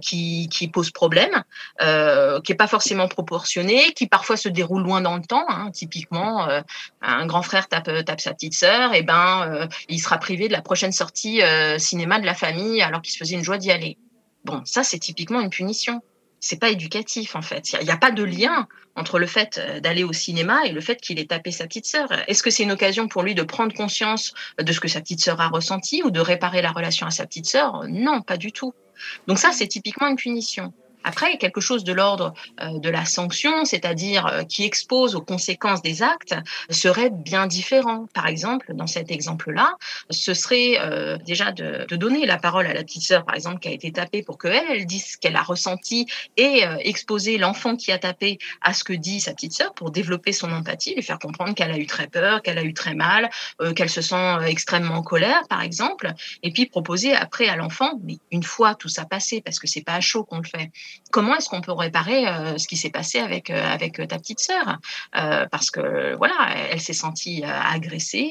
qui, 0.00 0.70
pose 0.72 0.90
problème, 0.90 1.42
euh, 1.82 2.40
qui 2.40 2.52
est 2.52 2.56
pas 2.56 2.66
forcément 2.66 3.08
proportionné, 3.08 3.92
qui 3.92 4.06
parfois 4.06 4.36
se 4.36 4.48
déroule 4.48 4.82
loin 4.82 5.00
dans 5.00 5.16
le 5.16 5.22
temps. 5.22 5.46
Hein, 5.48 5.70
typiquement, 5.72 6.48
euh, 6.48 6.60
un 7.02 7.26
grand 7.26 7.42
frère 7.42 7.68
tape, 7.68 8.04
tape 8.04 8.20
sa 8.20 8.32
petite 8.32 8.54
sœur, 8.54 8.94
et 8.94 9.02
ben 9.02 9.46
euh, 9.48 9.66
il 9.88 10.00
sera 10.00 10.18
privé 10.18 10.48
de 10.48 10.52
la 10.52 10.62
prochaine 10.62 10.92
sortie 10.92 11.42
euh, 11.42 11.78
cinéma 11.78 12.20
de 12.20 12.26
la 12.26 12.34
famille 12.34 12.82
alors 12.82 13.02
qu'il 13.02 13.12
se 13.12 13.18
faisait 13.18 13.36
une 13.36 13.44
joie 13.44 13.58
d'y 13.58 13.70
aller. 13.70 13.96
Bon, 14.44 14.62
ça 14.64 14.82
c'est 14.84 14.98
typiquement 14.98 15.40
une 15.40 15.50
punition. 15.50 16.02
C'est 16.40 16.58
pas 16.58 16.70
éducatif 16.70 17.36
en 17.36 17.42
fait. 17.42 17.72
Il 17.72 17.84
n'y 17.84 17.90
a, 17.90 17.94
a, 17.94 17.98
pas 17.98 18.10
de 18.10 18.24
lien 18.24 18.66
entre 18.96 19.18
le 19.18 19.26
fait 19.26 19.58
euh, 19.58 19.80
d'aller 19.80 20.04
au 20.04 20.12
cinéma 20.12 20.60
et 20.64 20.72
le 20.72 20.80
fait 20.80 20.96
qu'il 21.00 21.18
ait 21.18 21.26
tapé 21.26 21.50
sa 21.50 21.66
petite 21.66 21.86
sœur. 21.86 22.08
Est-ce 22.28 22.42
que 22.42 22.50
c'est 22.50 22.62
une 22.62 22.72
occasion 22.72 23.08
pour 23.08 23.22
lui 23.22 23.34
de 23.34 23.42
prendre 23.42 23.74
conscience 23.74 24.32
de 24.58 24.72
ce 24.72 24.80
que 24.80 24.88
sa 24.88 25.00
petite 25.00 25.20
sœur 25.20 25.40
a 25.40 25.48
ressenti 25.48 26.02
ou 26.02 26.10
de 26.10 26.20
réparer 26.20 26.62
la 26.62 26.72
relation 26.72 27.06
à 27.06 27.10
sa 27.10 27.26
petite 27.26 27.46
sœur? 27.46 27.84
Non, 27.88 28.22
pas 28.22 28.36
du 28.36 28.52
tout. 28.52 28.72
Donc 29.26 29.38
ça, 29.38 29.52
c'est 29.52 29.68
typiquement 29.68 30.08
une 30.08 30.16
punition. 30.16 30.72
Après, 31.04 31.38
quelque 31.38 31.60
chose 31.60 31.84
de 31.84 31.92
l'ordre 31.92 32.34
euh, 32.60 32.78
de 32.78 32.90
la 32.90 33.04
sanction, 33.04 33.64
c'est-à-dire 33.64 34.26
euh, 34.26 34.42
qui 34.44 34.64
expose 34.64 35.14
aux 35.14 35.22
conséquences 35.22 35.82
des 35.82 36.02
actes, 36.02 36.34
serait 36.68 37.10
bien 37.10 37.46
différent. 37.46 38.06
Par 38.14 38.26
exemple, 38.26 38.74
dans 38.74 38.86
cet 38.86 39.10
exemple-là, 39.10 39.76
ce 40.10 40.34
serait 40.34 40.78
euh, 40.80 41.16
déjà 41.18 41.52
de, 41.52 41.86
donner 41.96 42.26
la 42.26 42.38
parole 42.38 42.66
à 42.66 42.74
la 42.74 42.82
petite 42.82 43.02
sœur, 43.02 43.24
par 43.24 43.34
exemple, 43.34 43.60
qui 43.60 43.68
a 43.68 43.72
été 43.72 43.92
tapée, 43.92 44.22
pour 44.22 44.38
qu'elle, 44.38 44.64
elle 44.70 44.86
dise 44.86 45.12
ce 45.12 45.18
qu'elle 45.18 45.36
a 45.36 45.42
ressenti 45.42 46.06
et 46.36 46.62
exposer 46.80 47.36
l'enfant 47.38 47.76
qui 47.76 47.92
a 47.92 47.98
tapé 47.98 48.38
à 48.62 48.72
ce 48.72 48.84
que 48.84 48.92
dit 48.92 49.20
sa 49.20 49.32
petite 49.32 49.52
sœur 49.52 49.74
pour 49.74 49.90
développer 49.90 50.32
son 50.32 50.50
empathie, 50.52 50.94
lui 50.94 51.02
faire 51.02 51.18
comprendre 51.18 51.54
qu'elle 51.54 51.70
a 51.70 51.78
eu 51.78 51.86
très 51.86 52.06
peur, 52.06 52.42
qu'elle 52.42 52.58
a 52.58 52.62
eu 52.62 52.72
très 52.72 52.94
mal, 52.94 53.28
qu'elle 53.76 53.90
se 53.90 54.00
sent 54.00 54.38
extrêmement 54.46 54.94
en 54.94 55.02
colère, 55.02 55.42
par 55.48 55.62
exemple, 55.62 56.12
et 56.42 56.52
puis 56.52 56.66
proposer 56.66 57.14
après 57.14 57.48
à 57.48 57.56
l'enfant, 57.56 57.98
mais 58.02 58.18
une 58.30 58.42
fois 58.42 58.74
tout 58.74 58.88
ça 58.88 59.04
passé, 59.04 59.40
parce 59.40 59.58
que 59.58 59.66
c'est 59.66 59.84
pas 59.84 59.94
à 59.94 60.00
chaud 60.00 60.24
qu'on 60.24 60.38
le 60.38 60.48
fait, 60.48 60.70
comment 61.10 61.34
est-ce 61.36 61.48
qu'on 61.48 61.60
peut 61.60 61.72
réparer 61.72 62.26
euh, 62.26 62.58
ce 62.58 62.66
qui 62.68 62.76
s'est 62.76 62.90
passé 62.90 63.18
avec 63.18 63.50
euh, 63.50 63.62
avec 63.62 63.96
ta 64.08 64.18
petite 64.18 64.40
sœur? 64.40 64.78
Euh, 65.16 65.46
parce 65.50 65.70
que 65.70 66.14
voilà 66.16 66.34
elle, 66.70 66.80
s'est 66.80 66.92
sentie 66.92 67.42
agressée 67.44 68.30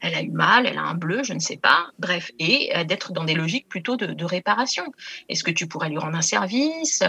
elle 0.00 0.14
a 0.14 0.22
eu 0.22 0.30
mal 0.30 0.66
elle 0.66 0.78
a 0.78 0.82
un 0.82 0.94
bleu 0.94 1.22
je 1.22 1.32
ne 1.32 1.38
sais 1.38 1.56
pas. 1.56 1.86
Bref 1.98 2.30
et 2.38 2.72
d'être 2.84 3.12
dans 3.12 3.24
des 3.24 3.34
logiques 3.34 3.68
plutôt 3.68 3.96
de, 3.96 4.24
réparation. 4.24 4.84
Est-ce 5.28 5.42
que 5.42 5.50
tu 5.50 5.66
pourrais 5.66 5.88
lui 5.88 5.98
rendre 5.98 6.16
un 6.16 6.22
service 6.22 7.02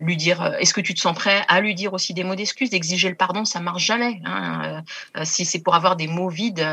lui 0.00 0.16
dire 0.16 0.54
est-ce 0.58 0.72
que 0.72 0.80
tu 0.80 0.94
te 0.94 1.00
sens 1.00 1.14
prêt 1.14 1.44
à 1.48 1.60
lui 1.60 1.74
dire 1.74 1.92
aussi 1.92 2.14
des 2.14 2.24
mots 2.24 2.34
d'excuse 2.34 2.70
d'exiger 2.70 3.08
le 3.08 3.16
pardon? 3.16 3.44
Ça 3.44 3.60
marche 3.60 3.84
jamais 3.84 4.20
hein, 4.24 4.82
si 5.24 5.44
c'est 5.44 5.60
pour 5.60 5.74
avoir 5.74 5.96
des 5.96 6.06
mots 6.06 6.28
vides 6.28 6.66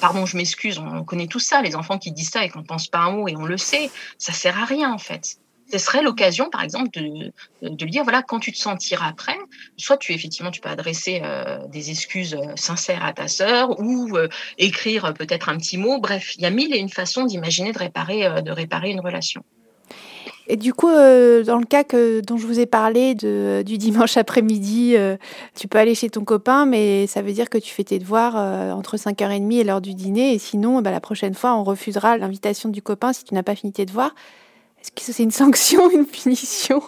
pardon 0.00 0.26
je 0.26 0.36
m'excuse 0.36 0.78
on 0.78 1.04
connaît 1.04 1.26
tout 1.26 1.40
ça 1.40 1.62
les 1.62 1.76
enfants 1.76 1.98
qui 1.98 2.10
disent 2.12 2.30
ça 2.30 2.44
et 2.44 2.48
qu'on 2.48 2.64
pense 2.64 2.88
pas 2.88 2.98
un 2.98 3.10
mot 3.10 3.28
et 3.28 3.36
on 3.36 3.44
le 3.44 3.58
sait. 3.58 3.90
Ça 4.18 4.32
sert 4.32 4.58
à 4.58 4.64
rien 4.64 4.92
en 4.92 4.98
fait 4.98 5.38
ce 5.70 5.78
serait 5.78 6.02
l'occasion, 6.02 6.50
par 6.50 6.62
exemple, 6.62 6.90
de, 6.92 7.32
de 7.62 7.84
lui 7.84 7.90
dire 7.90 8.04
voilà, 8.04 8.22
quand 8.22 8.38
tu 8.38 8.52
te 8.52 8.58
sentiras 8.58 9.08
après, 9.08 9.36
soit 9.76 9.96
tu 9.96 10.12
effectivement 10.12 10.50
tu 10.50 10.60
peux 10.60 10.68
adresser 10.68 11.20
euh, 11.24 11.58
des 11.68 11.90
excuses 11.90 12.34
euh, 12.34 12.52
sincères 12.56 13.04
à 13.04 13.12
ta 13.12 13.28
sœur 13.28 13.80
ou 13.80 14.16
euh, 14.16 14.28
écrire 14.58 15.14
peut-être 15.14 15.48
un 15.48 15.56
petit 15.56 15.78
mot. 15.78 15.98
Bref, 15.98 16.34
il 16.36 16.42
y 16.42 16.46
a 16.46 16.50
mille 16.50 16.74
et 16.74 16.78
une 16.78 16.88
façons 16.88 17.24
d'imaginer 17.24 17.72
de 17.72 17.78
réparer, 17.78 18.42
de 18.42 18.50
réparer 18.52 18.90
une 18.90 19.00
relation. 19.00 19.42
Et 20.46 20.56
du 20.56 20.74
coup, 20.74 20.90
dans 20.90 21.58
le 21.58 21.64
cas 21.64 21.84
que, 21.84 22.20
dont 22.20 22.36
je 22.36 22.46
vous 22.46 22.60
ai 22.60 22.66
parlé 22.66 23.14
du 23.14 23.78
dimanche 23.78 24.16
après-midi, 24.16 24.94
tu 25.56 25.68
peux 25.68 25.78
aller 25.78 25.94
chez 25.94 26.10
ton 26.10 26.24
copain, 26.24 26.66
mais 26.66 27.06
ça 27.06 27.22
veut 27.22 27.32
dire 27.32 27.48
que 27.48 27.58
tu 27.58 27.72
fais 27.72 27.82
tes 27.82 27.98
devoirs 27.98 28.36
entre 28.76 28.96
5h30 28.96 29.52
et 29.58 29.64
l'heure 29.64 29.80
du 29.80 29.94
dîner. 29.94 30.34
Et 30.34 30.38
sinon, 30.38 30.82
bah, 30.82 30.90
la 30.90 31.00
prochaine 31.00 31.34
fois, 31.34 31.56
on 31.56 31.64
refusera 31.64 32.18
l'invitation 32.18 32.68
du 32.68 32.82
copain 32.82 33.12
si 33.12 33.24
tu 33.24 33.34
n'as 33.34 33.42
pas 33.42 33.56
fini 33.56 33.72
tes 33.72 33.86
devoirs. 33.86 34.14
Est-ce 34.84 34.92
que 34.92 35.12
c'est 35.12 35.22
une 35.22 35.30
sanction, 35.30 35.90
une 35.94 36.06
punition? 36.06 36.82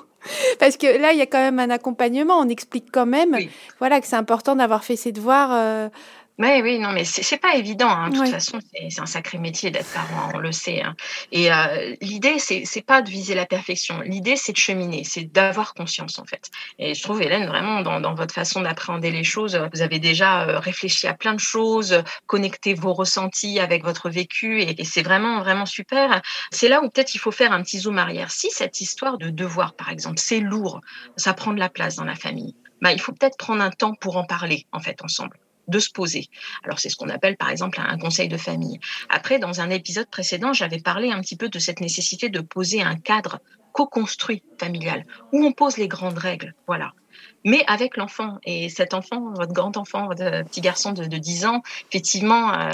Parce 0.58 0.76
que 0.76 1.00
là, 1.00 1.12
il 1.12 1.18
y 1.18 1.22
a 1.22 1.26
quand 1.26 1.38
même 1.38 1.58
un 1.58 1.70
accompagnement. 1.70 2.38
On 2.38 2.48
explique 2.48 2.86
quand 2.92 3.06
même, 3.06 3.36
voilà, 3.78 4.00
que 4.00 4.06
c'est 4.06 4.16
important 4.16 4.56
d'avoir 4.56 4.84
fait 4.84 4.96
ses 4.96 5.12
devoirs. 5.12 5.50
Euh, 5.52 5.88
Oui, 6.38 6.60
oui, 6.62 6.78
non, 6.78 6.92
mais 6.92 7.04
c'est 7.04 7.38
pas 7.38 7.54
évident. 7.54 7.88
Hein. 7.88 8.10
De 8.10 8.18
toute 8.18 8.28
façon, 8.28 8.58
c'est 8.90 9.00
un 9.00 9.06
sacré 9.06 9.38
métier 9.38 9.70
d'être 9.70 9.90
parent, 9.94 10.32
on 10.34 10.38
le 10.38 10.52
sait. 10.52 10.82
Hein. 10.82 10.94
Et 11.32 11.50
euh, 11.50 11.96
l'idée, 12.02 12.38
c'est 12.38 12.84
pas 12.84 13.00
de 13.00 13.08
viser 13.08 13.34
la 13.34 13.46
perfection. 13.46 14.02
L'idée, 14.02 14.36
c'est 14.36 14.52
de 14.52 14.58
cheminer, 14.58 15.02
c'est 15.04 15.24
d'avoir 15.24 15.72
conscience, 15.72 16.18
en 16.18 16.26
fait. 16.26 16.50
Et 16.78 16.94
je 16.94 17.02
trouve, 17.02 17.22
Hélène, 17.22 17.46
vraiment, 17.46 17.80
dans, 17.80 18.00
dans 18.00 18.14
votre 18.14 18.34
façon 18.34 18.60
d'appréhender 18.60 19.10
les 19.10 19.24
choses, 19.24 19.58
vous 19.72 19.80
avez 19.80 19.98
déjà 19.98 20.42
euh, 20.42 20.58
réfléchi 20.58 21.06
à 21.06 21.14
plein 21.14 21.32
de 21.32 21.40
choses, 21.40 22.02
connecté 22.26 22.74
vos 22.74 22.92
ressentis 22.92 23.58
avec 23.58 23.82
votre 23.82 24.10
vécu, 24.10 24.60
et, 24.60 24.78
et 24.78 24.84
c'est 24.84 25.02
vraiment, 25.02 25.40
vraiment 25.40 25.64
super. 25.64 26.20
C'est 26.50 26.68
là 26.68 26.82
où 26.82 26.90
peut-être 26.90 27.14
il 27.14 27.18
faut 27.18 27.32
faire 27.32 27.52
un 27.52 27.62
petit 27.62 27.78
zoom 27.78 27.96
arrière. 27.96 28.30
Si 28.30 28.50
cette 28.50 28.82
histoire 28.82 29.16
de 29.16 29.30
devoir, 29.30 29.74
par 29.74 29.88
exemple, 29.88 30.18
c'est 30.18 30.40
lourd, 30.40 30.82
ça 31.16 31.32
prend 31.32 31.54
de 31.54 31.58
la 31.58 31.70
place 31.70 31.96
dans 31.96 32.04
la 32.04 32.14
famille, 32.14 32.54
bah, 32.82 32.92
il 32.92 33.00
faut 33.00 33.12
peut-être 33.12 33.38
prendre 33.38 33.62
un 33.62 33.70
temps 33.70 33.94
pour 33.94 34.18
en 34.18 34.24
parler, 34.24 34.66
en 34.72 34.80
fait, 34.80 35.02
ensemble 35.02 35.38
de 35.68 35.78
se 35.78 35.90
poser. 35.90 36.28
Alors 36.64 36.78
c'est 36.78 36.88
ce 36.88 36.96
qu'on 36.96 37.08
appelle 37.08 37.36
par 37.36 37.50
exemple 37.50 37.80
un 37.80 37.98
conseil 37.98 38.28
de 38.28 38.36
famille. 38.36 38.78
Après, 39.08 39.38
dans 39.38 39.60
un 39.60 39.70
épisode 39.70 40.08
précédent, 40.08 40.52
j'avais 40.52 40.80
parlé 40.80 41.10
un 41.10 41.20
petit 41.20 41.36
peu 41.36 41.48
de 41.48 41.58
cette 41.58 41.80
nécessité 41.80 42.28
de 42.28 42.40
poser 42.40 42.82
un 42.82 42.96
cadre 42.96 43.40
co-construit 43.72 44.42
familial 44.58 45.04
où 45.32 45.44
on 45.44 45.52
pose 45.52 45.76
les 45.76 45.88
grandes 45.88 46.18
règles. 46.18 46.54
Voilà 46.66 46.92
mais 47.46 47.64
avec 47.68 47.96
l'enfant. 47.96 48.38
Et 48.44 48.68
cet 48.68 48.92
enfant, 48.92 49.32
votre 49.34 49.52
grand 49.52 49.76
enfant, 49.76 50.08
votre 50.08 50.42
petit 50.42 50.60
garçon 50.60 50.92
de, 50.92 51.04
10 51.04 51.46
ans, 51.46 51.62
effectivement, 51.88 52.52
euh, 52.52 52.70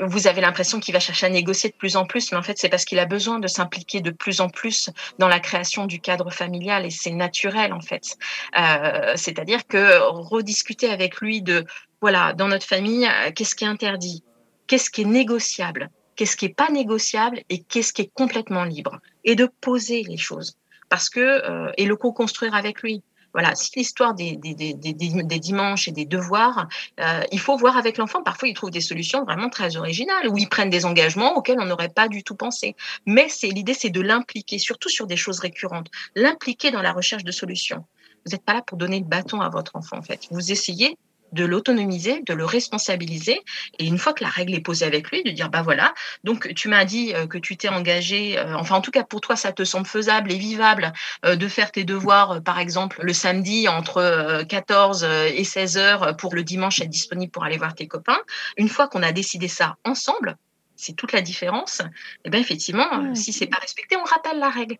vous 0.00 0.26
avez 0.26 0.40
l'impression 0.40 0.80
qu'il 0.80 0.94
va 0.94 0.98
chercher 0.98 1.26
à 1.26 1.28
négocier 1.28 1.68
de 1.68 1.74
plus 1.74 1.94
en 1.94 2.06
plus, 2.06 2.32
mais 2.32 2.38
en 2.38 2.42
fait, 2.42 2.56
c'est 2.58 2.70
parce 2.70 2.86
qu'il 2.86 2.98
a 2.98 3.04
besoin 3.04 3.38
de 3.38 3.46
s'impliquer 3.46 4.00
de 4.00 4.10
plus 4.10 4.40
en 4.40 4.48
plus 4.48 4.88
dans 5.18 5.28
la 5.28 5.40
création 5.40 5.84
du 5.84 6.00
cadre 6.00 6.30
familial, 6.30 6.86
et 6.86 6.90
c'est 6.90 7.10
naturel, 7.10 7.74
en 7.74 7.82
fait. 7.82 8.16
Euh, 8.58 9.12
c'est-à-dire 9.14 9.66
que 9.66 10.00
rediscuter 10.10 10.88
avec 10.88 11.20
lui 11.20 11.42
de, 11.42 11.66
voilà, 12.00 12.32
dans 12.32 12.48
notre 12.48 12.66
famille, 12.66 13.06
euh, 13.06 13.30
qu'est-ce 13.32 13.54
qui 13.54 13.64
est 13.64 13.68
interdit 13.68 14.24
Qu'est-ce 14.68 14.88
qui 14.88 15.02
est 15.02 15.06
négociable 15.06 15.90
Qu'est-ce 16.16 16.36
qui 16.38 16.46
est 16.46 16.54
pas 16.54 16.70
négociable 16.70 17.42
Et 17.50 17.58
qu'est-ce 17.58 17.92
qui 17.92 18.02
est 18.02 18.10
complètement 18.14 18.64
libre 18.64 19.00
Et 19.24 19.36
de 19.36 19.50
poser 19.60 20.02
les 20.02 20.16
choses 20.16 20.56
parce 20.88 21.10
que 21.10 21.70
et 21.76 21.84
le 21.84 21.96
co-construire 21.96 22.54
avec 22.54 22.80
lui 22.80 23.02
voilà, 23.32 23.54
si 23.54 23.70
l'histoire 23.76 24.14
des, 24.14 24.36
des, 24.36 24.54
des, 24.54 24.74
des, 24.74 25.38
dimanches 25.38 25.88
et 25.88 25.92
des 25.92 26.06
devoirs, 26.06 26.68
euh, 27.00 27.22
il 27.30 27.40
faut 27.40 27.56
voir 27.56 27.76
avec 27.76 27.98
l'enfant. 27.98 28.22
Parfois, 28.22 28.48
il 28.48 28.54
trouve 28.54 28.70
des 28.70 28.80
solutions 28.80 29.24
vraiment 29.24 29.48
très 29.48 29.76
originales, 29.76 30.28
où 30.28 30.38
ils 30.38 30.48
prennent 30.48 30.70
des 30.70 30.84
engagements 30.86 31.36
auxquels 31.36 31.60
on 31.60 31.66
n'aurait 31.66 31.88
pas 31.88 32.08
du 32.08 32.22
tout 32.22 32.34
pensé. 32.34 32.74
Mais 33.06 33.28
c'est 33.28 33.48
l'idée, 33.48 33.74
c'est 33.74 33.90
de 33.90 34.00
l'impliquer, 34.00 34.58
surtout 34.58 34.88
sur 34.88 35.06
des 35.06 35.16
choses 35.16 35.40
récurrentes, 35.40 35.88
l'impliquer 36.14 36.70
dans 36.70 36.82
la 36.82 36.92
recherche 36.92 37.24
de 37.24 37.32
solutions. 37.32 37.84
Vous 38.24 38.32
n'êtes 38.32 38.44
pas 38.44 38.54
là 38.54 38.62
pour 38.62 38.78
donner 38.78 38.98
le 38.98 39.06
bâton 39.06 39.40
à 39.40 39.48
votre 39.48 39.76
enfant, 39.76 39.98
en 39.98 40.02
fait. 40.02 40.26
Vous 40.30 40.52
essayez 40.52 40.96
de 41.32 41.44
l'autonomiser, 41.44 42.22
de 42.26 42.34
le 42.34 42.44
responsabiliser. 42.44 43.40
Et 43.78 43.86
une 43.86 43.98
fois 43.98 44.12
que 44.12 44.24
la 44.24 44.30
règle 44.30 44.54
est 44.54 44.60
posée 44.60 44.84
avec 44.84 45.10
lui, 45.10 45.22
de 45.22 45.30
dire, 45.30 45.50
bah 45.50 45.62
voilà, 45.62 45.94
donc 46.24 46.52
tu 46.54 46.68
m'as 46.68 46.84
dit 46.84 47.14
euh, 47.14 47.26
que 47.26 47.38
tu 47.38 47.56
t'es 47.56 47.68
engagé, 47.68 48.38
euh, 48.38 48.56
enfin 48.56 48.76
en 48.76 48.80
tout 48.80 48.90
cas 48.90 49.04
pour 49.04 49.20
toi, 49.20 49.36
ça 49.36 49.52
te 49.52 49.64
semble 49.64 49.86
faisable 49.86 50.32
et 50.32 50.38
vivable 50.38 50.92
euh, 51.24 51.36
de 51.36 51.48
faire 51.48 51.72
tes 51.72 51.84
devoirs, 51.84 52.42
par 52.42 52.58
exemple, 52.58 53.00
le 53.02 53.12
samedi 53.12 53.68
entre 53.68 54.44
14 54.48 55.04
et 55.34 55.44
16 55.44 55.76
heures 55.76 56.16
pour 56.16 56.34
le 56.34 56.42
dimanche 56.42 56.80
être 56.80 56.88
disponible 56.88 57.30
pour 57.30 57.44
aller 57.44 57.58
voir 57.58 57.74
tes 57.74 57.86
copains. 57.86 58.18
Une 58.56 58.68
fois 58.68 58.88
qu'on 58.88 59.02
a 59.02 59.12
décidé 59.12 59.48
ça 59.48 59.76
ensemble, 59.84 60.36
c'est 60.78 60.94
toute 60.94 61.12
la 61.12 61.20
différence. 61.20 61.80
Et 61.80 61.84
eh 62.26 62.30
bien 62.30 62.40
effectivement, 62.40 63.14
si 63.14 63.24
si 63.24 63.32
c'est 63.32 63.46
pas 63.48 63.58
respecté, 63.58 63.96
on 63.96 64.04
rappelle 64.04 64.38
la 64.38 64.48
règle. 64.48 64.76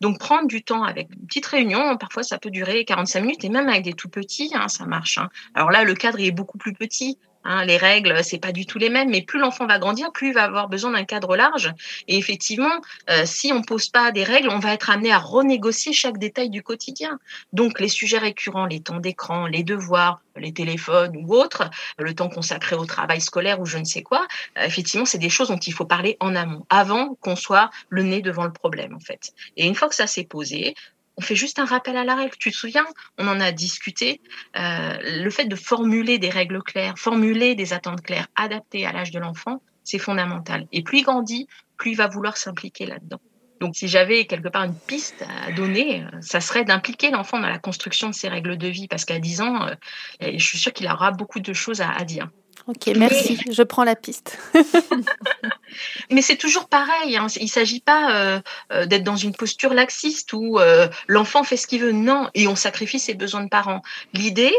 Donc 0.00 0.18
prendre 0.18 0.46
du 0.46 0.62
temps 0.62 0.84
avec 0.84 1.08
une 1.10 1.26
petite 1.26 1.46
réunion, 1.46 1.96
parfois 1.96 2.22
ça 2.22 2.38
peut 2.38 2.50
durer 2.50 2.84
45 2.84 3.20
minutes 3.20 3.44
et 3.44 3.48
même 3.48 3.68
avec 3.68 3.82
des 3.82 3.94
tout 3.94 4.10
petits, 4.10 4.52
hein, 4.54 4.68
ça 4.68 4.84
marche. 4.84 5.18
Hein. 5.18 5.30
Alors 5.54 5.70
là, 5.70 5.84
le 5.84 5.94
cadre 5.94 6.20
est 6.20 6.30
beaucoup 6.30 6.58
plus 6.58 6.74
petit. 6.74 7.18
Hein, 7.44 7.64
les 7.64 7.76
règles, 7.76 8.22
c'est 8.24 8.38
pas 8.38 8.52
du 8.52 8.66
tout 8.66 8.78
les 8.78 8.90
mêmes, 8.90 9.10
mais 9.10 9.22
plus 9.22 9.38
l'enfant 9.38 9.66
va 9.66 9.78
grandir, 9.78 10.12
plus 10.12 10.28
il 10.28 10.34
va 10.34 10.44
avoir 10.44 10.68
besoin 10.68 10.90
d'un 10.90 11.04
cadre 11.04 11.36
large. 11.36 11.72
Et 12.06 12.18
effectivement, 12.18 12.80
euh, 13.10 13.22
si 13.24 13.52
on 13.52 13.62
pose 13.62 13.88
pas 13.88 14.10
des 14.12 14.24
règles, 14.24 14.50
on 14.50 14.58
va 14.58 14.74
être 14.74 14.90
amené 14.90 15.12
à 15.12 15.18
renégocier 15.18 15.92
chaque 15.92 16.18
détail 16.18 16.50
du 16.50 16.62
quotidien. 16.62 17.18
Donc 17.52 17.80
les 17.80 17.88
sujets 17.88 18.18
récurrents, 18.18 18.66
les 18.66 18.80
temps 18.80 19.00
d'écran, 19.00 19.46
les 19.46 19.62
devoirs, 19.62 20.20
les 20.36 20.52
téléphones 20.52 21.16
ou 21.16 21.34
autres, 21.34 21.70
le 21.98 22.14
temps 22.14 22.28
consacré 22.28 22.76
au 22.76 22.86
travail 22.86 23.20
scolaire 23.20 23.60
ou 23.60 23.66
je 23.66 23.78
ne 23.78 23.84
sais 23.84 24.02
quoi, 24.02 24.26
euh, 24.58 24.64
effectivement, 24.64 25.06
c'est 25.06 25.18
des 25.18 25.30
choses 25.30 25.48
dont 25.48 25.56
il 25.56 25.72
faut 25.72 25.86
parler 25.86 26.16
en 26.20 26.34
amont, 26.34 26.66
avant 26.70 27.14
qu'on 27.20 27.36
soit 27.36 27.70
le 27.88 28.02
nez 28.02 28.20
devant 28.20 28.44
le 28.44 28.52
problème, 28.52 28.94
en 28.94 29.00
fait. 29.00 29.32
Et 29.56 29.66
une 29.66 29.74
fois 29.74 29.88
que 29.88 29.94
ça 29.94 30.06
s'est 30.06 30.24
posé, 30.24 30.74
on 31.18 31.20
fait 31.20 31.34
juste 31.34 31.58
un 31.58 31.64
rappel 31.64 31.96
à 31.96 32.04
la 32.04 32.14
règle. 32.14 32.36
Tu 32.38 32.52
te 32.52 32.56
souviens, 32.56 32.86
on 33.18 33.26
en 33.26 33.40
a 33.40 33.50
discuté. 33.50 34.20
Euh, 34.56 34.96
le 35.02 35.30
fait 35.30 35.46
de 35.46 35.56
formuler 35.56 36.18
des 36.18 36.30
règles 36.30 36.62
claires, 36.62 36.96
formuler 36.96 37.56
des 37.56 37.72
attentes 37.72 38.02
claires, 38.02 38.28
adaptées 38.36 38.86
à 38.86 38.92
l'âge 38.92 39.10
de 39.10 39.18
l'enfant, 39.18 39.60
c'est 39.82 39.98
fondamental. 39.98 40.68
Et 40.70 40.82
plus 40.82 40.98
il 40.98 41.02
grandit, 41.02 41.48
plus 41.76 41.90
il 41.90 41.96
va 41.96 42.06
vouloir 42.06 42.36
s'impliquer 42.36 42.86
là-dedans. 42.86 43.20
Donc, 43.60 43.74
si 43.74 43.88
j'avais 43.88 44.26
quelque 44.26 44.48
part 44.48 44.62
une 44.62 44.78
piste 44.86 45.24
à 45.46 45.50
donner, 45.50 46.04
euh, 46.04 46.20
ça 46.20 46.40
serait 46.40 46.64
d'impliquer 46.64 47.10
l'enfant 47.10 47.40
dans 47.40 47.48
la 47.48 47.58
construction 47.58 48.08
de 48.08 48.14
ses 48.14 48.28
règles 48.28 48.56
de 48.56 48.68
vie, 48.68 48.86
parce 48.86 49.04
qu'à 49.04 49.18
10 49.18 49.40
ans, 49.40 49.66
euh, 49.66 49.74
je 50.20 50.44
suis 50.44 50.58
sûre 50.58 50.72
qu'il 50.72 50.86
aura 50.86 51.10
beaucoup 51.10 51.40
de 51.40 51.52
choses 51.52 51.80
à, 51.80 52.04
dire. 52.04 52.28
Ok, 52.68 52.92
merci. 52.96 53.40
Je 53.50 53.62
prends 53.62 53.82
la 53.82 53.96
piste. 53.96 54.38
Mais 56.10 56.22
c'est 56.22 56.36
toujours 56.36 56.68
pareil. 56.68 57.16
Hein. 57.16 57.26
Il 57.36 57.44
ne 57.44 57.48
s'agit 57.48 57.80
pas 57.80 58.14
euh, 58.14 58.40
euh, 58.72 58.86
d'être 58.86 59.04
dans 59.04 59.16
une 59.16 59.34
posture 59.34 59.74
laxiste 59.74 60.32
où 60.34 60.58
l'enfant 61.06 61.44
fait 61.44 61.56
ce 61.56 61.66
qu'il 61.66 61.80
veut. 61.80 61.92
Non, 61.92 62.28
et 62.34 62.46
on 62.46 62.56
sacrifie 62.56 62.98
ses 62.98 63.14
besoins 63.14 63.42
de 63.42 63.48
parents. 63.48 63.82
L'idée, 64.12 64.54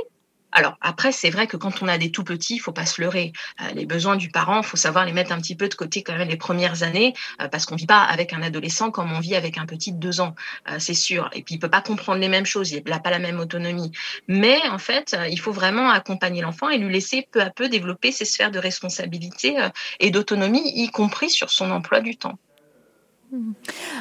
alors 0.52 0.78
après, 0.82 1.12
c'est 1.12 1.30
vrai 1.30 1.47
que 1.47 1.58
quand 1.58 1.82
on 1.82 1.88
a 1.88 1.97
des 1.97 2.12
tout 2.12 2.24
petits, 2.24 2.56
il 2.56 2.60
faut 2.60 2.72
pas 2.72 2.86
se 2.86 3.02
leurrer. 3.02 3.34
Euh, 3.62 3.72
les 3.74 3.86
besoins 3.86 4.16
du 4.16 4.30
parent, 4.30 4.64
faut 4.64 4.78
savoir 4.78 5.06
les 5.06 5.12
mettre 5.12 5.32
un 5.32 5.38
petit 5.38 5.56
peu 5.56 5.68
de 5.68 5.76
côté 5.76 6.02
quand 6.02 6.18
même 6.18 6.28
les 6.28 6.38
premières 6.38 6.84
années, 6.84 7.14
euh, 7.41 7.47
parce 7.47 7.66
qu'on 7.66 7.76
vit 7.76 7.86
pas 7.86 8.02
avec 8.02 8.34
un 8.34 8.41
adolescent 8.41 8.89
comme 8.91 9.12
on 9.12 9.20
vit 9.20 9.36
avec 9.36 9.58
un 9.58 9.66
petit 9.66 9.91
de 9.91 10.00
deux 10.00 10.22
ans, 10.22 10.36
euh, 10.70 10.78
c'est 10.80 10.93
sûr. 10.93 11.30
Et 11.34 11.43
puis 11.43 11.56
il 11.56 11.60
peut 11.60 11.70
pas 11.70 11.82
comprendre 11.82 12.20
les 12.20 12.30
mêmes 12.30 12.45
choses, 12.45 12.72
il 12.72 12.84
n'a 12.84 13.00
pas 13.00 13.12
la 13.12 13.20
même 13.20 13.39
autonomie. 13.39 13.91
Mais 14.28 14.58
en 14.70 14.80
fait, 14.80 15.16
il 15.30 15.39
faut 15.39 15.52
vraiment 15.52 15.89
accompagner 15.89 16.41
l'enfant 16.41 16.70
et 16.70 16.78
lui 16.78 16.91
laisser 16.91 17.28
peu 17.32 17.41
à 17.41 17.50
peu 17.50 17.70
développer 17.70 18.12
ses 18.12 18.26
sphères 18.26 18.52
de 18.52 18.60
responsabilité 18.60 19.56
et 20.00 20.12
d'autonomie, 20.12 20.64
y 20.66 20.89
compris 20.89 21.30
sur 21.30 21.50
son 21.50 21.72
emploi 21.72 22.02
du 22.02 22.16
temps. 22.18 22.39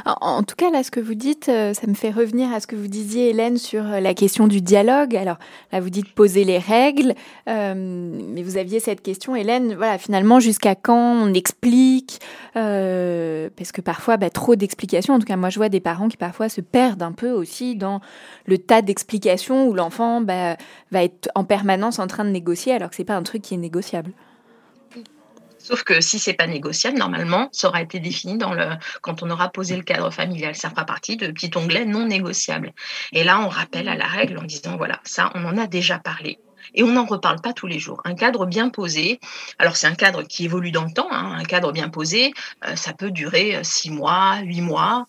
En 0.06 0.42
tout 0.42 0.54
cas, 0.56 0.70
là, 0.70 0.82
ce 0.82 0.90
que 0.90 1.00
vous 1.00 1.14
dites, 1.14 1.48
euh, 1.48 1.74
ça 1.74 1.86
me 1.86 1.94
fait 1.94 2.10
revenir 2.10 2.52
à 2.52 2.60
ce 2.60 2.66
que 2.66 2.76
vous 2.76 2.86
disiez, 2.86 3.30
Hélène, 3.30 3.58
sur 3.58 3.84
euh, 3.84 4.00
la 4.00 4.14
question 4.14 4.46
du 4.46 4.60
dialogue. 4.60 5.14
Alors 5.16 5.36
là, 5.72 5.80
vous 5.80 5.90
dites 5.90 6.14
poser 6.14 6.44
les 6.44 6.58
règles, 6.58 7.14
euh, 7.48 7.74
mais 7.76 8.42
vous 8.42 8.56
aviez 8.56 8.80
cette 8.80 9.02
question, 9.02 9.36
Hélène, 9.36 9.74
voilà, 9.74 9.98
finalement, 9.98 10.40
jusqu'à 10.40 10.74
quand 10.74 10.96
on 10.96 11.34
explique 11.34 12.20
Parce 12.54 13.72
que 13.72 13.80
parfois, 13.80 14.16
bah, 14.16 14.30
trop 14.30 14.56
d'explications, 14.56 15.14
en 15.14 15.18
tout 15.18 15.26
cas, 15.26 15.36
moi, 15.36 15.50
je 15.50 15.58
vois 15.58 15.68
des 15.68 15.80
parents 15.80 16.08
qui 16.08 16.16
parfois 16.16 16.48
se 16.48 16.60
perdent 16.60 17.02
un 17.02 17.12
peu 17.12 17.30
aussi 17.30 17.76
dans 17.76 18.00
le 18.46 18.56
tas 18.58 18.82
d'explications 18.82 19.68
où 19.68 19.74
l'enfant 19.74 20.20
bah, 20.20 20.56
va 20.90 21.04
être 21.04 21.28
en 21.34 21.44
permanence 21.44 21.98
en 21.98 22.06
train 22.06 22.24
de 22.24 22.30
négocier 22.30 22.72
alors 22.72 22.90
que 22.90 22.96
c'est 22.96 23.04
pas 23.04 23.16
un 23.16 23.22
truc 23.22 23.42
qui 23.42 23.54
est 23.54 23.58
négociable. 23.58 24.12
Sauf 25.68 25.84
que 25.84 26.00
si 26.00 26.18
c'est 26.18 26.32
pas 26.32 26.46
négociable, 26.46 26.96
normalement, 26.96 27.50
ça 27.52 27.68
aura 27.68 27.82
été 27.82 28.00
défini 28.00 28.38
dans 28.38 28.54
le 28.54 28.70
quand 29.02 29.22
on 29.22 29.28
aura 29.28 29.50
posé 29.50 29.76
le 29.76 29.82
cadre 29.82 30.10
familial. 30.10 30.54
Ça 30.54 30.70
fera 30.70 30.86
partie 30.86 31.18
de 31.18 31.30
petit 31.30 31.50
onglet 31.56 31.84
non 31.84 32.06
négociable. 32.06 32.72
Et 33.12 33.22
là, 33.22 33.38
on 33.38 33.48
rappelle 33.48 33.90
à 33.90 33.94
la 33.94 34.06
règle 34.06 34.38
en 34.38 34.44
disant 34.44 34.78
voilà, 34.78 34.98
ça, 35.04 35.30
on 35.34 35.44
en 35.44 35.58
a 35.58 35.66
déjà 35.66 35.98
parlé. 35.98 36.38
Et 36.72 36.82
on 36.82 36.92
n'en 36.92 37.04
reparle 37.04 37.42
pas 37.42 37.52
tous 37.52 37.66
les 37.66 37.78
jours. 37.78 38.00
Un 38.06 38.14
cadre 38.14 38.46
bien 38.46 38.70
posé, 38.70 39.20
alors 39.58 39.76
c'est 39.76 39.86
un 39.86 39.94
cadre 39.94 40.22
qui 40.22 40.46
évolue 40.46 40.70
dans 40.70 40.84
le 40.84 40.92
temps, 40.92 41.08
hein, 41.10 41.36
un 41.38 41.44
cadre 41.44 41.70
bien 41.70 41.90
posé, 41.90 42.32
euh, 42.64 42.74
ça 42.74 42.94
peut 42.94 43.10
durer 43.10 43.56
euh, 43.56 43.62
six 43.62 43.90
mois, 43.90 44.38
huit 44.38 44.62
mois, 44.62 45.06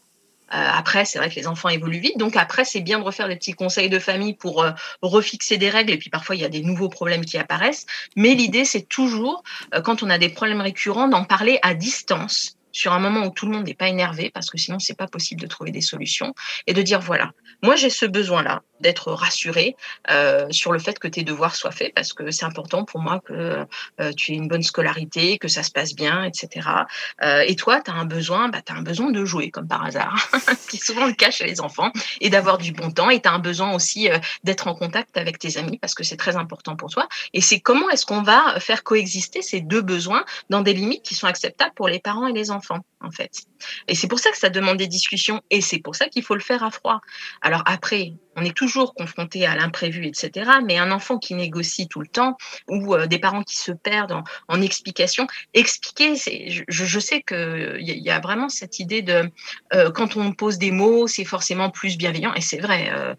après, 0.49 1.05
c'est 1.05 1.19
vrai 1.19 1.29
que 1.29 1.35
les 1.35 1.47
enfants 1.47 1.69
évoluent 1.69 1.99
vite, 1.99 2.17
donc 2.17 2.35
après, 2.35 2.65
c'est 2.65 2.81
bien 2.81 2.99
de 2.99 3.03
refaire 3.03 3.27
des 3.27 3.35
petits 3.35 3.53
conseils 3.53 3.89
de 3.89 3.99
famille 3.99 4.33
pour 4.33 4.63
euh, 4.63 4.71
refixer 5.01 5.57
des 5.57 5.69
règles. 5.69 5.93
Et 5.93 5.97
puis 5.97 6.09
parfois, 6.09 6.35
il 6.35 6.41
y 6.41 6.45
a 6.45 6.49
des 6.49 6.61
nouveaux 6.61 6.89
problèmes 6.89 7.25
qui 7.25 7.37
apparaissent. 7.37 7.85
Mais 8.15 8.33
l'idée, 8.33 8.65
c'est 8.65 8.87
toujours, 8.87 9.43
euh, 9.73 9.81
quand 9.81 10.03
on 10.03 10.09
a 10.09 10.17
des 10.17 10.29
problèmes 10.29 10.61
récurrents, 10.61 11.07
d'en 11.07 11.23
parler 11.23 11.59
à 11.61 11.73
distance 11.73 12.57
sur 12.71 12.93
un 12.93 12.99
moment 12.99 13.25
où 13.25 13.29
tout 13.31 13.45
le 13.45 13.51
monde 13.51 13.65
n'est 13.65 13.73
pas 13.73 13.89
énervé, 13.89 14.31
parce 14.33 14.49
que 14.49 14.57
sinon, 14.57 14.79
c'est 14.79 14.97
pas 14.97 15.07
possible 15.07 15.41
de 15.41 15.47
trouver 15.47 15.71
des 15.71 15.81
solutions, 15.81 16.33
et 16.67 16.73
de 16.73 16.81
dire 16.81 16.99
voilà, 16.99 17.31
moi 17.63 17.75
j'ai 17.75 17.89
ce 17.89 18.05
besoin-là 18.05 18.61
d'être 18.79 19.11
rassuré 19.11 19.75
euh, 20.09 20.47
sur 20.51 20.71
le 20.71 20.79
fait 20.79 20.99
que 20.99 21.07
tes 21.07 21.23
devoirs 21.23 21.55
soient 21.55 21.71
faits, 21.71 21.93
parce 21.93 22.13
que 22.13 22.31
c'est 22.31 22.45
important 22.45 22.85
pour 22.85 22.99
moi 22.99 23.19
que 23.19 23.65
euh, 23.99 24.11
tu 24.15 24.33
aies 24.33 24.35
une 24.35 24.47
bonne 24.47 24.63
scolarité, 24.63 25.37
que 25.37 25.47
ça 25.47 25.63
se 25.63 25.71
passe 25.71 25.95
bien, 25.95 26.23
etc. 26.23 26.69
Euh, 27.21 27.43
et 27.47 27.55
toi, 27.55 27.81
tu 27.81 27.91
as 27.91 27.93
un 27.93 28.05
besoin, 28.05 28.49
bah, 28.49 28.61
tu 28.65 28.73
un 28.73 28.81
besoin 28.81 29.11
de 29.11 29.25
jouer, 29.25 29.49
comme 29.51 29.67
par 29.67 29.83
hasard, 29.83 30.29
qui 30.69 30.77
souvent 30.77 31.05
le 31.05 31.13
cas 31.13 31.31
chez 31.31 31.45
les 31.45 31.61
enfants, 31.61 31.91
et 32.21 32.29
d'avoir 32.29 32.57
du 32.57 32.71
bon 32.71 32.91
temps, 32.91 33.09
et 33.09 33.21
tu 33.21 33.27
as 33.27 33.33
un 33.33 33.39
besoin 33.39 33.73
aussi 33.73 34.09
d'être 34.43 34.67
en 34.67 34.75
contact 34.75 35.17
avec 35.17 35.39
tes 35.39 35.57
amis, 35.57 35.77
parce 35.77 35.95
que 35.95 36.03
c'est 36.03 36.17
très 36.17 36.35
important 36.35 36.75
pour 36.75 36.89
toi. 36.89 37.07
Et 37.33 37.41
c'est 37.41 37.59
comment 37.59 37.89
est-ce 37.89 38.05
qu'on 38.05 38.21
va 38.21 38.59
faire 38.59 38.83
coexister 38.83 39.41
ces 39.41 39.61
deux 39.61 39.81
besoins 39.81 40.23
dans 40.49 40.61
des 40.61 40.73
limites 40.73 41.03
qui 41.03 41.15
sont 41.15 41.27
acceptables 41.27 41.73
pour 41.75 41.87
les 41.87 41.99
parents 41.99 42.27
et 42.27 42.33
les 42.33 42.51
enfants? 42.51 42.79
En 43.01 43.11
fait. 43.11 43.31
Et 43.87 43.95
c'est 43.95 44.07
pour 44.07 44.19
ça 44.19 44.31
que 44.31 44.37
ça 44.37 44.49
demande 44.49 44.77
des 44.77 44.87
discussions 44.87 45.41
et 45.49 45.61
c'est 45.61 45.79
pour 45.79 45.95
ça 45.95 46.07
qu'il 46.07 46.23
faut 46.23 46.35
le 46.35 46.41
faire 46.41 46.63
à 46.63 46.71
froid. 46.71 47.01
Alors 47.41 47.63
après, 47.65 48.13
on 48.35 48.43
est 48.43 48.55
toujours 48.55 48.93
confronté 48.93 49.45
à 49.45 49.55
l'imprévu, 49.55 50.05
etc. 50.05 50.51
Mais 50.65 50.77
un 50.77 50.91
enfant 50.91 51.17
qui 51.17 51.35
négocie 51.35 51.87
tout 51.87 51.99
le 52.01 52.07
temps 52.07 52.37
ou 52.67 52.95
euh, 52.95 53.07
des 53.07 53.19
parents 53.19 53.43
qui 53.43 53.57
se 53.57 53.71
perdent 53.71 54.23
en, 54.47 54.61
explication, 54.61 55.27
expliquer, 55.53 56.15
je, 56.67 56.99
sais 56.99 57.21
qu'il 57.21 57.79
y, 57.79 58.09
a 58.09 58.19
vraiment 58.19 58.49
cette 58.49 58.79
idée 58.79 59.01
de 59.01 59.29
euh, 59.73 59.91
quand 59.91 60.17
on 60.17 60.33
pose 60.33 60.57
des 60.57 60.71
mots, 60.71 61.07
c'est 61.07 61.25
forcément 61.25 61.69
plus 61.69 61.97
bienveillant 61.97 62.33
et 62.33 62.41
c'est 62.41 62.59
vrai, 62.59 62.91
euh 62.91 63.15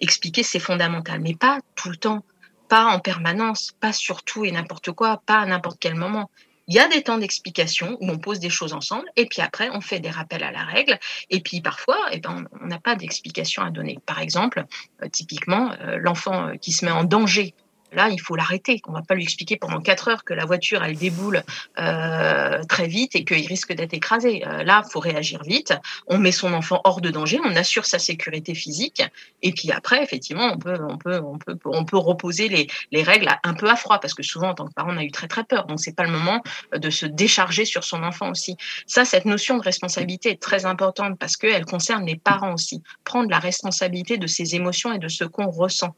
expliquer 0.00 0.42
c'est 0.42 0.58
fondamental, 0.58 1.20
mais 1.20 1.34
pas 1.34 1.58
tout 1.74 1.90
le 1.90 1.96
temps 1.96 2.24
pas 2.68 2.84
en 2.86 3.00
permanence, 3.00 3.72
pas 3.80 3.92
sur 3.92 4.22
tout 4.22 4.44
et 4.44 4.52
n'importe 4.52 4.92
quoi, 4.92 5.22
pas 5.26 5.38
à 5.38 5.46
n'importe 5.46 5.78
quel 5.80 5.94
moment. 5.94 6.30
Il 6.68 6.74
y 6.74 6.78
a 6.78 6.88
des 6.88 7.02
temps 7.02 7.16
d'explication 7.16 7.96
où 8.00 8.10
on 8.10 8.18
pose 8.18 8.40
des 8.40 8.50
choses 8.50 8.74
ensemble 8.74 9.06
et 9.16 9.26
puis 9.26 9.40
après 9.40 9.70
on 9.70 9.80
fait 9.80 10.00
des 10.00 10.10
rappels 10.10 10.42
à 10.42 10.52
la 10.52 10.64
règle 10.64 10.98
et 11.30 11.40
puis 11.40 11.62
parfois 11.62 11.96
eh 12.12 12.20
ben, 12.20 12.44
on 12.60 12.66
n'a 12.66 12.78
pas 12.78 12.94
d'explication 12.94 13.62
à 13.62 13.70
donner. 13.70 13.98
Par 14.04 14.20
exemple, 14.20 14.64
euh, 15.02 15.08
typiquement, 15.08 15.72
euh, 15.80 15.96
l'enfant 15.98 16.48
euh, 16.48 16.54
qui 16.56 16.72
se 16.72 16.84
met 16.84 16.90
en 16.90 17.04
danger 17.04 17.54
Là, 17.92 18.10
il 18.10 18.20
faut 18.20 18.36
l'arrêter. 18.36 18.80
On 18.86 18.92
ne 18.92 18.96
va 18.96 19.02
pas 19.02 19.14
lui 19.14 19.22
expliquer 19.22 19.56
pendant 19.56 19.80
quatre 19.80 20.08
heures 20.08 20.24
que 20.24 20.34
la 20.34 20.44
voiture, 20.44 20.82
elle 20.84 20.96
déboule 20.96 21.42
euh, 21.78 22.62
très 22.68 22.86
vite 22.86 23.16
et 23.16 23.24
qu'il 23.24 23.46
risque 23.46 23.72
d'être 23.72 23.94
écrasé. 23.94 24.46
Euh, 24.46 24.62
là, 24.62 24.82
il 24.86 24.90
faut 24.90 25.00
réagir 25.00 25.42
vite. 25.42 25.74
On 26.06 26.18
met 26.18 26.32
son 26.32 26.52
enfant 26.52 26.80
hors 26.84 27.00
de 27.00 27.10
danger, 27.10 27.40
on 27.44 27.56
assure 27.56 27.86
sa 27.86 27.98
sécurité 27.98 28.54
physique. 28.54 29.02
Et 29.42 29.52
puis 29.52 29.72
après, 29.72 30.02
effectivement, 30.02 30.50
on 30.52 30.58
peut, 30.58 30.78
on 30.88 30.98
peut, 30.98 31.20
on 31.24 31.38
peut, 31.38 31.56
on 31.64 31.84
peut 31.84 31.96
reposer 31.96 32.48
les, 32.48 32.66
les 32.92 33.02
règles 33.02 33.28
un 33.42 33.54
peu 33.54 33.68
à 33.68 33.76
froid 33.76 34.00
parce 34.00 34.14
que 34.14 34.22
souvent, 34.22 34.50
en 34.50 34.54
tant 34.54 34.66
que 34.66 34.74
parent, 34.74 34.92
on 34.92 34.98
a 34.98 35.04
eu 35.04 35.10
très 35.10 35.28
très 35.28 35.44
peur. 35.44 35.66
Donc, 35.66 35.80
c'est 35.80 35.96
pas 35.96 36.04
le 36.04 36.12
moment 36.12 36.42
de 36.74 36.90
se 36.90 37.06
décharger 37.06 37.64
sur 37.64 37.84
son 37.84 38.02
enfant 38.02 38.30
aussi. 38.30 38.56
Ça, 38.86 39.04
cette 39.04 39.24
notion 39.24 39.56
de 39.56 39.62
responsabilité 39.62 40.30
est 40.30 40.42
très 40.42 40.66
importante 40.66 41.18
parce 41.18 41.36
qu'elle 41.36 41.64
concerne 41.64 42.04
les 42.04 42.16
parents 42.16 42.52
aussi. 42.52 42.82
Prendre 43.04 43.30
la 43.30 43.38
responsabilité 43.38 44.18
de 44.18 44.26
ses 44.26 44.54
émotions 44.54 44.92
et 44.92 44.98
de 44.98 45.08
ce 45.08 45.24
qu'on 45.24 45.50
ressent. 45.50 45.94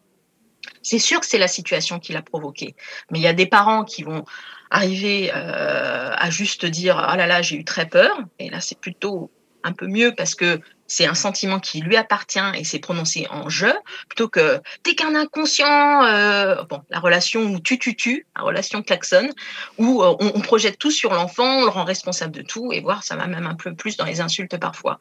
C'est 0.83 0.99
sûr 0.99 1.21
que 1.21 1.27
c'est 1.27 1.39
la 1.39 1.49
situation 1.49 1.99
qui 1.99 2.13
l'a 2.13 2.23
provoqué, 2.23 2.75
mais 3.11 3.19
il 3.19 3.23
y 3.23 3.27
a 3.27 3.33
des 3.33 3.47
parents 3.47 3.85
qui 3.85 4.03
vont 4.03 4.25
arriver 4.71 5.33
euh, 5.35 6.15
à 6.17 6.31
juste 6.31 6.65
dire 6.65 6.97
ah 6.99 7.17
là 7.17 7.27
là 7.27 7.43
j'ai 7.43 7.57
eu 7.57 7.65
très 7.65 7.87
peur 7.87 8.19
et 8.39 8.51
là 8.51 8.61
c'est 8.61 8.79
plutôt 8.79 9.31
un 9.65 9.73
peu 9.73 9.87
mieux 9.87 10.15
parce 10.15 10.35
que 10.35 10.61
c'est 10.87 11.07
un 11.07 11.15
sentiment 11.15 11.61
qui 11.61 11.81
lui 11.81 11.97
appartient 11.97 12.41
et 12.55 12.65
c'est 12.65 12.79
prononcé 12.79 13.27
en 13.31 13.49
je 13.49 13.67
plutôt 14.09 14.29
que 14.29 14.61
t'es 14.83 14.95
qu'un 14.95 15.15
inconscient 15.15 16.05
euh, 16.05 16.63
bon 16.65 16.83
la 16.89 17.01
relation 17.01 17.43
où 17.43 17.61
tu 17.61 17.79
tu 17.79 17.95
tu 17.97 18.27
la 18.37 18.43
relation 18.43 18.83
klaxon 18.83 19.29
où 19.77 20.03
euh, 20.03 20.17
on, 20.21 20.33
on, 20.35 20.41
projette 20.41 20.79
tout 20.79 20.91
sur 20.91 21.13
l'enfant 21.13 21.59
on 21.59 21.65
le 21.65 21.71
rend 21.71 21.85
responsable 21.85 22.33
de 22.33 22.43
tout 22.43 22.73
et 22.73 22.81
voir 22.81 23.03
ça 23.03 23.17
va 23.17 23.27
même 23.27 23.47
un 23.47 23.55
peu 23.57 23.75
plus 23.75 23.97
dans 23.97 24.07
les 24.07 24.21
insultes 24.21 24.57
parfois. 24.57 24.99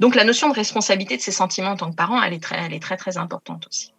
Donc 0.00 0.14
la 0.14 0.24
notion 0.24 0.48
de 0.48 0.54
responsabilité 0.54 1.16
de 1.16 1.22
ses 1.22 1.32
sentiments 1.32 1.70
en 1.70 1.76
tant 1.76 1.90
que 1.90 1.96
parent 1.96 2.22
elle 2.22 2.34
est 2.34 2.42
très 2.42 2.56
elle 2.56 2.72
est 2.72 2.82
très 2.82 2.96
très 2.96 3.18
importante 3.18 3.66
aussi 3.68 3.92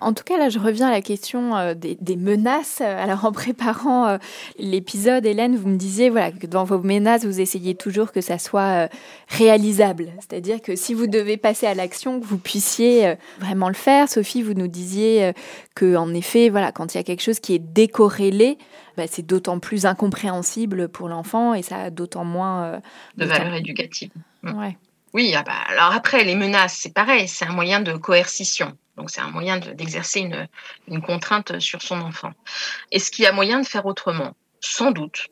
en 0.00 0.12
tout 0.12 0.24
cas, 0.24 0.38
là, 0.38 0.48
je 0.48 0.58
reviens 0.58 0.88
à 0.88 0.90
la 0.90 1.02
question 1.02 1.56
euh, 1.56 1.74
des, 1.74 1.96
des, 2.00 2.16
menaces. 2.16 2.80
Alors, 2.80 3.24
en 3.24 3.32
préparant 3.32 4.06
euh, 4.06 4.18
l'épisode, 4.58 5.26
Hélène, 5.26 5.56
vous 5.56 5.68
me 5.68 5.76
disiez 5.76 6.10
voilà, 6.10 6.32
que 6.32 6.46
dans 6.46 6.64
vos 6.64 6.78
menaces, 6.78 7.24
vous 7.24 7.40
essayez 7.40 7.74
toujours 7.74 8.12
que 8.12 8.20
ça 8.20 8.38
soit 8.38 8.84
euh, 8.84 8.88
réalisable. 9.28 10.08
C'est-à-dire 10.16 10.62
que 10.62 10.76
si 10.76 10.94
vous 10.94 11.06
devez 11.06 11.36
passer 11.36 11.66
à 11.66 11.74
l'action, 11.74 12.20
que 12.20 12.24
vous 12.24 12.38
puissiez 12.38 13.06
euh, 13.06 13.14
vraiment 13.38 13.68
le 13.68 13.74
faire. 13.74 14.08
Sophie, 14.08 14.42
vous 14.42 14.54
nous 14.54 14.68
disiez 14.68 15.24
euh, 15.24 15.32
que, 15.74 15.96
en 15.96 16.14
effet, 16.14 16.48
voilà, 16.48 16.72
quand 16.72 16.94
il 16.94 16.98
y 16.98 17.00
a 17.00 17.04
quelque 17.04 17.22
chose 17.22 17.40
qui 17.40 17.54
est 17.54 17.58
décorrélé, 17.58 18.58
bah, 18.96 19.04
c'est 19.06 19.26
d'autant 19.26 19.58
plus 19.58 19.86
incompréhensible 19.86 20.88
pour 20.88 21.08
l'enfant 21.08 21.54
et 21.54 21.62
ça 21.62 21.76
a 21.76 21.90
d'autant 21.90 22.24
moins 22.24 22.80
de 23.16 23.24
valeur 23.24 23.54
éducative. 23.54 24.10
Ouais. 24.42 24.76
Oui, 25.12 25.34
ah 25.34 25.42
bah, 25.42 25.58
alors 25.66 25.92
après, 25.92 26.24
les 26.24 26.36
menaces, 26.36 26.78
c'est 26.80 26.94
pareil, 26.94 27.26
c'est 27.26 27.44
un 27.44 27.52
moyen 27.52 27.80
de 27.80 27.94
coercition. 27.94 28.76
Donc 28.96 29.10
c'est 29.10 29.20
un 29.20 29.30
moyen 29.30 29.58
d'exercer 29.58 30.20
une, 30.20 30.46
une 30.86 31.02
contrainte 31.02 31.58
sur 31.58 31.82
son 31.82 32.00
enfant. 32.00 32.32
Est-ce 32.92 33.10
qu'il 33.10 33.24
y 33.24 33.26
a 33.26 33.32
moyen 33.32 33.60
de 33.60 33.66
faire 33.66 33.86
autrement? 33.86 34.34
Sans 34.60 34.90
doute. 34.90 35.28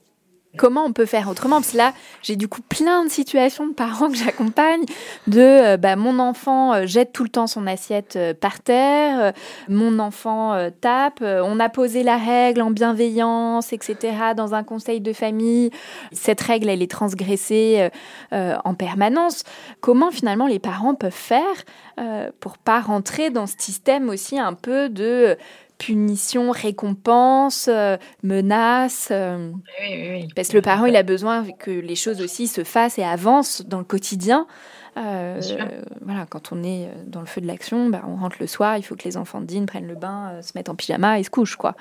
Comment 0.59 0.85
on 0.85 0.93
peut 0.93 1.07
faire 1.07 1.29
autrement 1.31 1.57
Parce 1.57 1.73
que 1.73 1.77
là, 1.77 1.95
j'ai 2.21 2.35
du 2.35 2.49
coup 2.49 2.63
plein 2.63 3.05
de 3.05 3.09
situations 3.09 3.69
de 3.69 3.73
parents 3.73 4.11
que 4.11 4.17
j'accompagne, 4.17 4.85
de 5.29 5.41
euh, 5.41 5.77
bah, 5.77 5.95
mon 5.95 6.19
enfant 6.19 6.75
euh, 6.75 6.85
jette 6.85 7.13
tout 7.13 7.23
le 7.23 7.29
temps 7.29 7.47
son 7.47 7.67
assiette 7.69 8.17
euh, 8.17 8.35
par 8.35 8.61
terre, 8.61 9.33
mon 9.69 10.01
enfant 10.01 10.69
tape, 10.81 11.21
on 11.23 11.61
a 11.61 11.69
posé 11.69 12.03
la 12.03 12.17
règle 12.17 12.63
en 12.63 12.71
bienveillance, 12.71 13.73
etc., 13.73 13.97
dans 14.37 14.55
un 14.55 14.65
conseil 14.65 15.01
de 15.01 15.13
famille. 15.13 15.71
Cette 16.11 16.41
règle, 16.41 16.69
elle 16.69 16.83
est 16.83 16.91
transgressée 16.91 17.89
en 18.33 18.75
permanence. 18.75 19.45
Comment 19.81 20.11
finalement 20.11 20.47
les 20.47 20.59
parents 20.59 20.95
peuvent 20.95 21.13
faire 21.13 21.45
pour 22.41 22.59
pas 22.59 22.81
rentrer 22.81 23.31
dans 23.31 23.47
ce 23.47 23.55
système 23.59 24.09
aussi 24.09 24.39
un 24.39 24.55
peu 24.55 24.89
de 24.89 25.37
punition, 25.79 26.51
récompense, 26.51 27.69
euh, 27.69 27.97
menace. 28.23 29.09
Euh, 29.11 29.51
oui, 29.81 29.89
oui, 29.91 30.09
oui. 30.11 30.29
Parce 30.35 30.49
que 30.49 30.57
le 30.57 30.63
parent, 30.63 30.87
il 30.87 30.97
a 30.97 31.03
besoin 31.03 31.45
que 31.59 31.71
les 31.71 31.95
choses 31.95 32.21
aussi 32.21 32.49
se 32.49 32.65
fassent 32.65 32.99
et 32.99 33.05
avancent 33.05 33.65
dans 33.65 33.79
le 33.79 33.85
quotidien. 33.85 34.47
Euh, 34.97 35.41
voilà, 36.05 36.27
quand 36.29 36.51
on 36.53 36.65
est 36.65 36.89
dans 37.07 37.21
le 37.21 37.27
feu 37.27 37.41
de 37.41 37.47
l'action, 37.47 37.89
bah, 37.89 38.03
on 38.09 38.17
rentre 38.17 38.37
le 38.41 38.49
soir, 38.49 38.77
il 38.77 38.83
faut 38.83 38.97
que 38.97 39.05
les 39.05 39.17
enfants 39.17 39.41
dînent, 39.41 39.67
prennent 39.67 39.87
le 39.87 39.95
bain, 39.95 40.41
se 40.43 40.53
mettent 40.57 40.69
en 40.69 40.75
pyjama 40.75 41.21
et 41.21 41.23
se 41.23 41.31
couchent, 41.31 41.57
quoi. 41.57 41.77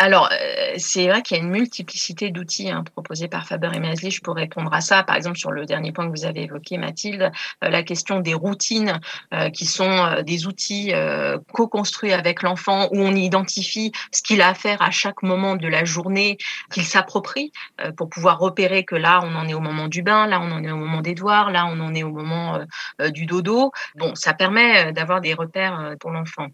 Alors, 0.00 0.28
euh, 0.32 0.74
c'est 0.76 1.08
vrai 1.08 1.22
qu'il 1.22 1.36
y 1.36 1.40
a 1.40 1.42
une 1.42 1.50
multiplicité 1.50 2.30
d'outils 2.30 2.70
hein, 2.70 2.84
proposés 2.84 3.26
par 3.26 3.46
Faber 3.46 3.70
et 3.74 3.80
Maslich 3.80 4.22
pour 4.22 4.36
répondre 4.36 4.72
à 4.72 4.80
ça. 4.80 5.02
Par 5.02 5.16
exemple, 5.16 5.36
sur 5.36 5.50
le 5.50 5.66
dernier 5.66 5.90
point 5.90 6.06
que 6.06 6.16
vous 6.16 6.24
avez 6.24 6.44
évoqué, 6.44 6.78
Mathilde, 6.78 7.32
euh, 7.64 7.68
la 7.68 7.82
question 7.82 8.20
des 8.20 8.34
routines, 8.34 9.00
euh, 9.34 9.50
qui 9.50 9.66
sont 9.66 9.90
euh, 9.90 10.22
des 10.22 10.46
outils 10.46 10.92
co-construits 11.52 12.12
avec 12.12 12.42
l'enfant, 12.42 12.88
où 12.92 13.00
on 13.00 13.14
identifie 13.14 13.92
ce 14.12 14.22
qu'il 14.22 14.40
a 14.40 14.48
à 14.48 14.54
faire 14.54 14.80
à 14.82 14.90
chaque 14.90 15.22
moment 15.22 15.56
de 15.56 15.66
la 15.66 15.84
journée, 15.84 16.38
qu'il 16.72 16.84
s'approprie, 16.84 17.52
pour 17.96 18.08
pouvoir 18.08 18.38
repérer 18.38 18.84
que 18.84 18.94
là, 18.94 19.20
on 19.24 19.34
en 19.34 19.48
est 19.48 19.54
au 19.54 19.60
moment 19.60 19.88
du 19.88 20.02
bain, 20.02 20.26
là, 20.26 20.40
on 20.40 20.50
en 20.52 20.62
est 20.62 20.70
au 20.70 20.76
moment 20.76 21.00
devoirs, 21.00 21.50
là, 21.50 21.66
on 21.66 21.80
en 21.80 21.94
est 21.94 22.02
au 22.02 22.12
moment 22.12 22.60
du 23.10 23.26
dodo. 23.26 23.72
Bon, 23.96 24.14
ça 24.14 24.34
permet 24.34 24.92
d'avoir 24.92 25.20
des 25.20 25.34
repères 25.34 25.94
pour 26.00 26.10
l'enfant. 26.10 26.46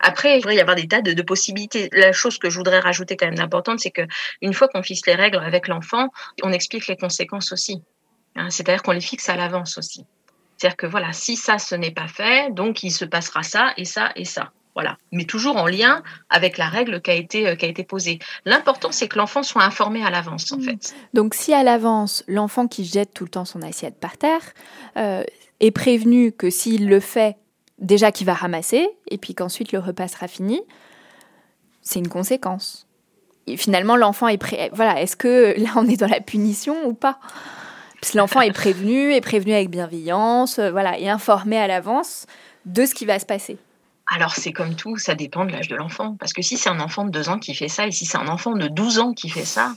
Après, 0.00 0.34
il 0.34 0.38
devrait 0.38 0.56
y 0.56 0.60
avoir 0.60 0.76
des 0.76 0.86
tas 0.86 1.00
de, 1.00 1.12
de 1.12 1.22
possibilités. 1.22 1.88
La 1.92 2.12
chose 2.12 2.38
que 2.38 2.50
je 2.50 2.56
voudrais 2.56 2.80
rajouter 2.90 3.16
quand 3.16 3.26
même 3.26 3.40
d'importante, 3.42 3.80
c'est 3.80 3.90
que 3.98 4.06
une 4.42 4.54
fois 4.54 4.68
qu'on 4.68 4.82
fixe 4.82 5.04
les 5.06 5.14
règles 5.14 5.38
avec 5.38 5.68
l'enfant, 5.68 6.08
on 6.42 6.52
explique 6.52 6.86
les 6.86 6.96
conséquences 6.96 7.52
aussi. 7.52 7.82
Hein, 8.36 8.48
C'est-à-dire 8.50 8.82
qu'on 8.82 8.92
les 8.92 9.00
fixe 9.00 9.28
à 9.28 9.36
l'avance 9.36 9.78
aussi. 9.78 10.04
C'est-à-dire 10.56 10.76
que 10.76 10.86
voilà, 10.86 11.12
si 11.12 11.36
ça, 11.36 11.58
ce 11.58 11.74
n'est 11.74 11.90
pas 11.90 12.08
fait, 12.08 12.52
donc 12.52 12.82
il 12.82 12.90
se 12.90 13.04
passera 13.06 13.42
ça 13.42 13.72
et 13.76 13.84
ça 13.84 14.12
et 14.14 14.24
ça. 14.26 14.52
Voilà. 14.74 14.96
Mais 15.10 15.24
toujours 15.24 15.56
en 15.56 15.66
lien 15.66 16.02
avec 16.28 16.56
la 16.58 16.68
règle 16.68 17.00
qui 17.02 17.10
a 17.10 17.14
été, 17.14 17.48
euh, 17.48 17.54
qui 17.56 17.64
a 17.64 17.68
été 17.68 17.82
posée. 17.82 18.18
L'important, 18.44 18.92
c'est 18.92 19.08
que 19.08 19.18
l'enfant 19.18 19.42
soit 19.42 19.64
informé 19.64 20.04
à 20.04 20.10
l'avance, 20.10 20.52
en 20.52 20.58
Mmh. 20.58 20.62
fait. 20.62 20.94
Donc 21.12 21.34
si 21.34 21.52
à 21.52 21.62
l'avance, 21.62 22.22
l'enfant 22.28 22.68
qui 22.68 22.84
jette 22.84 23.12
tout 23.14 23.24
le 23.24 23.30
temps 23.30 23.44
son 23.44 23.62
assiette 23.62 23.98
par 23.98 24.16
terre 24.16 24.42
euh, 24.96 25.24
est 25.60 25.70
prévenu 25.72 26.32
que 26.32 26.50
s'il 26.50 26.88
le 26.88 27.00
fait, 27.00 27.36
déjà 27.78 28.12
qu'il 28.12 28.26
va 28.26 28.34
ramasser, 28.34 28.88
et 29.10 29.18
puis 29.18 29.34
qu'ensuite 29.34 29.72
le 29.72 29.80
repas 29.80 30.08
sera 30.08 30.28
fini, 30.28 30.60
c'est 31.90 31.98
une 31.98 32.08
conséquence. 32.08 32.86
Et 33.46 33.56
finalement, 33.56 33.96
l'enfant 33.96 34.28
est 34.28 34.38
prêt. 34.38 34.70
Voilà, 34.72 35.00
est-ce 35.00 35.16
que 35.16 35.54
là 35.60 35.70
on 35.76 35.88
est 35.88 35.96
dans 35.96 36.06
la 36.08 36.20
punition 36.20 36.86
ou 36.86 36.94
pas? 36.94 37.18
Parce 38.00 38.12
que 38.12 38.18
l'enfant 38.18 38.40
est 38.40 38.52
prévenu, 38.52 39.12
est 39.14 39.20
prévenu 39.20 39.52
avec 39.52 39.70
bienveillance, 39.70 40.58
euh, 40.58 40.70
voilà, 40.70 40.98
et 40.98 41.08
informé 41.08 41.58
à 41.58 41.66
l'avance 41.66 42.26
de 42.64 42.86
ce 42.86 42.94
qui 42.94 43.06
va 43.06 43.18
se 43.18 43.26
passer. 43.26 43.58
Alors, 44.12 44.34
c'est 44.34 44.52
comme 44.52 44.74
tout, 44.74 44.96
ça 44.96 45.14
dépend 45.14 45.44
de 45.44 45.52
l'âge 45.52 45.68
de 45.68 45.76
l'enfant. 45.76 46.16
Parce 46.18 46.32
que 46.32 46.42
si 46.42 46.56
c'est 46.56 46.68
un 46.68 46.80
enfant 46.80 47.04
de 47.04 47.10
2 47.10 47.28
ans 47.28 47.38
qui 47.38 47.54
fait 47.54 47.68
ça, 47.68 47.86
et 47.86 47.92
si 47.92 48.06
c'est 48.06 48.18
un 48.18 48.28
enfant 48.28 48.52
de 48.52 48.66
12 48.66 48.98
ans 48.98 49.12
qui 49.12 49.28
fait 49.28 49.44
ça, 49.44 49.74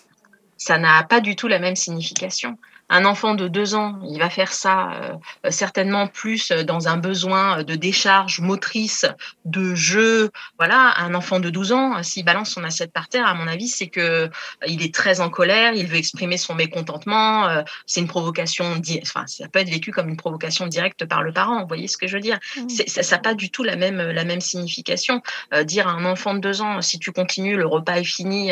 ça 0.58 0.78
n'a 0.78 1.04
pas 1.04 1.20
du 1.20 1.36
tout 1.36 1.48
la 1.48 1.60
même 1.60 1.76
signification. 1.76 2.58
Un 2.96 3.06
enfant 3.06 3.34
de 3.34 3.48
2 3.48 3.74
ans, 3.74 4.00
il 4.08 4.20
va 4.20 4.30
faire 4.30 4.54
ça 4.54 4.92
euh, 4.94 5.50
certainement 5.50 6.06
plus 6.06 6.52
dans 6.52 6.88
un 6.88 6.98
besoin 6.98 7.64
de 7.64 7.74
décharge 7.74 8.40
motrice, 8.40 9.06
de 9.46 9.74
jeu. 9.74 10.30
Voilà, 10.60 10.94
un 11.00 11.16
enfant 11.16 11.40
de 11.40 11.50
12 11.50 11.72
ans, 11.72 12.04
s'il 12.04 12.24
balance 12.24 12.52
son 12.52 12.64
assiette 12.64 12.92
par 12.94 13.10
terre, 13.10 13.26
à 13.26 13.34
mon 13.34 13.48
avis, 13.48 13.68
c'est 13.68 13.88
que 13.88 14.00
euh, 14.00 14.28
il 14.68 14.84
est 14.84 14.94
très 14.94 15.22
en 15.22 15.32
colère, 15.32 15.74
il 15.74 15.88
veut 15.88 15.96
exprimer 15.98 16.38
son 16.38 16.54
mécontentement. 16.54 17.48
euh, 17.48 17.64
c'est 17.88 18.00
une 18.00 18.08
provocation, 18.08 18.80
enfin, 19.02 19.26
ça 19.26 19.48
peut 19.48 19.58
être 19.60 19.70
vécu 19.72 19.92
comme 19.92 20.08
une 20.10 20.18
provocation 20.18 20.68
directe 20.68 21.06
par 21.06 21.24
le 21.24 21.34
parent. 21.34 21.62
Vous 21.62 21.68
voyez 21.68 21.88
ce 21.88 21.98
que 21.98 22.06
je 22.08 22.16
veux 22.18 22.22
dire 22.22 22.38
C'est- 22.70 22.88
Ça 23.02 23.16
n'a 23.16 23.22
pas 23.24 23.34
du 23.34 23.50
tout 23.50 23.64
la 23.64 23.76
même, 23.76 23.98
la 23.98 24.24
même 24.24 24.40
signification. 24.42 25.24
Euh, 25.56 25.64
dire 25.64 25.88
à 25.88 25.92
un 25.94 26.06
enfant 26.06 26.36
de 26.36 26.40
2 26.40 26.62
ans, 26.62 26.80
si 26.84 27.00
tu 27.00 27.12
continues, 27.12 27.58
le 27.58 27.66
repas 27.66 27.96
est 27.96 28.04
fini, 28.04 28.52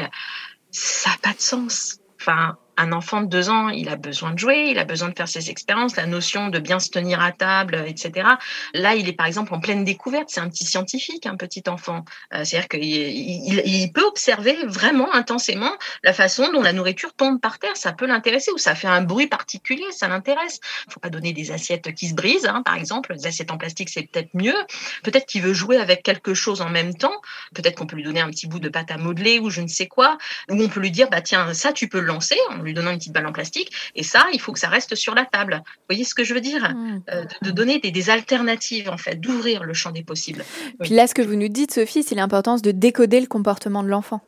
ça 0.72 1.12
n'a 1.12 1.18
pas 1.22 1.34
de 1.34 1.42
sens. 1.42 1.98
Enfin, 2.20 2.58
un 2.78 2.92
enfant 2.92 3.22
de 3.22 3.28
deux 3.28 3.50
ans, 3.50 3.70
il 3.70 3.90
a 3.90 3.96
besoin 3.96 4.32
de 4.32 4.40
jouer, 4.40 4.70
il 4.72 4.80
a 4.80 4.86
besoin 4.86 5.10
de 5.10 5.16
faire 5.16 5.28
ses 5.28 5.50
expériences, 5.50 5.96
la 5.96 6.06
notion 6.06 6.50
de 6.50 6.60
bien 6.60 6.80
se 6.80 6.90
tenir 6.90 7.22
à 7.22 7.32
table, 7.32 7.84
etc. 7.86 8.28
Là, 8.74 8.96
il 8.96 9.08
est 9.08 9.14
par 9.14 9.26
exemple 9.26 9.54
en 9.54 9.60
pleine 9.60 9.84
découverte. 9.84 10.30
C'est 10.30 10.40
un 10.40 10.50
petit 10.50 10.66
scientifique, 10.66 11.26
un 11.26 11.36
petit 11.36 11.64
enfant. 11.68 12.06
Euh, 12.34 12.44
c'est-à-dire 12.44 12.70
qu'il 12.70 12.84
il, 12.84 13.92
peut 13.92 14.06
observer 14.06 14.56
vraiment 14.66 15.14
intensément 15.14 15.72
la 16.04 16.14
façon 16.14 16.52
dont 16.52 16.62
la 16.62 16.74
nourriture 16.74 17.14
tombe 17.14 17.40
par 17.40 17.60
terre. 17.60 17.76
Ça 17.76 17.92
peut 17.92 18.06
l'intéresser 18.06 18.52
ou 18.52 18.58
ça 18.58 18.76
fait 18.76 18.88
un 18.88 19.02
bruit 19.02 19.28
particulier, 19.28 19.86
ça 19.92 20.08
l'intéresse. 20.08 20.60
Il 20.88 20.94
faut 20.94 21.00
pas 21.00 21.10
donner 21.10 21.34
des 21.34 21.52
assiettes 21.52 21.94
qui 21.94 22.08
se 22.08 22.14
brisent, 22.14 22.46
hein, 22.46 22.62
par 22.64 22.76
exemple. 22.76 23.14
Les 23.14 23.28
assiettes 23.28 23.52
en 23.52 23.58
plastique, 23.58 23.90
c'est 23.90 24.04
peut-être 24.04 24.30
mieux. 24.34 24.56
Peut-être 25.04 25.26
qu'il 25.26 25.42
veut 25.42 25.54
jouer 25.54 25.78
avec 25.78 26.04
quelque 26.04 26.34
chose 26.34 26.62
en 26.62 26.70
même 26.70 26.96
temps. 26.96 27.22
Peut-être 27.54 27.78
qu'on 27.78 27.86
peut 27.86 27.98
lui 27.98 28.04
donner 28.04 28.22
un 28.22 28.30
petit 28.30 28.48
bout 28.48 28.60
de 28.60 28.70
pâte 28.70 28.92
à 28.92 28.98
modeler 28.98 29.40
ou 29.40 29.50
je 29.50 29.62
ne 29.62 29.68
sais 29.68 29.88
quoi. 29.88 30.18
Ou 30.50 30.62
on 30.62 30.70
peut 30.70 30.80
lui 30.80 30.92
dire, 30.92 31.10
bah 31.10 31.22
tiens, 31.22 31.54
ça 31.54 31.74
tu 31.74 31.88
peux 31.88 32.00
le 32.00 32.08
lancer 32.08 32.38
en 32.62 32.64
lui 32.64 32.74
donnant 32.74 32.92
une 32.92 32.98
petite 32.98 33.14
balle 33.14 33.28
en 33.28 33.34
plastique. 33.34 33.72
Et 33.96 34.04
ça, 34.04 34.26
il 34.34 34.40
faut 34.40 34.54
que 34.54 34.60
ça 34.60 34.70
reste 34.70 34.96
sur 34.96 35.16
la 35.16 35.26
table. 35.26 35.62
Vous 35.66 35.86
voyez 35.90 36.04
ce 36.04 36.16
que 36.16 36.24
je 36.24 36.34
veux 36.34 36.42
dire 36.42 36.70
mmh. 36.70 37.02
euh, 37.12 37.26
de, 37.42 37.52
donner 37.52 37.80
des, 37.80 38.10
alternatives, 38.10 38.90
en 38.90 38.98
fait, 38.98 39.20
d'ouvrir 39.20 39.64
le 39.64 39.74
champ 39.74 39.92
des 39.92 40.04
possibles. 40.04 40.44
Puis 40.80 40.92
là, 40.92 41.08
ce 41.08 41.14
que 41.14 41.22
vous 41.22 41.36
nous 41.36 41.48
dites, 41.48 41.74
Sophie, 41.74 42.04
c'est 42.04 42.16
l'importance 42.16 42.62
de 42.62 42.72
décoder 42.72 43.20
le 43.20 43.28
comportement 43.28 43.84
de 43.84 43.90
l'enfant. 43.90 44.22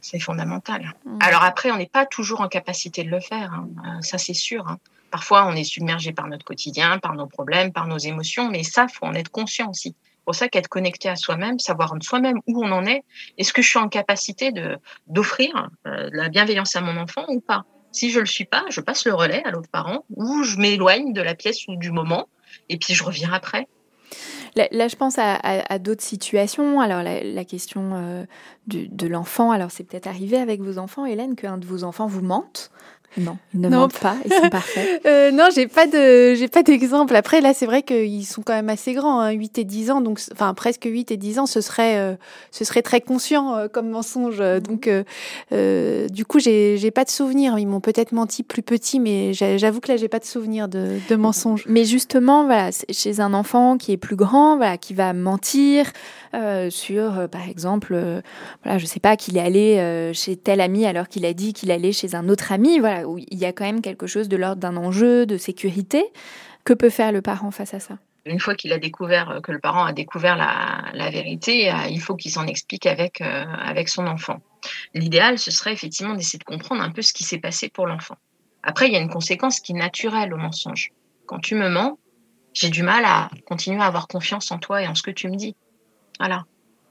C'est 0.00 0.20
fondamental. 0.20 0.94
Mmh. 1.04 1.18
Alors 1.20 1.42
après, 1.42 1.70
on 1.70 1.76
n'est 1.76 1.86
pas 1.86 2.06
toujours 2.06 2.40
en 2.40 2.48
capacité 2.48 3.02
de 3.02 3.10
le 3.10 3.20
faire. 3.20 3.52
Hein. 3.52 3.68
Euh, 3.84 4.00
ça, 4.02 4.18
c'est 4.18 4.34
sûr. 4.34 4.66
Hein. 4.68 4.78
Parfois, 5.10 5.46
on 5.46 5.56
est 5.56 5.64
submergé 5.64 6.12
par 6.12 6.28
notre 6.28 6.44
quotidien, 6.44 6.98
par 6.98 7.14
nos 7.14 7.26
problèmes, 7.26 7.72
par 7.72 7.86
nos 7.86 7.98
émotions, 7.98 8.50
mais 8.50 8.62
ça, 8.62 8.86
faut 8.88 9.06
en 9.06 9.14
être 9.14 9.30
conscient 9.30 9.70
aussi 9.70 9.94
pour 10.28 10.34
ça 10.34 10.50
qu'être 10.50 10.68
connecté 10.68 11.08
à 11.08 11.16
soi-même, 11.16 11.58
savoir 11.58 11.94
soi-même 12.02 12.40
où 12.46 12.62
on 12.62 12.70
en 12.70 12.84
est, 12.84 13.02
est-ce 13.38 13.50
que 13.54 13.62
je 13.62 13.68
suis 13.70 13.78
en 13.78 13.88
capacité 13.88 14.52
de 14.52 14.76
d'offrir 15.06 15.70
euh, 15.86 16.10
la 16.12 16.28
bienveillance 16.28 16.76
à 16.76 16.82
mon 16.82 16.98
enfant 16.98 17.24
ou 17.28 17.40
pas? 17.40 17.64
Si 17.92 18.10
je 18.10 18.20
le 18.20 18.26
suis 18.26 18.44
pas, 18.44 18.62
je 18.68 18.82
passe 18.82 19.06
le 19.06 19.14
relais 19.14 19.42
à 19.46 19.50
l'autre 19.50 19.70
parent 19.72 20.04
ou 20.10 20.42
je 20.42 20.58
m'éloigne 20.58 21.14
de 21.14 21.22
la 21.22 21.34
pièce 21.34 21.66
ou 21.66 21.76
du 21.76 21.90
moment 21.90 22.28
et 22.68 22.76
puis 22.76 22.92
je 22.92 23.04
reviens 23.04 23.32
après. 23.32 23.68
Là, 24.54 24.88
je 24.88 24.96
pense 24.96 25.14
à, 25.18 25.78
d'autres 25.78 26.04
situations. 26.04 26.80
Alors, 26.82 27.02
la, 27.02 27.44
question 27.46 27.94
euh, 27.94 28.24
de 28.66 29.06
l'enfant, 29.06 29.50
alors 29.50 29.70
c'est 29.70 29.84
peut-être 29.84 30.08
arrivé 30.08 30.36
avec 30.36 30.60
vos 30.60 30.76
enfants, 30.76 31.06
Hélène, 31.06 31.36
qu'un 31.36 31.56
de 31.56 31.64
vos 31.64 31.84
enfants 31.84 32.06
vous 32.06 32.22
mente. 32.22 32.70
Non, 33.16 33.38
ils 33.54 33.60
ne 33.60 33.68
mentent 33.68 33.98
pas, 33.98 34.16
ils 34.24 34.32
sont 34.32 34.50
parfaits. 34.50 35.02
euh, 35.06 35.30
non, 35.30 35.48
j'ai 35.54 35.66
pas 35.66 35.86
de, 35.86 36.34
j'ai 36.34 36.48
pas 36.48 36.62
d'exemple. 36.62 37.16
Après, 37.16 37.40
là, 37.40 37.54
c'est 37.54 37.64
vrai 37.64 37.82
qu'ils 37.82 38.26
sont 38.26 38.42
quand 38.42 38.52
même 38.52 38.68
assez 38.68 38.92
grands, 38.92 39.20
hein, 39.20 39.30
8 39.30 39.58
et 39.58 39.64
10 39.64 39.90
ans, 39.90 40.00
donc, 40.00 40.20
enfin, 40.32 40.52
presque 40.54 40.84
8 40.84 41.10
et 41.10 41.16
10 41.16 41.38
ans, 41.38 41.46
ce 41.46 41.60
serait, 41.60 41.98
euh, 41.98 42.14
ce 42.50 42.64
serait 42.64 42.82
très 42.82 43.00
conscient 43.00 43.56
euh, 43.56 43.68
comme 43.68 43.88
mensonge. 43.88 44.40
Mhm. 44.40 44.60
Donc, 44.60 44.90
du 46.12 46.24
coup, 46.26 46.38
j'ai, 46.38 46.76
j'ai 46.76 46.90
pas 46.90 47.04
de 47.04 47.10
souvenir. 47.10 47.58
Ils 47.58 47.66
m'ont 47.66 47.80
peut-être 47.80 48.12
menti 48.12 48.42
plus 48.42 48.62
petit, 48.62 49.00
mais 49.00 49.32
j'avoue 49.32 49.80
que 49.80 49.90
là, 49.90 49.96
j'ai 49.96 50.08
pas 50.08 50.18
de 50.18 50.24
souvenir 50.24 50.68
de, 50.68 50.98
de 51.08 51.16
mensonge. 51.16 51.64
Mais 51.66 51.84
justement, 51.84 52.44
voilà, 52.44 52.70
chez 52.90 53.20
un 53.20 53.32
enfant 53.32 53.78
qui 53.78 53.92
est 53.92 53.96
plus 53.96 54.16
grand, 54.16 54.56
voilà, 54.56 54.76
qui 54.76 54.94
va 54.94 55.12
mentir 55.12 55.90
sur, 56.68 57.28
par 57.30 57.48
exemple, 57.48 58.22
voilà, 58.62 58.78
je 58.78 58.86
sais 58.86 59.00
pas, 59.00 59.16
qu'il 59.16 59.38
est 59.38 59.40
allé 59.40 60.12
chez 60.12 60.36
tel 60.36 60.60
ami 60.60 60.84
alors 60.84 61.08
qu'il 61.08 61.24
a 61.24 61.32
dit 61.32 61.52
qu'il 61.54 61.70
allait 61.70 61.92
chez 61.92 62.14
un 62.14 62.28
autre 62.28 62.52
ami, 62.52 62.78
voilà 62.78 62.97
où 63.06 63.18
il 63.18 63.38
y 63.38 63.44
a 63.44 63.52
quand 63.52 63.64
même 63.64 63.82
quelque 63.82 64.06
chose 64.06 64.28
de 64.28 64.36
l'ordre 64.36 64.60
d'un 64.60 64.76
enjeu 64.76 65.26
de 65.26 65.36
sécurité. 65.36 66.04
Que 66.64 66.72
peut 66.74 66.90
faire 66.90 67.12
le 67.12 67.22
parent 67.22 67.50
face 67.50 67.74
à 67.74 67.80
ça? 67.80 67.98
Une 68.24 68.40
fois 68.40 68.54
qu'il 68.54 68.72
a 68.72 68.78
découvert 68.78 69.30
euh, 69.30 69.40
que 69.40 69.52
le 69.52 69.58
parent 69.58 69.84
a 69.84 69.92
découvert 69.92 70.36
la, 70.36 71.10
vérité, 71.10 71.72
euh, 71.72 71.86
il 71.88 72.00
faut 72.00 72.14
qu'il 72.14 72.30
s'en 72.30 72.46
explique 72.46 72.84
avec, 72.84 73.20
euh, 73.20 73.44
avec 73.46 73.88
son 73.88 74.06
enfant. 74.06 74.40
L'idéal, 74.92 75.38
ce 75.38 75.50
serait 75.50 75.72
effectivement 75.72 76.14
d'essayer 76.14 76.38
de 76.38 76.44
comprendre 76.44 76.82
un 76.82 76.90
peu 76.90 77.00
ce 77.00 77.12
qui 77.12 77.24
s'est 77.24 77.38
passé 77.38 77.70
pour 77.70 77.86
l'enfant. 77.86 78.16
Après, 78.62 78.88
il 78.88 78.92
y 78.92 78.96
a 78.96 79.00
une 79.00 79.08
conséquence 79.08 79.60
qui 79.60 79.72
est 79.72 79.76
naturelle 79.76 80.34
au 80.34 80.36
mensonge. 80.36 80.90
Quand 81.26 81.38
tu 81.38 81.54
me 81.54 81.70
mens, 81.70 81.98
j'ai 82.52 82.68
du 82.68 82.82
mal 82.82 83.04
à 83.06 83.30
continuer 83.46 83.80
à 83.80 83.86
avoir 83.86 84.08
confiance 84.08 84.50
en 84.50 84.58
toi 84.58 84.82
et 84.82 84.88
en 84.88 84.94
ce 84.94 85.02
que 85.02 85.10
tu 85.10 85.28
me 85.28 85.36
dis. 85.36 85.54
Voilà. 86.18 86.44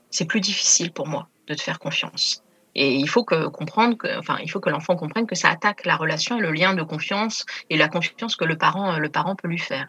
C'est 0.10 0.26
plus 0.26 0.42
difficile 0.42 0.92
pour 0.92 1.08
moi 1.08 1.28
de 1.48 1.54
te 1.54 1.62
faire 1.62 1.80
confiance. 1.80 2.44
Et 2.76 2.96
il 2.96 3.10
faut 3.10 3.24
que 3.24 3.48
comprendre 3.48 3.98
que, 3.98 4.20
enfin, 4.20 4.38
il 4.44 4.50
faut 4.50 4.60
que 4.60 4.70
l'enfant 4.70 4.96
comprenne 4.96 5.26
que 5.26 5.36
ça 5.36 5.50
attaque 5.50 5.86
la 5.86 5.96
relation 5.96 6.38
et 6.38 6.42
le 6.42 6.52
lien 6.52 6.74
de 6.74 6.84
confiance 6.84 7.46
et 7.70 7.78
la 7.78 7.88
confiance 7.88 8.36
que 8.36 8.46
le 8.46 8.58
parent, 8.58 8.98
le 8.98 9.10
parent 9.10 9.36
peut 9.36 9.48
lui 9.48 9.58
faire. 9.58 9.88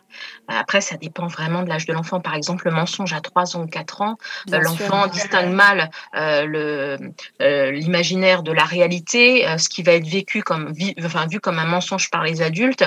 Après, 0.48 0.80
ça 0.80 0.96
dépend 0.96 1.26
vraiment 1.26 1.62
de 1.62 1.68
l'âge 1.68 1.86
de 1.86 1.92
l'enfant. 1.92 2.20
Par 2.20 2.34
exemple, 2.34 2.66
le 2.66 2.74
mensonge 2.74 3.12
à 3.12 3.20
3 3.20 3.56
ans 3.56 3.62
ou 3.62 3.66
4 3.66 4.00
ans, 4.02 4.16
euh, 4.52 4.58
l'enfant 4.60 5.06
distingue 5.06 5.52
mal 5.52 5.90
euh, 6.14 6.46
le, 6.46 6.98
euh, 7.42 7.70
l'imaginaire 7.70 8.42
de 8.42 8.52
la 8.52 8.64
réalité, 8.64 9.46
ce 9.58 9.68
qui 9.68 9.82
va 9.82 9.92
être 9.92 10.06
vécu 10.06 10.42
comme, 10.42 10.72
enfin, 11.04 11.26
vu 11.26 11.40
comme 11.40 11.58
un 11.58 11.66
mensonge 11.66 12.10
par 12.10 12.22
les 12.22 12.42
adultes, 12.42 12.84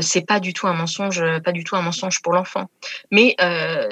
c'est 0.00 0.26
pas 0.26 0.40
du 0.40 0.52
tout 0.52 0.66
un 0.66 0.74
mensonge, 0.74 1.22
pas 1.40 1.52
du 1.52 1.64
tout 1.64 1.76
un 1.76 1.82
mensonge 1.82 2.20
pour 2.22 2.32
l'enfant. 2.32 2.68
Mais 3.10 3.36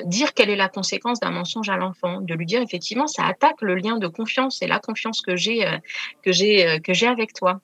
dire 0.05 0.35
quelle 0.35 0.51
est 0.51 0.57
la 0.57 0.69
conséquence 0.69 1.21
d'un 1.21 1.31
mensonge 1.31 1.69
à 1.69 1.77
l'enfant, 1.77 2.21
de 2.21 2.35
lui 2.35 2.47
dire 2.47 2.63
effectivement, 2.63 3.07
ça 3.07 3.25
attaque 3.27 3.63
le 3.63 3.75
lien 3.75 3.97
de 3.97 4.07
confiance 4.09 4.61
et 4.63 4.67
la 4.67 4.79
confiance 4.79 5.21
que 5.21 5.36
j'ai 5.37 5.67
euh, 5.67 5.79
que 6.23 6.33
j'ai 6.33 6.67
euh, 6.67 6.79
que 6.79 6.95
j'ai 6.95 7.07
avec 7.07 7.33
toi. 7.33 7.61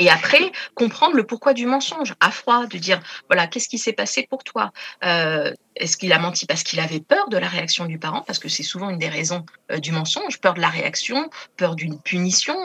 Et 0.00 0.08
après, 0.10 0.52
comprendre 0.76 1.16
le 1.16 1.26
pourquoi 1.26 1.54
du 1.54 1.66
mensonge, 1.66 2.14
à 2.20 2.30
froid, 2.30 2.66
de 2.66 2.78
dire, 2.78 3.00
voilà, 3.28 3.48
qu'est-ce 3.48 3.68
qui 3.68 3.78
s'est 3.78 3.92
passé 3.92 4.28
pour 4.30 4.44
toi? 4.44 4.70
Euh, 5.04 5.52
Est-ce 5.74 5.96
qu'il 5.96 6.12
a 6.12 6.20
menti 6.20 6.46
parce 6.46 6.62
qu'il 6.62 6.78
avait 6.78 7.00
peur 7.00 7.28
de 7.28 7.36
la 7.36 7.48
réaction 7.48 7.84
du 7.84 7.98
parent? 7.98 8.22
Parce 8.22 8.38
que 8.38 8.48
c'est 8.48 8.62
souvent 8.62 8.90
une 8.90 8.98
des 8.98 9.08
raisons 9.08 9.44
du 9.80 9.90
mensonge, 9.90 10.40
peur 10.40 10.54
de 10.54 10.60
la 10.60 10.68
réaction, 10.68 11.28
peur 11.56 11.74
d'une 11.74 12.00
punition, 12.00 12.56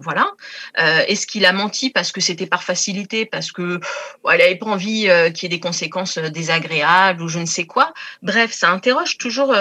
voilà. 0.00 0.30
Est-ce 0.76 1.26
qu'il 1.26 1.44
a 1.44 1.52
menti 1.52 1.90
parce 1.90 2.10
que 2.10 2.22
c'était 2.22 2.46
par 2.46 2.62
facilité, 2.62 3.26
parce 3.26 3.52
que 3.52 3.78
n'avait 4.24 4.56
pas 4.56 4.66
envie 4.66 5.10
qu'il 5.34 5.42
y 5.42 5.46
ait 5.46 5.56
des 5.56 5.60
conséquences 5.60 6.16
désagréables 6.16 7.22
ou 7.22 7.28
je 7.28 7.38
ne 7.38 7.46
sais 7.46 7.66
quoi? 7.66 7.92
Bref, 8.22 8.50
ça 8.52 8.70
interroge 8.70 9.18
toujours, 9.18 9.54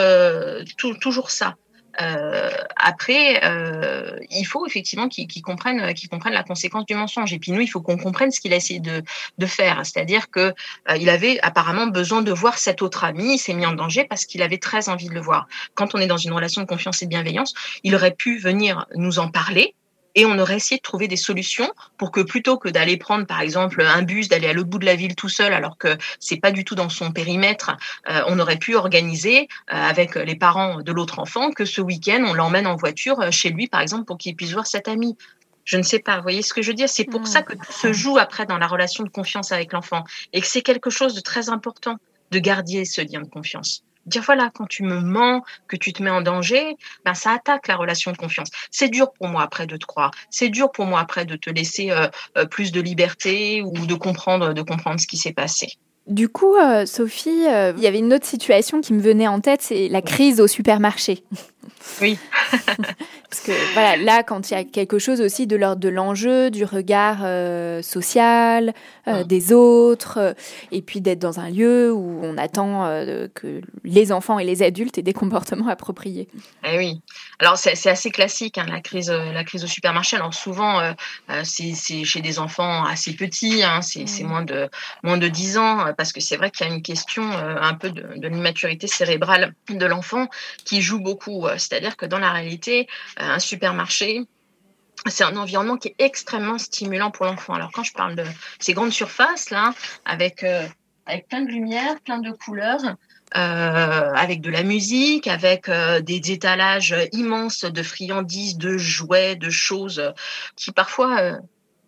toujours 0.77 1.29
ça. 1.29 1.55
Euh, 2.00 2.50
après, 2.76 3.44
euh, 3.44 4.18
il 4.30 4.46
faut 4.46 4.66
effectivement 4.66 5.08
qu'ils 5.08 5.42
comprennent, 5.42 5.94
qu'ils 5.94 6.10
comprennent 6.10 6.34
la 6.34 6.44
conséquence 6.44 6.86
du 6.86 6.96
mensonge. 6.96 7.34
Et 7.34 7.39
puis 7.39 7.52
nous, 7.52 7.62
il 7.62 7.68
faut 7.68 7.82
qu'on 7.82 7.98
comprenne 7.98 8.32
ce 8.32 8.39
qu'il 8.39 8.54
a 8.54 8.56
essayé 8.56 8.80
de, 8.80 9.04
faire. 9.46 9.82
C'est-à-dire 9.86 10.30
que 10.30 10.39
euh, 10.39 10.98
il 10.98 11.10
avait 11.10 11.39
apparemment 11.42 11.88
besoin 11.88 12.22
de 12.22 12.32
voir 12.32 12.58
cet 12.58 12.82
autre 12.82 13.04
ami. 13.04 13.36
Il 13.36 13.38
s'est 13.38 13.54
mis 13.54 13.66
en 13.66 13.74
danger 13.74 14.06
parce 14.06 14.26
qu'il 14.26 14.42
avait 14.42 14.60
très 14.60 14.88
envie 14.88 15.08
de 15.08 15.14
le 15.14 15.20
voir. 15.20 15.48
Quand 15.74 15.94
on 15.96 15.98
est 15.98 16.08
dans 16.08 16.18
une 16.18 16.32
relation 16.32 16.62
de 16.62 16.68
confiance 16.68 17.02
et 17.02 17.06
de 17.06 17.10
bienveillance, 17.10 17.54
il 17.84 17.96
aurait 17.96 18.14
pu 18.14 18.38
venir 18.38 18.86
nous 18.96 19.20
en 19.20 19.30
parler 19.30 19.76
et 20.16 20.26
on 20.26 20.38
aurait 20.39 20.57
essayé 20.57 20.78
de 20.78 20.82
trouver 20.82 21.07
des 21.07 21.16
solutions 21.16 21.72
pour 21.97 22.12
que 22.12 22.22
plutôt 22.22 22.57
que 22.57 22.70
d'aller 22.70 22.97
prendre 22.97 23.26
par 23.26 23.41
exemple 23.41 23.82
un 23.82 24.01
bus, 24.01 24.30
d'aller 24.30 24.47
à 24.47 24.53
l'autre 24.53 24.70
bout 24.70 24.80
de 24.80 24.86
la 24.86 24.95
ville 24.95 25.16
tout 25.16 25.30
seul 25.30 25.53
alors 25.53 25.78
que 25.78 25.97
c'est 26.20 26.38
pas 26.38 26.51
du 26.51 26.66
tout 26.66 26.76
dans 26.76 26.89
son 26.89 27.12
périmètre, 27.12 27.76
euh, 28.09 28.24
on 28.28 28.39
aurait 28.39 28.57
pu 28.57 28.76
organiser 28.76 29.41
euh, 29.41 29.76
avec 29.76 30.16
les 30.16 30.36
parents 30.36 30.82
de 30.82 30.91
l'autre 30.91 31.20
enfant 31.20 31.51
que 31.51 31.66
ce 31.66 31.82
week-end 31.82 32.24
on 32.28 32.34
l'emmène 32.34 32.68
en 32.68 32.76
voiture 32.76 33.20
euh, 33.22 33.32
chez 33.32 33.49
lui 33.49 33.68
par 33.68 33.82
exemple 33.82 34.05
pour 34.05 34.18
qu'il 34.18 34.36
puisse 34.36 34.51
voir 34.51 34.68
cet 34.68 34.88
ami. 34.88 35.18
Je 35.64 35.78
ne 35.78 35.84
sais 35.84 35.99
pas, 35.99 36.18
vous 36.18 36.24
voyez 36.24 36.41
ce 36.41 36.55
que 36.55 36.64
je 36.64 36.70
veux 36.70 36.74
dire? 36.74 36.89
C'est 36.89 37.05
pour 37.05 37.22
mmh. 37.22 37.26
ça 37.26 37.43
que 37.43 37.53
tout 37.53 37.72
se 37.72 37.93
joue 37.93 38.18
après 38.18 38.47
dans 38.47 38.57
la 38.57 38.66
relation 38.66 39.03
de 39.03 39.09
confiance 39.09 39.51
avec 39.51 39.74
l'enfant 39.74 40.03
et 40.34 40.41
que 40.41 40.47
c'est 40.47 40.64
quelque 40.64 40.89
chose 40.89 41.14
de 41.14 41.22
très 41.22 41.49
important 41.49 41.97
de 42.32 42.39
garder 42.39 42.84
ce 42.86 43.01
lien 43.01 43.22
de 43.22 43.30
confiance 43.30 43.84
dire 44.06 44.24
voilà, 44.24 44.49
quand 44.54 44.68
tu 44.68 44.84
me 44.84 44.99
mens, 44.99 45.41
que 45.68 45.76
tu 45.76 45.93
te 45.93 46.02
mets 46.04 46.10
en 46.10 46.22
danger, 46.22 46.76
ben 47.06 47.14
ça 47.14 47.32
attaque 47.32 47.68
la 47.68 47.76
relation 47.76 48.12
de 48.12 48.18
confiance. 48.18 48.49
C'est 48.70 48.89
dur 48.89 49.12
pour 49.14 49.28
moi 49.28 49.43
après 49.43 49.68
de 49.68 49.78
te 49.78 49.86
croire. 49.86 50.12
C'est 50.30 50.49
dur 50.49 50.72
pour 50.72 50.86
moi 50.86 50.99
après 50.99 51.26
de 51.26 51.36
te 51.36 51.49
laisser 51.49 51.91
euh, 51.91 52.08
euh, 52.38 52.45
plus 52.45 52.72
de 52.72 52.82
liberté 52.82 53.62
ou 53.62 53.86
de 53.86 53.95
comprendre, 53.95 54.54
de 54.54 54.62
comprendre 54.62 54.99
ce 54.99 55.08
qui 55.08 55.18
s'est 55.18 55.34
passé. 55.34 55.68
Du 56.08 56.30
coup, 56.30 56.56
euh, 56.56 56.86
Sophie, 56.86 57.45
il 57.45 57.80
y 57.80 57.88
avait 57.88 57.99
une 57.99 58.14
autre 58.14 58.26
situation 58.26 58.82
qui 58.82 58.93
me 58.93 59.02
venait 59.02 59.28
en 59.28 59.39
tête, 59.39 59.62
c'est 59.62 59.88
la 59.88 60.02
crise 60.02 60.41
au 60.41 60.47
supermarché. 60.47 61.24
Oui. 62.01 62.18
Parce 63.32 63.43
que 63.43 63.74
voilà, 63.74 63.95
là, 63.95 64.24
quand 64.24 64.51
il 64.51 64.55
y 64.55 64.57
a 64.57 64.66
quelque 64.66 64.99
chose 64.99 65.22
aussi 65.22 65.47
de 65.47 65.55
l'ordre 65.55 65.80
de 65.80 65.88
l'enjeu, 65.88 66.51
du 66.51 66.66
regard 66.66 67.20
euh, 67.22 67.82
social 67.82 68.74
euh, 69.07 69.24
des 69.24 69.53
autres, 69.53 70.18
euh, 70.18 70.34
et 70.74 70.82
puis 70.82 70.99
d'être 70.99 71.20
dans 71.20 71.39
un 71.39 71.49
lieu 71.49 71.93
où 71.93 72.20
on 72.24 72.38
attend 72.38 72.86
que 73.34 73.62
les 73.86 74.12
enfants 74.12 74.38
et 74.38 74.43
les 74.43 74.64
adultes 74.64 74.97
aient 74.97 75.01
des 75.01 75.14
comportements 75.14 75.70
appropriés. 75.70 76.28
Eh 76.66 76.78
oui. 76.78 77.01
Alors 77.39 77.57
c'est 77.57 77.89
assez 77.89 78.12
classique 78.12 78.57
hein, 78.57 78.66
la 78.68 78.82
crise, 78.82 79.09
la 79.09 79.43
crise 79.45 79.64
au 79.64 79.68
supermarché. 79.68 80.18
Alors 80.18 80.34
souvent 80.34 80.82
c'est 81.43 82.03
chez 82.03 82.22
des 82.22 82.38
enfants 82.38 82.84
assez 82.84 83.14
petits, 83.14 83.64
hein, 83.64 83.82
c'est 83.82 84.24
moins 84.24 84.43
de 84.43 84.70
moins 85.03 85.18
de 85.18 85.30
10 85.30 85.57
ans, 85.57 85.86
parce 85.97 86.12
que 86.12 86.20
c'est 86.20 86.36
vrai 86.36 86.51
qu'il 86.51 86.68
y 86.68 86.70
a 86.70 86.74
une 86.74 86.82
question 86.82 87.24
un 87.32 87.74
peu 87.76 87.91
de, 87.91 88.05
de 88.18 88.28
l'immaturité 88.28 88.88
cérébrale 88.88 89.53
de 89.70 89.86
l'enfant 89.86 90.28
qui 90.66 90.82
joue 90.82 90.99
beaucoup. 90.99 91.47
C'est-à-dire 91.58 91.97
que 91.97 92.06
dans 92.06 92.20
la 92.20 92.32
réalité, 92.32 92.88
euh, 93.20 93.24
un 93.24 93.39
supermarché, 93.39 94.22
c'est 95.08 95.24
un 95.24 95.36
environnement 95.38 95.78
qui 95.78 95.89
est 95.89 95.95
extrêmement 95.99 96.58
stimulant 96.58 97.12
pour 97.12 97.26
l'enfant. 97.26 97.54
Alors 97.54 97.72
quand 97.72 97.84
je 97.84 97.93
parle 97.93 98.16
de 98.16 98.24
ces 98.60 98.74
grandes 98.74 98.91
surfaces 98.91 99.54
avec 100.06 100.43
euh, 100.43 100.68
avec 101.08 101.28
plein 101.28 101.41
de 101.41 101.49
lumière, 101.49 101.99
plein 102.06 102.20
de 102.20 102.32
couleurs, 102.32 102.95
euh, 103.36 104.14
avec 104.14 104.41
de 104.41 104.52
la 104.52 104.62
musique, 104.62 105.28
avec 105.28 105.70
des 105.70 106.32
étalages 106.32 106.95
immenses 107.12 107.66
de 107.66 107.84
friandises, 107.84 108.58
de 108.58 108.78
jouets, 108.78 109.36
de 109.36 109.49
choses 109.49 110.14
qui 110.56 110.72
parfois 110.72 111.39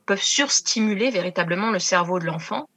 peuvent 0.08 0.22
surstimuler 0.22 1.12
véritablement 1.12 1.70
le 1.70 1.80
cerveau 1.80 2.20
de 2.20 2.26
l'enfant. 2.26 2.68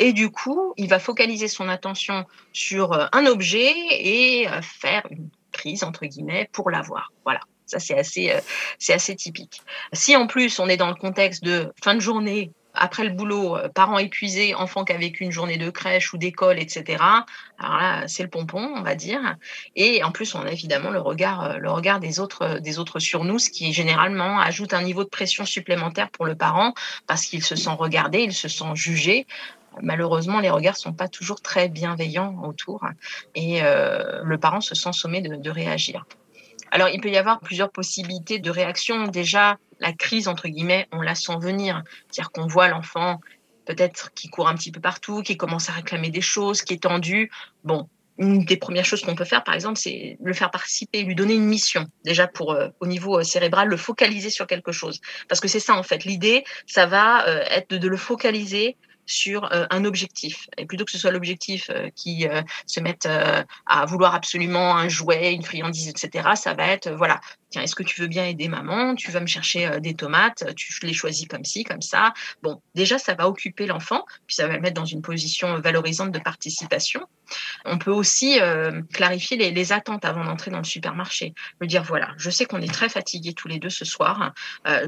Et 0.00 0.14
du 0.14 0.30
coup, 0.30 0.72
il 0.78 0.88
va 0.88 0.98
focaliser 0.98 1.46
son 1.46 1.68
attention 1.68 2.24
sur 2.54 2.94
euh, 2.94 3.06
un 3.12 3.26
objet 3.26 3.74
et 3.90 4.48
euh, 4.48 4.62
faire 4.62 5.06
une 5.10 5.28
entre 5.82 6.06
guillemets, 6.06 6.48
pour 6.52 6.70
l'avoir. 6.70 7.12
Voilà. 7.24 7.40
Ça, 7.66 7.78
c'est 7.78 7.96
assez, 7.96 8.30
euh, 8.32 8.94
assez 8.94 9.14
typique. 9.14 9.62
Si 9.92 10.16
en 10.16 10.26
plus 10.26 10.58
on 10.58 10.68
est 10.68 10.76
dans 10.76 10.88
le 10.88 10.94
contexte 10.94 11.44
de 11.44 11.72
fin 11.82 11.94
de 11.94 12.00
journée, 12.00 12.50
après 12.74 13.04
le 13.04 13.10
boulot, 13.10 13.56
parents 13.74 13.98
épuisés, 13.98 14.54
enfants 14.54 14.84
qui 14.84 14.92
avaient 14.92 15.08
une 15.08 15.32
journée 15.32 15.56
de 15.56 15.70
crèche 15.70 16.12
ou 16.12 16.18
d'école, 16.18 16.58
etc. 16.58 17.02
Alors 17.58 17.76
là, 17.76 18.08
c'est 18.08 18.22
le 18.22 18.28
pompon, 18.28 18.74
on 18.76 18.82
va 18.82 18.94
dire. 18.94 19.36
Et 19.76 20.02
en 20.04 20.12
plus, 20.12 20.34
on 20.34 20.40
a 20.42 20.52
évidemment 20.52 20.90
le 20.90 21.00
regard, 21.00 21.58
le 21.58 21.70
regard 21.70 22.00
des 22.00 22.20
autres, 22.20 22.58
des 22.60 22.78
autres 22.78 22.98
sur 22.98 23.24
nous, 23.24 23.38
ce 23.38 23.50
qui 23.50 23.72
généralement 23.72 24.38
ajoute 24.38 24.72
un 24.72 24.82
niveau 24.82 25.04
de 25.04 25.08
pression 25.08 25.44
supplémentaire 25.44 26.10
pour 26.10 26.26
le 26.26 26.36
parent 26.36 26.74
parce 27.06 27.26
qu'il 27.26 27.42
se 27.42 27.56
sent 27.56 27.74
regardé, 27.78 28.20
il 28.20 28.32
se 28.32 28.48
sent 28.48 28.74
jugé 28.74 29.26
malheureusement, 29.82 30.40
les 30.40 30.50
regards 30.50 30.76
sont 30.76 30.92
pas 30.92 31.08
toujours 31.08 31.40
très 31.40 31.68
bienveillants 31.68 32.42
autour 32.44 32.86
et 33.34 33.62
euh, 33.62 34.22
le 34.24 34.38
parent 34.38 34.60
se 34.60 34.74
sent 34.74 34.92
sommé 34.92 35.20
de, 35.20 35.50
réagir. 35.50 36.06
Alors, 36.70 36.88
il 36.88 37.00
peut 37.00 37.10
y 37.10 37.16
avoir 37.16 37.40
plusieurs 37.40 37.70
possibilités 37.70 38.38
de 38.38 38.50
réaction. 38.50 39.08
Déjà, 39.08 39.58
la 39.80 39.92
crise, 39.92 40.28
entre 40.28 40.48
guillemets, 40.48 40.86
on 40.92 41.02
la 41.02 41.14
sent 41.14 41.36
venir. 41.40 41.82
C'est-à-dire 42.08 42.30
qu'on 42.30 42.46
voit 42.46 42.68
l'enfant 42.68 43.20
peut-être 43.66 44.12
qui 44.14 44.28
court 44.28 44.48
un 44.48 44.54
petit 44.54 44.72
peu 44.72 44.80
partout, 44.80 45.22
qui 45.22 45.36
commence 45.36 45.68
à 45.68 45.72
réclamer 45.72 46.10
des 46.10 46.20
choses, 46.20 46.62
qui 46.62 46.74
est 46.74 46.82
tendu. 46.82 47.30
Bon, 47.64 47.88
une 48.18 48.44
des 48.44 48.56
premières 48.56 48.84
choses 48.84 49.02
qu'on 49.02 49.14
peut 49.14 49.24
faire, 49.24 49.42
par 49.44 49.54
exemple, 49.54 49.78
c'est 49.78 50.16
le 50.22 50.32
faire 50.32 50.50
participer, 50.50 51.02
lui 51.02 51.14
donner 51.14 51.34
une 51.34 51.46
mission. 51.46 51.86
Déjà 52.04 52.26
pour 52.26 52.52
euh, 52.52 52.68
au 52.80 52.86
niveau 52.86 53.18
euh, 53.18 53.22
cérébral, 53.22 53.68
le 53.68 53.76
focaliser 53.76 54.30
sur 54.30 54.46
quelque 54.46 54.72
chose. 54.72 55.00
Parce 55.28 55.40
que 55.40 55.48
c'est 55.48 55.60
ça 55.60 55.74
en 55.74 55.82
fait. 55.82 56.04
L'idée, 56.04 56.44
ça 56.66 56.86
va 56.86 57.24
être 57.50 57.74
de, 57.74 57.88
le 57.88 57.96
focaliser 57.96 58.76
sur 59.10 59.52
euh, 59.52 59.66
un 59.70 59.84
objectif. 59.84 60.48
Et 60.56 60.66
plutôt 60.66 60.84
que 60.84 60.90
ce 60.90 60.98
soit 60.98 61.10
l'objectif 61.10 61.68
euh, 61.70 61.90
qui 61.94 62.28
euh, 62.28 62.42
se 62.66 62.80
mette 62.80 63.08
à 63.66 63.86
vouloir 63.86 64.14
absolument 64.14 64.76
un 64.76 64.88
jouet, 64.88 65.32
une 65.32 65.42
friandise, 65.42 65.88
etc., 65.88 66.30
ça 66.34 66.54
va 66.54 66.66
être, 66.68 66.90
voilà, 66.90 67.20
tiens, 67.50 67.62
est-ce 67.62 67.74
que 67.74 67.82
tu 67.82 68.00
veux 68.00 68.06
bien 68.06 68.24
aider 68.24 68.48
maman? 68.48 68.94
Tu 68.94 69.10
vas 69.10 69.20
me 69.20 69.26
chercher 69.26 69.80
des 69.80 69.94
tomates, 69.94 70.54
tu 70.54 70.72
les 70.82 70.92
choisis 70.92 71.26
comme 71.26 71.44
ci, 71.44 71.64
comme 71.64 71.82
ça. 71.82 72.12
Bon, 72.42 72.60
déjà, 72.74 72.98
ça 72.98 73.14
va 73.14 73.28
occuper 73.28 73.66
l'enfant, 73.66 74.04
puis 74.26 74.36
ça 74.36 74.46
va 74.46 74.54
le 74.54 74.60
mettre 74.60 74.74
dans 74.74 74.84
une 74.84 75.02
position 75.02 75.58
valorisante 75.60 76.12
de 76.12 76.18
participation. 76.18 77.06
On 77.64 77.78
peut 77.78 77.92
aussi 77.92 78.38
clarifier 78.92 79.36
les, 79.36 79.50
les, 79.50 79.72
attentes 79.72 80.04
avant 80.04 80.24
d'entrer 80.24 80.50
dans 80.50 80.58
le 80.58 80.64
supermarché. 80.64 81.34
Me 81.60 81.66
dire, 81.66 81.82
voilà, 81.82 82.14
je 82.16 82.30
sais 82.30 82.44
qu'on 82.44 82.60
est 82.60 82.72
très 82.72 82.88
fatigués 82.88 83.32
tous 83.32 83.48
les 83.48 83.58
deux 83.58 83.70
ce 83.70 83.84
soir. 83.84 84.32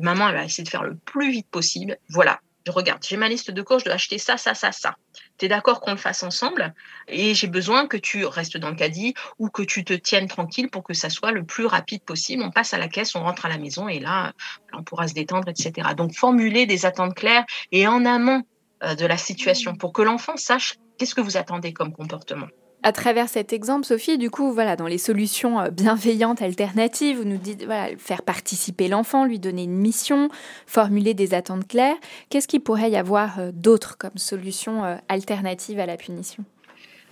maman, 0.03 0.29
elle 0.29 0.37
va 0.37 0.45
essayer 0.45 0.65
de 0.65 0.69
faire 0.69 0.85
le 0.85 0.95
plus 0.95 1.31
vite 1.31 1.49
possible. 1.51 1.97
Voilà, 2.09 2.41
je 2.67 2.73
regarde, 2.73 3.03
j'ai 3.07 3.17
ma 3.17 3.29
liste 3.29 3.51
de 3.51 3.63
courses, 3.63 3.81
je 3.81 3.87
dois 3.87 3.95
acheter 3.95 4.19
ça, 4.19 4.37
ça, 4.37 4.55
ça, 4.55 4.73
ça. 4.73 4.97
Tu 5.39 5.47
es 5.47 5.49
d'accord 5.49 5.81
qu'on 5.81 5.93
le 5.93 5.97
fasse 5.97 6.23
ensemble 6.23 6.75
et 7.09 7.35
j'ai 7.35 7.47
besoin 7.47 7.87
que 7.87 7.97
tu 7.97 8.25
restes 8.25 8.57
dans 8.57 8.71
le 8.71 8.77
caddie 8.77 9.15
ou 9.39 9.49
que 9.49 9.63
tu 9.63 9.85
te 9.85 9.93
tiennes 9.93 10.29
tranquille 10.29 10.71
pour 10.71 10.83
que 10.83 10.95
ça 10.95 11.11
soit 11.11 11.33
le 11.33 11.45
plus 11.45 11.67
rapide 11.67 12.03
possible. 12.03 12.43
On 12.43 12.51
passe 12.51 12.75
à 12.75 12.79
la 12.79 12.89
caisse, 12.89 13.15
on 13.15 13.23
rentre 13.23 13.47
à 13.47 13.49
la 13.49 13.59
maison 13.59 13.89
et 13.89 13.99
là, 13.99 14.33
on 14.73 14.83
pourra 14.83 15.09
se 15.09 15.15
détendre, 15.15 15.49
etc. 15.49 15.89
Donc, 15.97 16.15
formuler 16.15 16.67
des 16.67 16.87
attentes 16.87 17.15
claires 17.15 17.45
et 17.73 17.87
en 17.87 18.05
amont 18.05 18.43
euh, 18.85 18.95
de 18.95 19.07
la 19.07 19.17
situation 19.17 19.75
pour 19.75 19.93
que 19.93 20.03
l'enfant 20.03 20.37
sache 20.37 20.77
qu'est-ce 20.99 21.15
que 21.15 21.21
vous 21.21 21.37
attendez 21.37 21.73
comme 21.73 21.93
comportement. 21.93 22.49
À 22.85 22.91
travers 22.91 23.29
cet 23.29 23.53
exemple, 23.53 23.87
Sophie, 23.87 24.19
du 24.19 24.29
coup, 24.29 24.53
voilà, 24.53 24.75
dans 24.75 24.89
les 24.89 24.99
solutions 24.99 25.61
euh, 25.61 25.71
bienveillantes 25.71 26.43
alternatives, 26.43 27.17
vous 27.17 27.25
nous 27.25 27.37
dites 27.37 27.65
voilà, 27.65 27.97
faire 27.97 28.23
participer 28.23 28.89
l'enfant, 28.89 29.25
lui 29.25 29.39
donner 29.39 29.63
une 29.65 29.77
mission, 29.77 30.29
formuler 30.67 31.15
des 31.15 31.33
attentes 31.33 31.69
claires. 31.69 31.95
Qu'est-ce 32.29 32.49
qu'il 32.49 32.61
pourrait 32.61 32.91
y 32.91 32.97
avoir 32.97 33.39
euh, 33.39 33.51
d'autre 33.53 33.99
comme 33.99 34.17
solution 34.17 34.85
euh, 34.85 34.97
alternative 35.09 35.79
à 35.79 35.87
la 35.87 35.97
punition? 35.97 36.45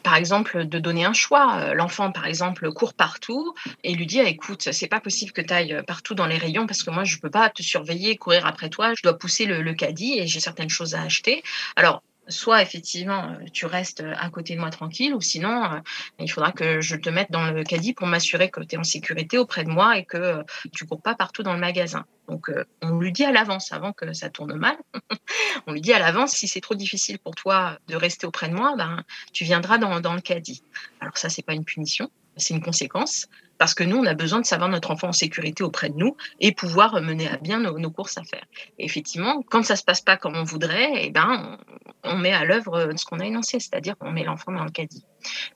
Par 0.03 0.17
exemple, 0.17 0.65
de 0.65 0.79
donner 0.81 1.05
un 1.05 1.13
choix. 1.13 1.75
L'enfant, 1.75 2.11
par 2.11 2.27
exemple, 2.27 2.73
court 2.73 2.95
partout 2.95 3.55
et 3.85 3.95
lui 3.95 4.07
dit 4.07 4.19
écoute, 4.19 4.71
c'est 4.73 4.89
pas 4.89 4.99
possible 4.99 5.31
que 5.31 5.43
tu 5.43 5.53
ailles 5.53 5.83
partout 5.87 6.15
dans 6.15 6.27
les 6.27 6.39
rayons 6.39 6.67
parce 6.67 6.83
que 6.83 6.91
moi, 6.91 7.05
je 7.05 7.19
peux 7.19 7.29
pas 7.29 7.51
te 7.51 7.63
surveiller, 7.63 8.17
courir 8.17 8.47
après 8.47 8.71
toi. 8.71 8.95
Je 8.95 9.03
dois 9.03 9.19
pousser 9.19 9.45
le, 9.45 9.61
le 9.61 9.75
caddie 9.75 10.19
et 10.19 10.27
j'ai 10.27 10.41
certaines 10.41 10.71
choses 10.71 10.95
à 10.95 11.03
acheter. 11.03 11.43
Alors, 11.77 12.03
soit 12.31 12.63
effectivement 12.63 13.33
euh, 13.33 13.45
tu 13.53 13.67
restes 13.67 14.03
à 14.17 14.31
côté 14.31 14.55
de 14.55 14.61
moi 14.61 14.71
tranquille, 14.71 15.15
ou 15.15 15.21
sinon 15.21 15.65
euh, 15.65 15.79
il 16.19 16.31
faudra 16.31 16.53
que 16.53 16.81
je 16.81 16.97
te 16.97 17.11
mette 17.11 17.31
dans 17.31 17.51
le 17.51 17.63
caddie 17.65 17.93
pour 17.93 18.07
m'assurer 18.07 18.51
que 18.51 18.61
tu 18.61 18.75
es 18.75 18.79
en 18.79 18.85
sécurité 18.85 19.39
auprès 19.39 19.65
de 19.65 19.71
moi 19.71 19.99
et 19.99 20.05
que 20.05 20.17
euh, 20.17 20.43
tu 20.73 20.87
cours 20.87 21.03
pas 21.03 21.15
partout 21.15 21.43
dans 21.43 21.53
le 21.53 21.61
magasin. 21.61 22.05
Donc 22.29 22.49
on 22.81 22.99
lui 22.99 23.11
dit 23.11 23.25
à 23.25 23.33
l'avance, 23.33 23.73
avant 23.73 23.93
que 23.93 24.13
ça 24.13 24.31
tourne 24.31 24.55
mal, 24.55 24.77
on 25.67 25.73
lui 25.73 25.81
dit 25.81 25.93
à 25.93 25.99
l'avance, 25.99 26.31
si 26.31 26.47
c'est 26.47 26.61
trop 26.61 26.77
difficile 26.77 27.19
pour 27.19 27.35
toi 27.35 27.79
de 27.89 27.97
rester 27.97 28.25
auprès 28.25 28.49
de 28.49 28.55
moi, 28.55 28.75
ben, 28.77 29.03
tu 29.33 29.43
viendras 29.43 29.79
dans, 29.79 29.99
dans 29.99 30.15
le 30.15 30.21
caddie. 30.21 30.63
Alors 31.01 31.19
ça, 31.19 31.29
c'est 31.29 31.43
pas 31.43 31.55
une 31.55 31.65
punition, 31.65 32.09
c'est 32.37 32.55
une 32.55 32.63
conséquence 32.63 33.27
parce 33.61 33.75
que 33.75 33.85
nous, 33.85 33.99
on 33.99 34.07
a 34.07 34.15
besoin 34.15 34.41
de 34.41 34.47
savoir 34.47 34.71
notre 34.71 34.91
enfant 34.91 35.09
en 35.09 35.13
sécurité 35.13 35.63
auprès 35.63 35.91
de 35.91 35.95
nous 35.95 36.17
et 36.41 36.51
pouvoir 36.53 36.99
mener 37.03 37.29
à 37.29 37.37
bien 37.37 37.61
nos, 37.61 37.91
courses 37.91 38.17
à 38.17 38.23
faire. 38.23 38.47
Et 38.79 38.87
effectivement, 38.87 39.43
quand 39.43 39.63
ça 39.63 39.77
se 39.77 39.85
passe 39.85 40.01
pas 40.01 40.17
comme 40.17 40.35
on 40.35 40.45
voudrait, 40.45 40.91
eh 41.05 41.11
ben, 41.11 41.59
on, 42.05 42.17
met 42.17 42.33
à 42.33 42.45
l'œuvre 42.45 42.91
ce 42.97 43.05
qu'on 43.05 43.21
a 43.21 43.27
énoncé, 43.27 43.61
c'est-à-dire 43.61 43.97
qu'on 43.99 44.13
met 44.13 44.25
l'enfant 44.25 44.53
dans 44.53 44.65
le 44.65 44.71
caddie. 44.71 45.05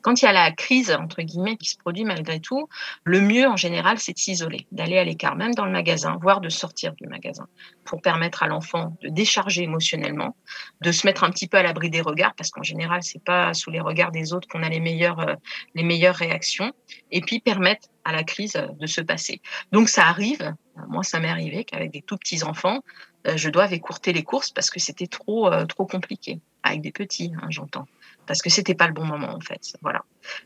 Quand 0.03 0.21
il 0.21 0.27
y 0.27 0.29
a 0.29 0.33
la 0.33 0.53
crise, 0.53 0.91
entre 0.93 1.23
guillemets, 1.23 1.57
qui 1.57 1.71
se 1.71 1.79
produit 1.79 2.05
malgré 2.05 2.41
tout, 2.41 2.69
le 3.05 3.21
mieux 3.21 3.47
en 3.49 3.57
général, 3.57 3.99
c'est 3.99 4.13
de 4.13 4.19
s'isoler, 4.19 4.67
d'aller 4.73 4.99
à 4.99 5.05
l'écart, 5.05 5.37
même 5.37 5.55
dans 5.55 5.65
le 5.65 5.73
magasin, 5.73 6.19
voire 6.21 6.41
de 6.41 6.49
sortir 6.49 6.93
du 6.95 7.07
magasin, 7.09 7.47
pour 7.85 8.03
permettre 8.03 8.43
à 8.43 8.47
l'enfant 8.47 8.97
de 9.03 9.09
décharger 9.09 9.63
émotionnellement, 9.63 10.37
de 10.81 10.93
se 10.93 11.07
mettre 11.07 11.25
un 11.25 11.31
petit 11.31 11.49
peu 11.49 11.57
à 11.57 11.63
l'abri 11.63 11.91
des 11.91 12.01
regards, 12.01 12.35
parce 12.35 12.51
qu'en 12.51 12.63
général, 12.63 13.03
c'est 13.03 13.23
pas 13.23 13.55
sous 13.55 13.71
les 13.71 13.81
regards 13.81 14.13
des 14.13 14.33
autres 14.33 14.49
qu'on 14.49 14.63
a 14.63 14.69
les 14.69 14.81
meilleures, 14.81 15.21
euh, 15.21 15.35
les 15.75 15.83
meilleures 15.83 16.17
réactions, 16.17 16.73
et 17.11 17.21
puis 17.21 17.41
permettre 17.41 17.89
à 18.05 18.13
la 18.13 18.23
crise 18.23 18.53
de 18.79 18.87
se 18.87 19.01
passer. 19.01 19.41
Donc 19.73 19.89
ça 19.89 20.07
arrive, 20.07 20.55
moi 20.89 21.03
ça 21.03 21.21
m'est 21.21 21.29
arrivé 21.29 21.65
qu'avec 21.65 21.91
des 21.91 22.03
tout 22.03 22.19
petits 22.19 22.45
enfants, 22.45 22.81
euh, 22.81 23.14
je 23.25 23.49
dois 23.51 23.71
écourter 23.73 24.13
les 24.13 24.23
courses 24.23 24.51
parce 24.51 24.71
que 24.71 24.81
c'était 24.81 25.07
trop 25.07 25.53
euh, 25.53 25.65
trop 25.67 25.87
compliqué 25.87 26.41
avec 26.63 26.81
des 26.81 26.93
petits, 26.93 27.33
hein, 27.37 27.47
j'entends, 27.51 27.87
parce 28.27 28.41
que 28.41 28.49
c'était 28.49 28.75
pas 28.75 28.87
le 28.87 28.95
bon 28.95 29.05
moment 29.05 29.35
en 29.35 29.41
fait. 29.41 29.77
Voilà. 29.83 30.03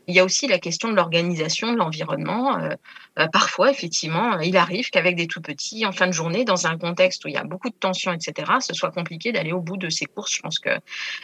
Il 0.07 0.15
y 0.15 0.19
a 0.19 0.25
aussi 0.25 0.47
la 0.47 0.59
question 0.59 0.89
de 0.89 0.95
l'organisation 0.95 1.71
de 1.71 1.77
l'environnement. 1.77 2.59
Euh, 2.59 3.27
parfois, 3.31 3.71
effectivement, 3.71 4.39
il 4.39 4.57
arrive 4.57 4.89
qu'avec 4.89 5.15
des 5.15 5.27
tout 5.27 5.39
petits, 5.39 5.85
en 5.85 5.93
fin 5.93 6.07
de 6.07 6.11
journée, 6.11 6.43
dans 6.43 6.67
un 6.67 6.77
contexte 6.77 7.23
où 7.23 7.29
il 7.29 7.35
y 7.35 7.37
a 7.37 7.45
beaucoup 7.45 7.69
de 7.69 7.75
tensions, 7.75 8.11
etc., 8.11 8.51
ce 8.59 8.73
soit 8.73 8.91
compliqué 8.91 9.31
d'aller 9.31 9.53
au 9.53 9.61
bout 9.61 9.77
de 9.77 9.89
ces 9.89 10.05
courses. 10.05 10.35
Je 10.35 10.41
pense 10.41 10.59
que 10.59 10.71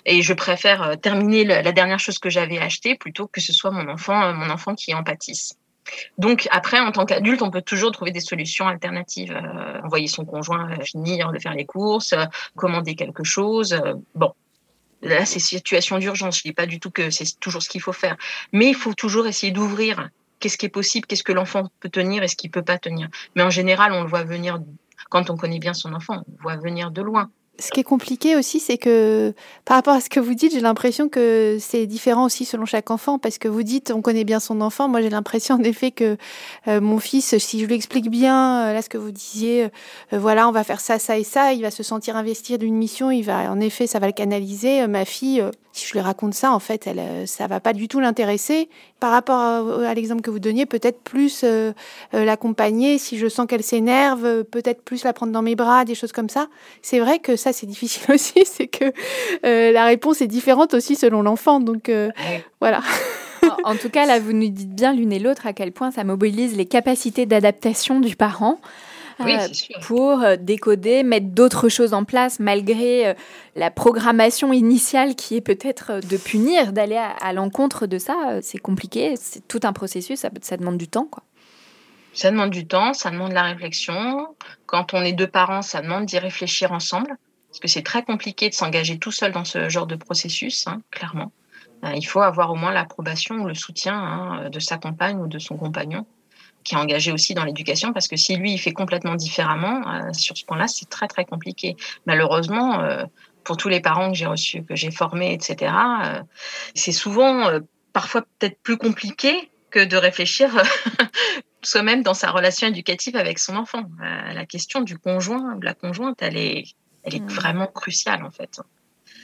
et 0.05 0.21
je 0.21 0.33
préfère 0.33 0.95
terminer 1.01 1.43
la 1.43 1.71
dernière 1.73 1.99
chose 1.99 2.19
que 2.19 2.29
j'avais 2.29 2.57
achetée 2.57 2.95
plutôt 2.95 3.27
que 3.27 3.41
ce 3.41 3.51
soit 3.51 3.71
mon 3.71 3.89
enfant, 3.89 4.33
mon 4.33 4.49
enfant 4.49 4.75
qui 4.75 4.93
en 4.93 5.03
pâtisse. 5.03 5.55
Donc 6.17 6.47
après, 6.51 6.79
en 6.79 6.91
tant 6.91 7.05
qu'adulte, 7.05 7.41
on 7.41 7.51
peut 7.51 7.61
toujours 7.61 7.91
trouver 7.91 8.11
des 8.11 8.19
solutions 8.19 8.67
alternatives. 8.67 9.31
Euh, 9.31 9.81
envoyer 9.83 10.07
son 10.07 10.25
conjoint 10.25 10.69
finir 10.83 11.31
de 11.31 11.39
faire 11.39 11.53
les 11.53 11.65
courses, 11.65 12.13
euh, 12.13 12.25
commander 12.55 12.95
quelque 12.95 13.23
chose. 13.23 13.73
Euh, 13.73 13.93
bon, 14.15 14.33
là, 15.01 15.25
c'est 15.25 15.39
situation 15.39 15.97
d'urgence. 15.99 16.37
Je 16.37 16.43
dis 16.43 16.53
pas 16.53 16.65
du 16.65 16.79
tout 16.79 16.91
que 16.91 17.09
c'est 17.09 17.39
toujours 17.39 17.61
ce 17.61 17.69
qu'il 17.69 17.81
faut 17.81 17.93
faire, 17.93 18.17
mais 18.51 18.67
il 18.67 18.75
faut 18.75 18.93
toujours 18.93 19.27
essayer 19.27 19.51
d'ouvrir. 19.51 20.09
Qu'est-ce 20.39 20.57
qui 20.57 20.65
est 20.65 20.69
possible 20.69 21.07
Qu'est-ce 21.07 21.23
que 21.23 21.31
l'enfant 21.31 21.69
peut 21.79 21.89
tenir 21.89 22.23
et 22.23 22.27
ce 22.27 22.35
qu'il 22.35 22.51
peut 22.51 22.63
pas 22.63 22.77
tenir 22.77 23.07
Mais 23.35 23.43
en 23.43 23.49
général, 23.49 23.93
on 23.93 24.03
le 24.03 24.09
voit 24.09 24.23
venir 24.23 24.59
quand 25.09 25.29
on 25.29 25.37
connaît 25.37 25.59
bien 25.59 25.73
son 25.73 25.93
enfant. 25.93 26.23
On 26.27 26.31
le 26.31 26.41
voit 26.41 26.57
venir 26.57 26.91
de 26.91 27.01
loin. 27.01 27.29
Ce 27.57 27.71
qui 27.71 27.79
est 27.79 27.83
compliqué 27.83 28.35
aussi, 28.35 28.59
c'est 28.59 28.77
que 28.77 29.33
par 29.63 29.77
rapport 29.77 29.93
à 29.93 30.01
ce 30.01 30.09
que 30.09 30.19
vous 30.19 30.33
dites, 30.33 30.51
j'ai 30.51 30.59
l'impression 30.59 31.07
que 31.07 31.57
c'est 31.59 31.85
différent 31.85 32.25
aussi 32.25 32.43
selon 32.43 32.65
chaque 32.65 32.91
enfant, 32.91 33.17
parce 33.17 33.37
que 33.37 33.47
vous 33.47 33.63
dites 33.63 33.91
on 33.95 34.01
connaît 34.01 34.25
bien 34.25 34.41
son 34.41 34.59
enfant. 34.59 34.89
Moi, 34.89 35.01
j'ai 35.01 35.09
l'impression 35.09 35.55
en 35.55 35.63
effet 35.63 35.91
que 35.91 36.17
euh, 36.67 36.81
mon 36.81 36.99
fils, 36.99 37.37
si 37.37 37.59
je 37.59 37.65
lui 37.65 37.75
explique 37.75 38.09
bien, 38.09 38.67
euh, 38.67 38.73
là 38.73 38.81
ce 38.81 38.89
que 38.89 38.97
vous 38.97 39.11
disiez, 39.11 39.65
euh, 39.65 40.19
voilà, 40.19 40.49
on 40.49 40.51
va 40.51 40.65
faire 40.65 40.81
ça, 40.81 40.99
ça 40.99 41.17
et 41.17 41.23
ça, 41.23 41.53
il 41.53 41.61
va 41.61 41.71
se 41.71 41.81
sentir 41.81 42.17
investir 42.17 42.57
d'une 42.57 42.75
mission, 42.75 43.09
il 43.09 43.23
va, 43.23 43.51
en 43.51 43.61
effet, 43.61 43.87
ça 43.87 43.99
va 43.99 44.07
le 44.07 44.13
canaliser. 44.13 44.85
ma 44.87 45.05
fille, 45.05 45.41
si 45.71 45.87
je 45.87 45.93
lui 45.93 46.01
raconte 46.01 46.33
ça, 46.33 46.51
en 46.51 46.59
fait, 46.59 46.87
elle, 46.87 47.27
ça 47.27 47.47
va 47.47 47.61
pas 47.61 47.73
du 47.73 47.87
tout 47.87 48.01
l'intéresser. 48.01 48.69
Par 48.99 49.11
rapport 49.11 49.39
à, 49.39 49.93
l'exemple 49.93 50.21
que 50.21 50.31
vous 50.31 50.39
donniez, 50.39 50.65
peut-être 50.65 51.01
plus 51.01 51.43
l'accompagner. 52.13 52.97
Si 52.97 53.17
je 53.17 53.27
sens 53.27 53.45
qu'elle 53.45 53.61
s'énerve, 53.61 54.43
peut-être 54.45 54.81
plus 54.81 55.03
la 55.03 55.13
prendre 55.13 55.33
dans 55.33 55.41
mes 55.41 55.55
bras, 55.55 55.85
des 55.85 55.95
choses 55.95 56.13
comme 56.13 56.29
ça. 56.29 56.47
C'est 56.81 56.99
vrai 56.99 57.19
que 57.19 57.35
ça 57.45 57.53
c'est 57.53 57.67
difficile 57.67 58.03
aussi, 58.13 58.43
c'est 58.45 58.67
que 58.67 58.85
euh, 59.45 59.71
la 59.71 59.85
réponse 59.85 60.21
est 60.21 60.27
différente 60.27 60.73
aussi 60.73 60.95
selon 60.95 61.21
l'enfant. 61.21 61.59
Donc 61.59 61.89
euh, 61.89 62.09
voilà. 62.59 62.81
en 63.63 63.75
tout 63.75 63.89
cas, 63.89 64.05
là, 64.05 64.19
vous 64.19 64.33
nous 64.33 64.49
dites 64.49 64.73
bien 64.73 64.93
l'une 64.93 65.13
et 65.13 65.19
l'autre 65.19 65.45
à 65.45 65.53
quel 65.53 65.71
point 65.71 65.91
ça 65.91 66.03
mobilise 66.03 66.57
les 66.57 66.65
capacités 66.65 67.25
d'adaptation 67.25 67.99
du 67.99 68.15
parent. 68.15 68.59
Euh, 69.21 69.47
pour 69.83 70.25
décoder, 70.37 71.03
mettre 71.03 71.27
d'autres 71.27 71.69
choses 71.69 71.93
en 71.93 72.03
place 72.03 72.41
malgré 72.41 73.15
la 73.55 73.71
programmation 73.71 74.51
initiale 74.51 75.15
qui 75.15 75.37
est 75.37 75.41
peut-être 75.41 76.01
de 76.05 76.17
punir, 76.17 76.73
d'aller 76.73 76.99
à, 77.21 77.31
l'encontre 77.31 77.87
de 77.87 77.97
ça. 77.97 78.39
C'est 78.41 78.57
compliqué, 78.57 79.13
c'est 79.15 79.47
tout 79.47 79.61
un 79.63 79.71
processus, 79.71 80.19
ça, 80.19 80.29
ça 80.41 80.57
demande 80.57 80.77
du 80.77 80.89
temps. 80.89 81.07
quoi. 81.09 81.23
Ça 82.11 82.29
demande 82.29 82.49
du 82.49 82.67
temps, 82.67 82.93
ça 82.93 83.09
demande 83.09 83.31
la 83.31 83.43
réflexion. 83.43 84.27
Quand 84.65 84.93
on 84.93 85.01
est 85.01 85.13
deux 85.13 85.27
parents, 85.27 85.61
ça 85.61 85.81
demande 85.81 86.07
d'y 86.07 86.19
réfléchir 86.19 86.73
ensemble 86.73 87.15
parce 87.55 87.61
que 87.61 87.67
c'est 87.69 87.83
très 87.83 88.03
compliqué 88.03 88.49
de 88.49 88.53
s'engager 88.53 88.99
tout 88.99 89.13
seul 89.13 89.31
dans 89.31 89.45
ce 89.45 89.69
genre 89.69 89.87
de 89.87 89.95
processus, 89.95 90.67
hein, 90.67 90.81
clairement. 90.91 91.31
Euh, 91.85 91.93
il 91.95 92.05
faut 92.05 92.19
avoir 92.19 92.51
au 92.51 92.55
moins 92.55 92.73
l'approbation 92.73 93.35
ou 93.35 93.47
le 93.47 93.53
soutien 93.53 93.95
hein, 93.95 94.49
de 94.49 94.59
sa 94.59 94.77
compagne 94.77 95.19
ou 95.19 95.27
de 95.27 95.39
son 95.39 95.55
compagnon 95.55 96.05
qui 96.65 96.75
est 96.75 96.77
engagé 96.77 97.13
aussi 97.13 97.33
dans 97.33 97.45
l'éducation, 97.45 97.93
parce 97.93 98.09
que 98.09 98.17
si 98.17 98.35
lui, 98.35 98.51
il 98.51 98.57
fait 98.57 98.73
complètement 98.73 99.15
différemment, 99.15 99.87
euh, 99.87 100.11
sur 100.11 100.35
ce 100.35 100.43
point-là, 100.43 100.67
c'est 100.67 100.89
très, 100.89 101.07
très 101.07 101.23
compliqué. 101.23 101.77
Malheureusement, 102.07 102.81
euh, 102.81 103.05
pour 103.45 103.55
tous 103.55 103.69
les 103.69 103.79
parents 103.79 104.11
que 104.11 104.17
j'ai 104.17 104.25
reçus, 104.25 104.65
que 104.65 104.75
j'ai 104.75 104.91
formés, 104.91 105.31
etc., 105.31 105.73
c'est 106.73 106.91
souvent 106.91 107.51
parfois 107.93 108.23
peut-être 108.39 108.59
plus 108.63 108.77
compliqué 108.77 109.49
que 109.69 109.85
de 109.85 109.95
réfléchir 109.95 110.49
soi-même 111.61 112.03
dans 112.03 112.15
sa 112.15 112.31
relation 112.31 112.67
éducative 112.67 113.15
avec 113.15 113.39
son 113.39 113.55
enfant. 113.55 113.83
la 113.99 114.45
question 114.45 114.81
du 114.81 114.97
conjoint, 114.97 115.55
de 115.55 115.65
la 115.65 115.75
conjointe, 115.75 116.17
elle 116.21 116.35
est, 116.35 116.63
elle 117.05 117.15
est 117.15 117.19
mmh. 117.21 117.27
vraiment 117.27 117.67
cruciale 117.67 118.23
en 118.23 118.31
fait. 118.31 118.59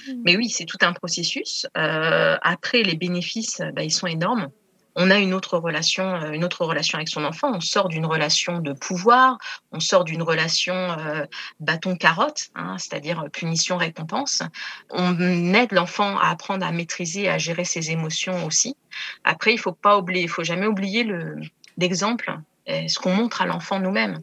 Mmh. 0.07 0.11
Mais 0.23 0.37
oui, 0.37 0.49
c'est 0.49 0.65
tout 0.65 0.77
un 0.81 0.93
processus. 0.93 1.65
Euh, 1.77 2.37
après, 2.41 2.83
les 2.83 2.95
bénéfices, 2.95 3.61
bah, 3.75 3.83
ils 3.83 3.91
sont 3.91 4.07
énormes. 4.07 4.49
On 4.95 5.09
a 5.09 5.19
une 5.19 5.33
autre 5.33 5.57
relation, 5.57 6.15
euh, 6.15 6.31
une 6.31 6.43
autre 6.43 6.65
relation 6.65 6.97
avec 6.97 7.07
son 7.07 7.23
enfant. 7.23 7.51
On 7.53 7.61
sort 7.61 7.87
d'une 7.87 8.05
relation 8.05 8.59
de 8.59 8.73
pouvoir, 8.73 9.37
on 9.71 9.79
sort 9.79 10.03
d'une 10.03 10.21
relation 10.21 10.73
euh, 10.73 11.25
bâton-carotte, 11.61 12.49
hein, 12.55 12.75
c'est-à-dire 12.77 13.25
punition-récompense. 13.31 14.43
On 14.89 15.17
aide 15.53 15.71
l'enfant 15.71 16.17
à 16.19 16.29
apprendre 16.29 16.65
à 16.65 16.71
maîtriser, 16.71 17.29
à 17.29 17.37
gérer 17.37 17.63
ses 17.63 17.91
émotions 17.91 18.45
aussi. 18.45 18.75
Après, 19.23 19.53
il 19.53 19.57
faut 19.57 19.71
pas 19.71 19.97
oublier, 19.97 20.23
il 20.23 20.29
faut 20.29 20.43
jamais 20.43 20.67
oublier 20.67 21.03
le 21.03 21.39
l'exemple, 21.77 22.37
ce 22.67 22.99
qu'on 22.99 23.15
montre 23.15 23.41
à 23.41 23.45
l'enfant 23.45 23.79
nous-mêmes. 23.79 24.19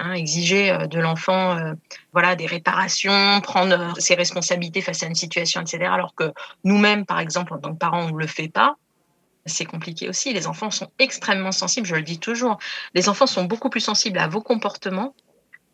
Hein, 0.00 0.12
exiger 0.12 0.70
euh, 0.70 0.86
de 0.86 1.00
l'enfant 1.00 1.58
euh, 1.58 1.74
voilà 2.12 2.36
des 2.36 2.46
réparations, 2.46 3.40
prendre 3.40 3.72
euh, 3.72 3.92
ses 3.98 4.14
responsabilités 4.14 4.80
face 4.80 5.02
à 5.02 5.06
une 5.06 5.16
situation, 5.16 5.60
etc. 5.60 5.86
Alors 5.92 6.14
que 6.14 6.32
nous-mêmes, 6.62 7.04
par 7.04 7.18
exemple, 7.18 7.52
en 7.52 7.58
tant 7.58 7.72
que 7.72 7.78
parents, 7.78 8.04
on 8.04 8.12
ne 8.12 8.18
le 8.18 8.28
fait 8.28 8.48
pas. 8.48 8.76
C'est 9.44 9.64
compliqué 9.64 10.08
aussi. 10.08 10.32
Les 10.32 10.46
enfants 10.46 10.70
sont 10.70 10.88
extrêmement 11.00 11.50
sensibles, 11.50 11.86
je 11.88 11.96
le 11.96 12.02
dis 12.02 12.20
toujours. 12.20 12.58
Les 12.94 13.08
enfants 13.08 13.26
sont 13.26 13.44
beaucoup 13.44 13.70
plus 13.70 13.80
sensibles 13.80 14.20
à 14.20 14.28
vos 14.28 14.40
comportements 14.40 15.14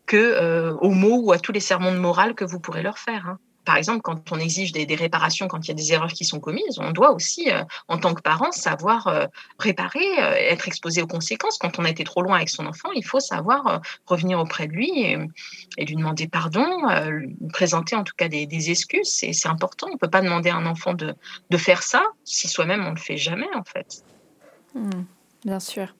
que 0.07 0.71
aux 0.81 0.91
mots 0.91 1.19
ou 1.21 1.31
à 1.31 1.39
tous 1.39 1.51
les 1.51 1.59
sermons 1.59 1.91
de 1.91 1.97
morale 1.97 2.35
que 2.35 2.45
vous 2.45 2.59
pourrez 2.59 2.81
leur 2.81 2.97
faire. 2.97 3.27
Hein 3.27 3.39
par 3.65 3.77
exemple, 3.77 4.01
quand 4.01 4.31
on 4.31 4.39
exige 4.39 4.71
des, 4.71 4.95
réparations, 4.95 5.47
quand 5.47 5.65
il 5.65 5.69
y 5.69 5.71
a 5.71 5.75
des 5.75 5.91
erreurs 5.91 6.13
qui 6.13 6.23
sont 6.23 6.39
commises, 6.39 6.77
on 6.77 6.91
doit 6.91 7.11
aussi, 7.11 7.51
euh, 7.51 7.63
en 7.87 7.97
tant 7.97 8.13
que 8.13 8.21
parent, 8.21 8.51
savoir 8.51 9.07
euh, 9.07 9.25
réparer, 9.59 10.05
euh, 10.19 10.33
être 10.35 10.67
exposé 10.67 11.01
aux 11.01 11.07
conséquences. 11.07 11.57
Quand 11.57 11.79
on 11.79 11.85
a 11.85 11.89
été 11.89 12.03
trop 12.03 12.21
loin 12.21 12.37
avec 12.37 12.49
son 12.49 12.65
enfant, 12.65 12.91
il 12.95 13.03
faut 13.03 13.19
savoir 13.19 13.81
revenir 14.05 14.39
auprès 14.39 14.67
de 14.67 14.73
lui 14.73 15.01
et, 15.01 15.17
lui 15.85 15.95
demander 15.95 16.27
pardon, 16.27 16.65
présenter 17.51 17.95
en 17.95 18.03
tout 18.03 18.13
cas 18.15 18.27
des, 18.27 18.69
excuses. 18.69 19.09
C'est 19.09 19.47
important. 19.47 19.87
On 19.89 19.93
ne 19.93 19.97
peut 19.97 20.09
pas 20.09 20.21
demander 20.21 20.49
à 20.49 20.55
un 20.55 20.65
enfant 20.65 20.93
de, 20.93 21.15
faire 21.57 21.83
ça 21.83 22.03
si 22.23 22.47
soi-même 22.47 22.81
on 22.81 22.91
ne 22.91 22.95
le 22.95 23.01
fait 23.01 23.17
jamais, 23.17 23.47
en 23.55 23.63
fait. 23.63 24.03
Mmh. 24.75 24.89
Bien 25.45 25.59
sûr. 25.59 25.95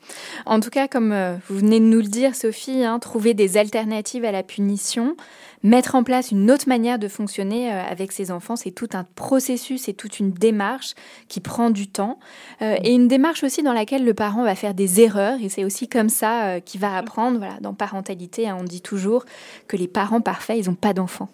En 0.48 0.60
tout 0.60 0.72
cas, 0.72 0.88
comme 0.88 1.12
euh, 1.12 1.36
vous 1.48 1.60
venez 1.60 1.80
de 1.80 1.86
nous 1.86 2.00
le 2.00 2.08
dire, 2.08 2.34
Sophie, 2.34 2.84
hein, 2.84 2.98
trouver 2.98 3.36
des 3.36 3.58
alternatives 3.58 4.26
à 4.26 4.32
la 4.32 4.42
punition, 4.42 5.16
mettre 5.62 5.94
en 5.94 6.04
place 6.04 6.32
une 6.32 6.50
autre 6.50 6.68
manière 6.68 6.98
de 6.98 7.08
fonctionner 7.08 7.72
euh, 7.72 7.84
avec 7.84 8.12
ses 8.12 8.32
enfants, 8.32 8.56
c'est 8.56 8.72
tout 8.72 8.90
un 8.94 9.04
processus 9.04 9.88
et 9.88 9.94
toute 9.94 10.20
une 10.20 10.32
démarche 10.32 10.96
qui 11.28 11.42
prend 11.42 11.70
du 11.70 11.88
temps. 11.88 12.18
Euh, 12.64 12.76
et 12.84 12.94
une 12.96 13.08
démarche 13.08 13.44
aussi 13.44 13.62
dans 13.62 13.74
laquelle 13.74 14.04
le 14.04 14.16
parent 14.16 14.44
va 14.44 14.56
faire 14.56 14.74
des 14.74 15.00
erreurs. 15.00 15.38
Et 15.40 15.50
c'est 15.50 15.64
aussi 15.64 15.88
comme 15.88 16.10
ça 16.10 16.60
qu'il 16.62 16.82
va 16.82 16.98
apprendre. 16.98 17.38
Voilà, 17.38 17.60
dans 17.62 17.76
parentalité, 17.76 18.50
hein, 18.50 18.58
on 18.60 18.64
dit 18.64 18.82
toujours 18.82 19.26
que 19.68 19.78
les 19.78 19.88
parents 19.88 20.22
parfaits, 20.22 20.58
ils 20.58 20.70
n'ont 20.70 20.76
pas 20.76 20.94
d'enfants. 20.94 21.30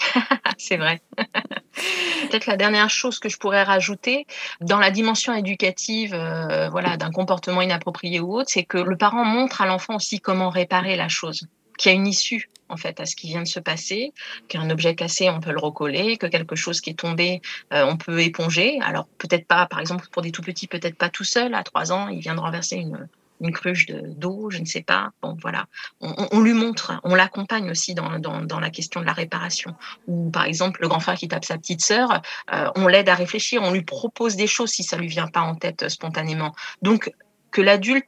c'est 0.58 0.76
vrai. 0.76 1.00
Peut-être 1.16 2.46
la 2.46 2.56
dernière 2.56 2.90
chose 2.90 3.18
que 3.18 3.28
je 3.28 3.38
pourrais 3.38 3.62
rajouter 3.62 4.26
dans 4.60 4.78
la 4.78 4.90
dimension 4.90 5.34
éducative, 5.34 6.14
euh, 6.14 6.68
voilà, 6.70 6.96
d'un 6.96 7.10
comportement 7.10 7.62
inapproprié 7.62 8.20
ou 8.20 8.34
autre, 8.34 8.50
c'est 8.50 8.64
que 8.64 8.78
le 8.78 8.96
parent 8.96 9.24
montre 9.24 9.62
à 9.62 9.66
l'enfant 9.66 9.96
aussi 9.96 10.20
comment 10.20 10.50
réparer 10.50 10.96
la 10.96 11.08
chose, 11.08 11.46
qu'il 11.78 11.92
y 11.92 11.94
a 11.94 11.96
une 11.96 12.06
issue 12.06 12.50
en 12.68 12.76
fait 12.76 13.00
à 13.00 13.06
ce 13.06 13.16
qui 13.16 13.28
vient 13.28 13.42
de 13.42 13.48
se 13.48 13.60
passer, 13.60 14.12
qu'un 14.48 14.68
objet 14.70 14.94
cassé 14.94 15.30
on 15.30 15.40
peut 15.40 15.52
le 15.52 15.58
recoller, 15.58 16.16
que 16.18 16.26
quelque 16.26 16.56
chose 16.56 16.80
qui 16.80 16.90
est 16.90 16.98
tombé 16.98 17.40
euh, 17.72 17.84
on 17.86 17.96
peut 17.96 18.20
éponger. 18.20 18.78
Alors 18.82 19.06
peut-être 19.18 19.46
pas, 19.46 19.66
par 19.66 19.80
exemple 19.80 20.06
pour 20.12 20.22
des 20.22 20.32
tout 20.32 20.42
petits, 20.42 20.66
peut-être 20.66 20.96
pas 20.96 21.08
tout 21.08 21.24
seul. 21.24 21.54
À 21.54 21.62
trois 21.62 21.92
ans, 21.92 22.08
il 22.08 22.20
vient 22.20 22.34
de 22.34 22.40
renverser 22.40 22.76
une 22.76 23.08
une 23.40 23.52
cruche 23.52 23.86
d'eau, 23.86 24.50
je 24.50 24.58
ne 24.58 24.64
sais 24.64 24.82
pas. 24.82 25.10
Bon, 25.22 25.36
voilà. 25.40 25.66
On, 26.00 26.40
lui 26.40 26.52
montre, 26.52 27.00
on 27.04 27.14
l'accompagne 27.14 27.70
aussi 27.70 27.94
dans, 27.94 28.18
dans, 28.18 28.60
la 28.60 28.70
question 28.70 29.00
de 29.00 29.06
la 29.06 29.12
réparation. 29.12 29.74
Ou 30.06 30.30
par 30.30 30.44
exemple, 30.44 30.80
le 30.82 30.88
grand 30.88 31.00
frère 31.00 31.16
qui 31.16 31.28
tape 31.28 31.44
sa 31.44 31.56
petite 31.56 31.82
sœur, 31.82 32.22
euh, 32.52 32.70
on 32.76 32.86
l'aide 32.86 33.08
à 33.08 33.14
réfléchir, 33.14 33.62
on 33.62 33.72
lui 33.72 33.82
propose 33.82 34.36
des 34.36 34.46
choses 34.46 34.70
si 34.70 34.82
ça 34.82 34.96
lui 34.96 35.08
vient 35.08 35.28
pas 35.28 35.40
en 35.40 35.54
tête 35.54 35.84
euh, 35.84 35.88
spontanément. 35.88 36.54
Donc, 36.82 37.12
que 37.50 37.60
l'adulte 37.60 38.06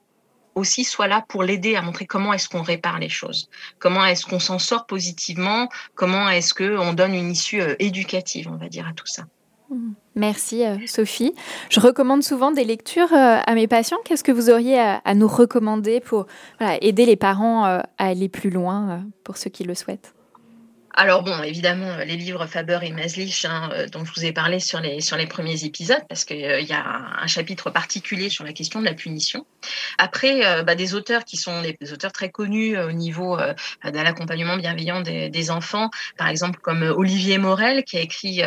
aussi 0.54 0.84
soit 0.84 1.06
là 1.06 1.24
pour 1.28 1.42
l'aider 1.42 1.76
à 1.76 1.82
montrer 1.82 2.06
comment 2.06 2.32
est-ce 2.32 2.48
qu'on 2.48 2.62
répare 2.62 2.98
les 2.98 3.08
choses, 3.08 3.48
comment 3.78 4.04
est-ce 4.04 4.26
qu'on 4.26 4.40
s'en 4.40 4.58
sort 4.58 4.86
positivement, 4.86 5.68
comment 5.94 6.28
est-ce 6.28 6.54
qu'on 6.54 6.92
donne 6.92 7.14
une 7.14 7.30
issue 7.30 7.60
euh, 7.60 7.76
éducative, 7.78 8.48
on 8.48 8.56
va 8.56 8.68
dire, 8.68 8.86
à 8.86 8.92
tout 8.92 9.06
ça? 9.06 9.24
Merci 10.16 10.64
euh, 10.64 10.76
Sophie. 10.86 11.34
Je 11.70 11.80
recommande 11.80 12.22
souvent 12.22 12.50
des 12.50 12.64
lectures 12.64 13.12
euh, 13.12 13.38
à 13.44 13.54
mes 13.54 13.68
patients. 13.68 13.98
Qu'est-ce 14.04 14.24
que 14.24 14.32
vous 14.32 14.50
auriez 14.50 14.78
à, 14.78 15.14
nous 15.14 15.28
recommander 15.28 16.00
pour 16.00 16.26
aider 16.80 17.06
les 17.06 17.16
parents 17.16 17.66
euh, 17.66 17.80
à 17.98 18.06
aller 18.06 18.28
plus 18.28 18.50
loin 18.50 19.04
pour 19.24 19.36
ceux 19.36 19.50
qui 19.50 19.64
le 19.64 19.74
souhaitent? 19.74 20.14
Alors 20.94 21.22
bon, 21.22 21.42
évidemment, 21.42 21.98
les 21.98 22.16
livres 22.16 22.46
Faber 22.46 22.80
et 22.82 22.90
Maslich, 22.90 23.44
hein, 23.44 23.70
euh, 23.72 23.86
dont 23.86 24.04
je 24.04 24.12
vous 24.12 24.24
ai 24.24 24.32
parlé 24.32 24.58
sur 24.58 24.80
les, 24.80 25.00
sur 25.00 25.16
les 25.16 25.26
premiers 25.26 25.64
épisodes, 25.64 26.02
parce 26.08 26.24
qu'il 26.24 26.44
euh, 26.44 26.60
y 26.60 26.72
a 26.72 26.84
un, 27.22 27.26
chapitre 27.28 27.70
particulier 27.70 28.28
sur 28.28 28.42
la 28.44 28.52
question 28.52 28.80
de 28.80 28.86
la 28.86 28.94
punition. 28.94 29.46
Après, 29.98 30.44
euh, 30.44 30.64
bah, 30.64 30.74
des 30.74 30.94
auteurs 30.94 31.24
qui 31.24 31.36
sont 31.36 31.62
des, 31.62 31.92
auteurs 31.92 32.10
très 32.10 32.30
connus 32.30 32.76
au 32.76 32.92
niveau 32.92 33.36
de 33.36 33.98
l'accompagnement 33.98 34.56
bienveillant 34.56 35.00
des, 35.00 35.28
des, 35.28 35.50
enfants, 35.50 35.90
par 36.16 36.28
exemple 36.28 36.58
comme 36.60 36.82
Olivier 36.82 37.38
Morel, 37.38 37.84
qui 37.84 37.96
a 37.96 38.00
écrit 38.00 38.42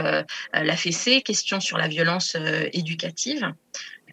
La 0.54 0.76
fessée, 0.76 1.22
question 1.22 1.60
sur 1.60 1.78
la 1.78 1.88
violence 1.88 2.36
éducative 2.74 3.54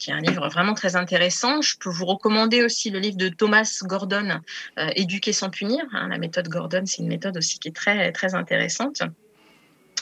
qui 0.01 0.11
est 0.11 0.15
un 0.15 0.21
livre 0.21 0.49
vraiment 0.49 0.75
très 0.75 0.97
intéressant. 0.97 1.61
Je 1.63 1.77
peux 1.79 1.91
vous 1.91 2.07
recommander 2.07 2.65
aussi 2.65 2.91
le 2.91 2.99
livre 2.99 3.17
de 3.17 3.29
Thomas 3.29 3.81
Gordon, 3.85 4.41
euh, 4.79 4.89
Éduquer 4.97 5.33
sans 5.33 5.51
punir. 5.51 5.85
Hein. 5.93 6.09
la 6.09 6.19
méthode 6.19 6.49
Gordon, 6.49 6.83
c'est 6.87 7.03
une 7.03 7.09
méthode 7.09 7.37
aussi 7.37 7.59
qui 7.61 7.69
est 7.69 7.77
très, 7.77 8.11
très 8.11 8.35
intéressante. 8.35 9.03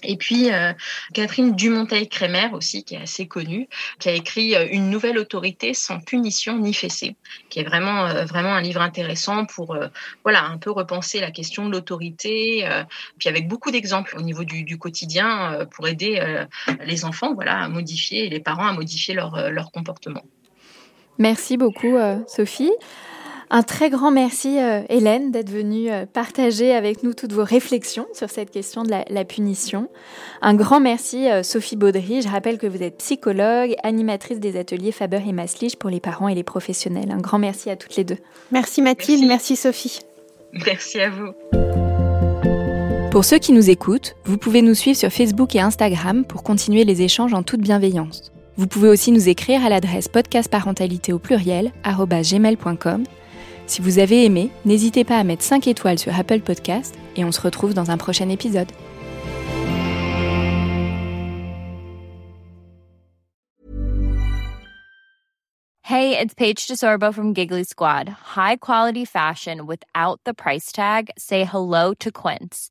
Et 0.02 0.16
puis 0.16 0.52
euh, 0.52 0.72
Catherine 1.14 1.54
Dumonteil-Crémer 1.54 2.50
aussi, 2.52 2.84
qui 2.84 2.94
est 2.94 3.02
assez 3.02 3.26
connue, 3.26 3.68
qui 3.98 4.08
a 4.08 4.12
écrit 4.12 4.54
euh, 4.54 4.66
Une 4.70 4.90
nouvelle 4.90 5.18
autorité 5.18 5.74
sans 5.74 6.00
punition 6.00 6.58
ni 6.58 6.72
fessée, 6.72 7.16
qui 7.48 7.60
est 7.60 7.64
vraiment 7.64 8.06
euh, 8.06 8.24
vraiment 8.24 8.54
un 8.54 8.60
livre 8.60 8.80
intéressant 8.80 9.46
pour 9.46 9.76
voilà 10.22 10.44
un 10.44 10.58
peu 10.58 10.70
repenser 10.70 11.20
la 11.20 11.30
question 11.30 11.66
de 11.66 11.72
l'autorité, 11.72 12.68
puis 13.18 13.28
avec 13.28 13.48
beaucoup 13.48 13.70
d'exemples 13.70 14.16
au 14.16 14.22
niveau 14.22 14.44
du, 14.44 14.64
du 14.64 14.78
quotidien 14.78 15.66
pour 15.70 15.88
aider 15.88 16.20
les 16.84 17.04
enfants 17.04 17.34
voilà 17.34 17.60
à 17.60 17.68
modifier 17.68 18.26
et 18.26 18.28
les 18.28 18.40
parents 18.40 18.66
à 18.66 18.72
modifier 18.72 19.14
leur 19.14 19.50
leur 19.50 19.70
comportement. 19.70 20.22
Merci 21.18 21.56
beaucoup 21.56 21.96
Sophie. 22.26 22.72
Un 23.50 23.62
très 23.62 23.88
grand 23.88 24.10
merci, 24.10 24.58
euh, 24.58 24.82
Hélène, 24.90 25.30
d'être 25.30 25.48
venue 25.48 25.90
euh, 25.90 26.04
partager 26.04 26.74
avec 26.74 27.02
nous 27.02 27.14
toutes 27.14 27.32
vos 27.32 27.44
réflexions 27.44 28.06
sur 28.12 28.28
cette 28.28 28.50
question 28.50 28.82
de 28.82 28.90
la, 28.90 29.24
punition. 29.24 29.88
Un 30.42 30.54
grand 30.54 30.80
merci, 30.80 31.30
euh, 31.30 31.42
Sophie 31.42 31.76
Baudry. 31.76 32.20
Je 32.20 32.28
rappelle 32.28 32.58
que 32.58 32.66
vous 32.66 32.82
êtes 32.82 32.98
psychologue, 32.98 33.74
animatrice 33.82 34.38
des 34.38 34.58
ateliers 34.58 34.92
Faber 34.92 35.22
et 35.26 35.32
Maslich 35.32 35.76
pour 35.76 35.88
les 35.88 36.00
parents 36.00 36.28
et 36.28 36.34
les 36.34 36.42
professionnels. 36.42 37.10
Un 37.10 37.20
grand 37.20 37.38
merci 37.38 37.70
à 37.70 37.76
toutes 37.76 37.96
les 37.96 38.04
deux. 38.04 38.18
Merci 38.52 38.82
Mathilde, 38.82 39.26
merci, 39.26 39.54
merci 39.54 39.56
Sophie. 39.56 40.00
Merci 40.66 41.00
à 41.00 41.08
vous. 41.08 41.32
Pour 43.10 43.24
ceux 43.24 43.38
qui 43.38 43.52
nous 43.52 43.70
écoutent, 43.70 44.14
vous 44.24 44.36
pouvez 44.36 44.60
nous 44.60 44.74
suivre 44.74 44.98
sur 44.98 45.10
Facebook 45.10 45.54
et 45.56 45.60
Instagram 45.60 46.26
pour 46.26 46.42
continuer 46.42 46.84
les 46.84 47.00
échanges 47.00 47.32
en 47.32 47.42
toute 47.42 47.60
bienveillance. 47.60 48.30
Vous 48.56 48.66
pouvez 48.66 48.88
aussi 48.88 49.10
nous 49.10 49.28
écrire 49.30 49.64
à 49.64 49.70
l'adresse 49.70 50.08
podcastparentalité 50.08 51.14
au 51.14 51.18
pluriel 51.18 51.72
gmail.com 51.84 53.04
si 53.68 53.82
vous 53.82 53.98
avez 53.98 54.24
aimé, 54.24 54.50
n'hésitez 54.64 55.04
pas 55.04 55.18
à 55.18 55.24
mettre 55.24 55.42
5 55.42 55.66
étoiles 55.66 55.98
sur 55.98 56.18
Apple 56.18 56.40
Podcast 56.40 56.94
et 57.16 57.24
on 57.24 57.32
se 57.32 57.40
retrouve 57.40 57.74
dans 57.74 57.90
un 57.90 57.96
prochain 57.96 58.28
épisode. 58.28 58.68
Hey, 65.82 66.18
it's 66.18 66.34
Paige 66.34 66.66
DeSorbo 66.66 67.14
from 67.14 67.32
Giggly 67.32 67.64
Squad. 67.64 68.08
High 68.36 68.56
quality 68.56 69.06
fashion 69.06 69.66
without 69.66 70.20
the 70.24 70.34
price 70.34 70.70
tag. 70.70 71.10
Say 71.16 71.44
hello 71.44 71.94
to 72.00 72.12
Quince. 72.12 72.70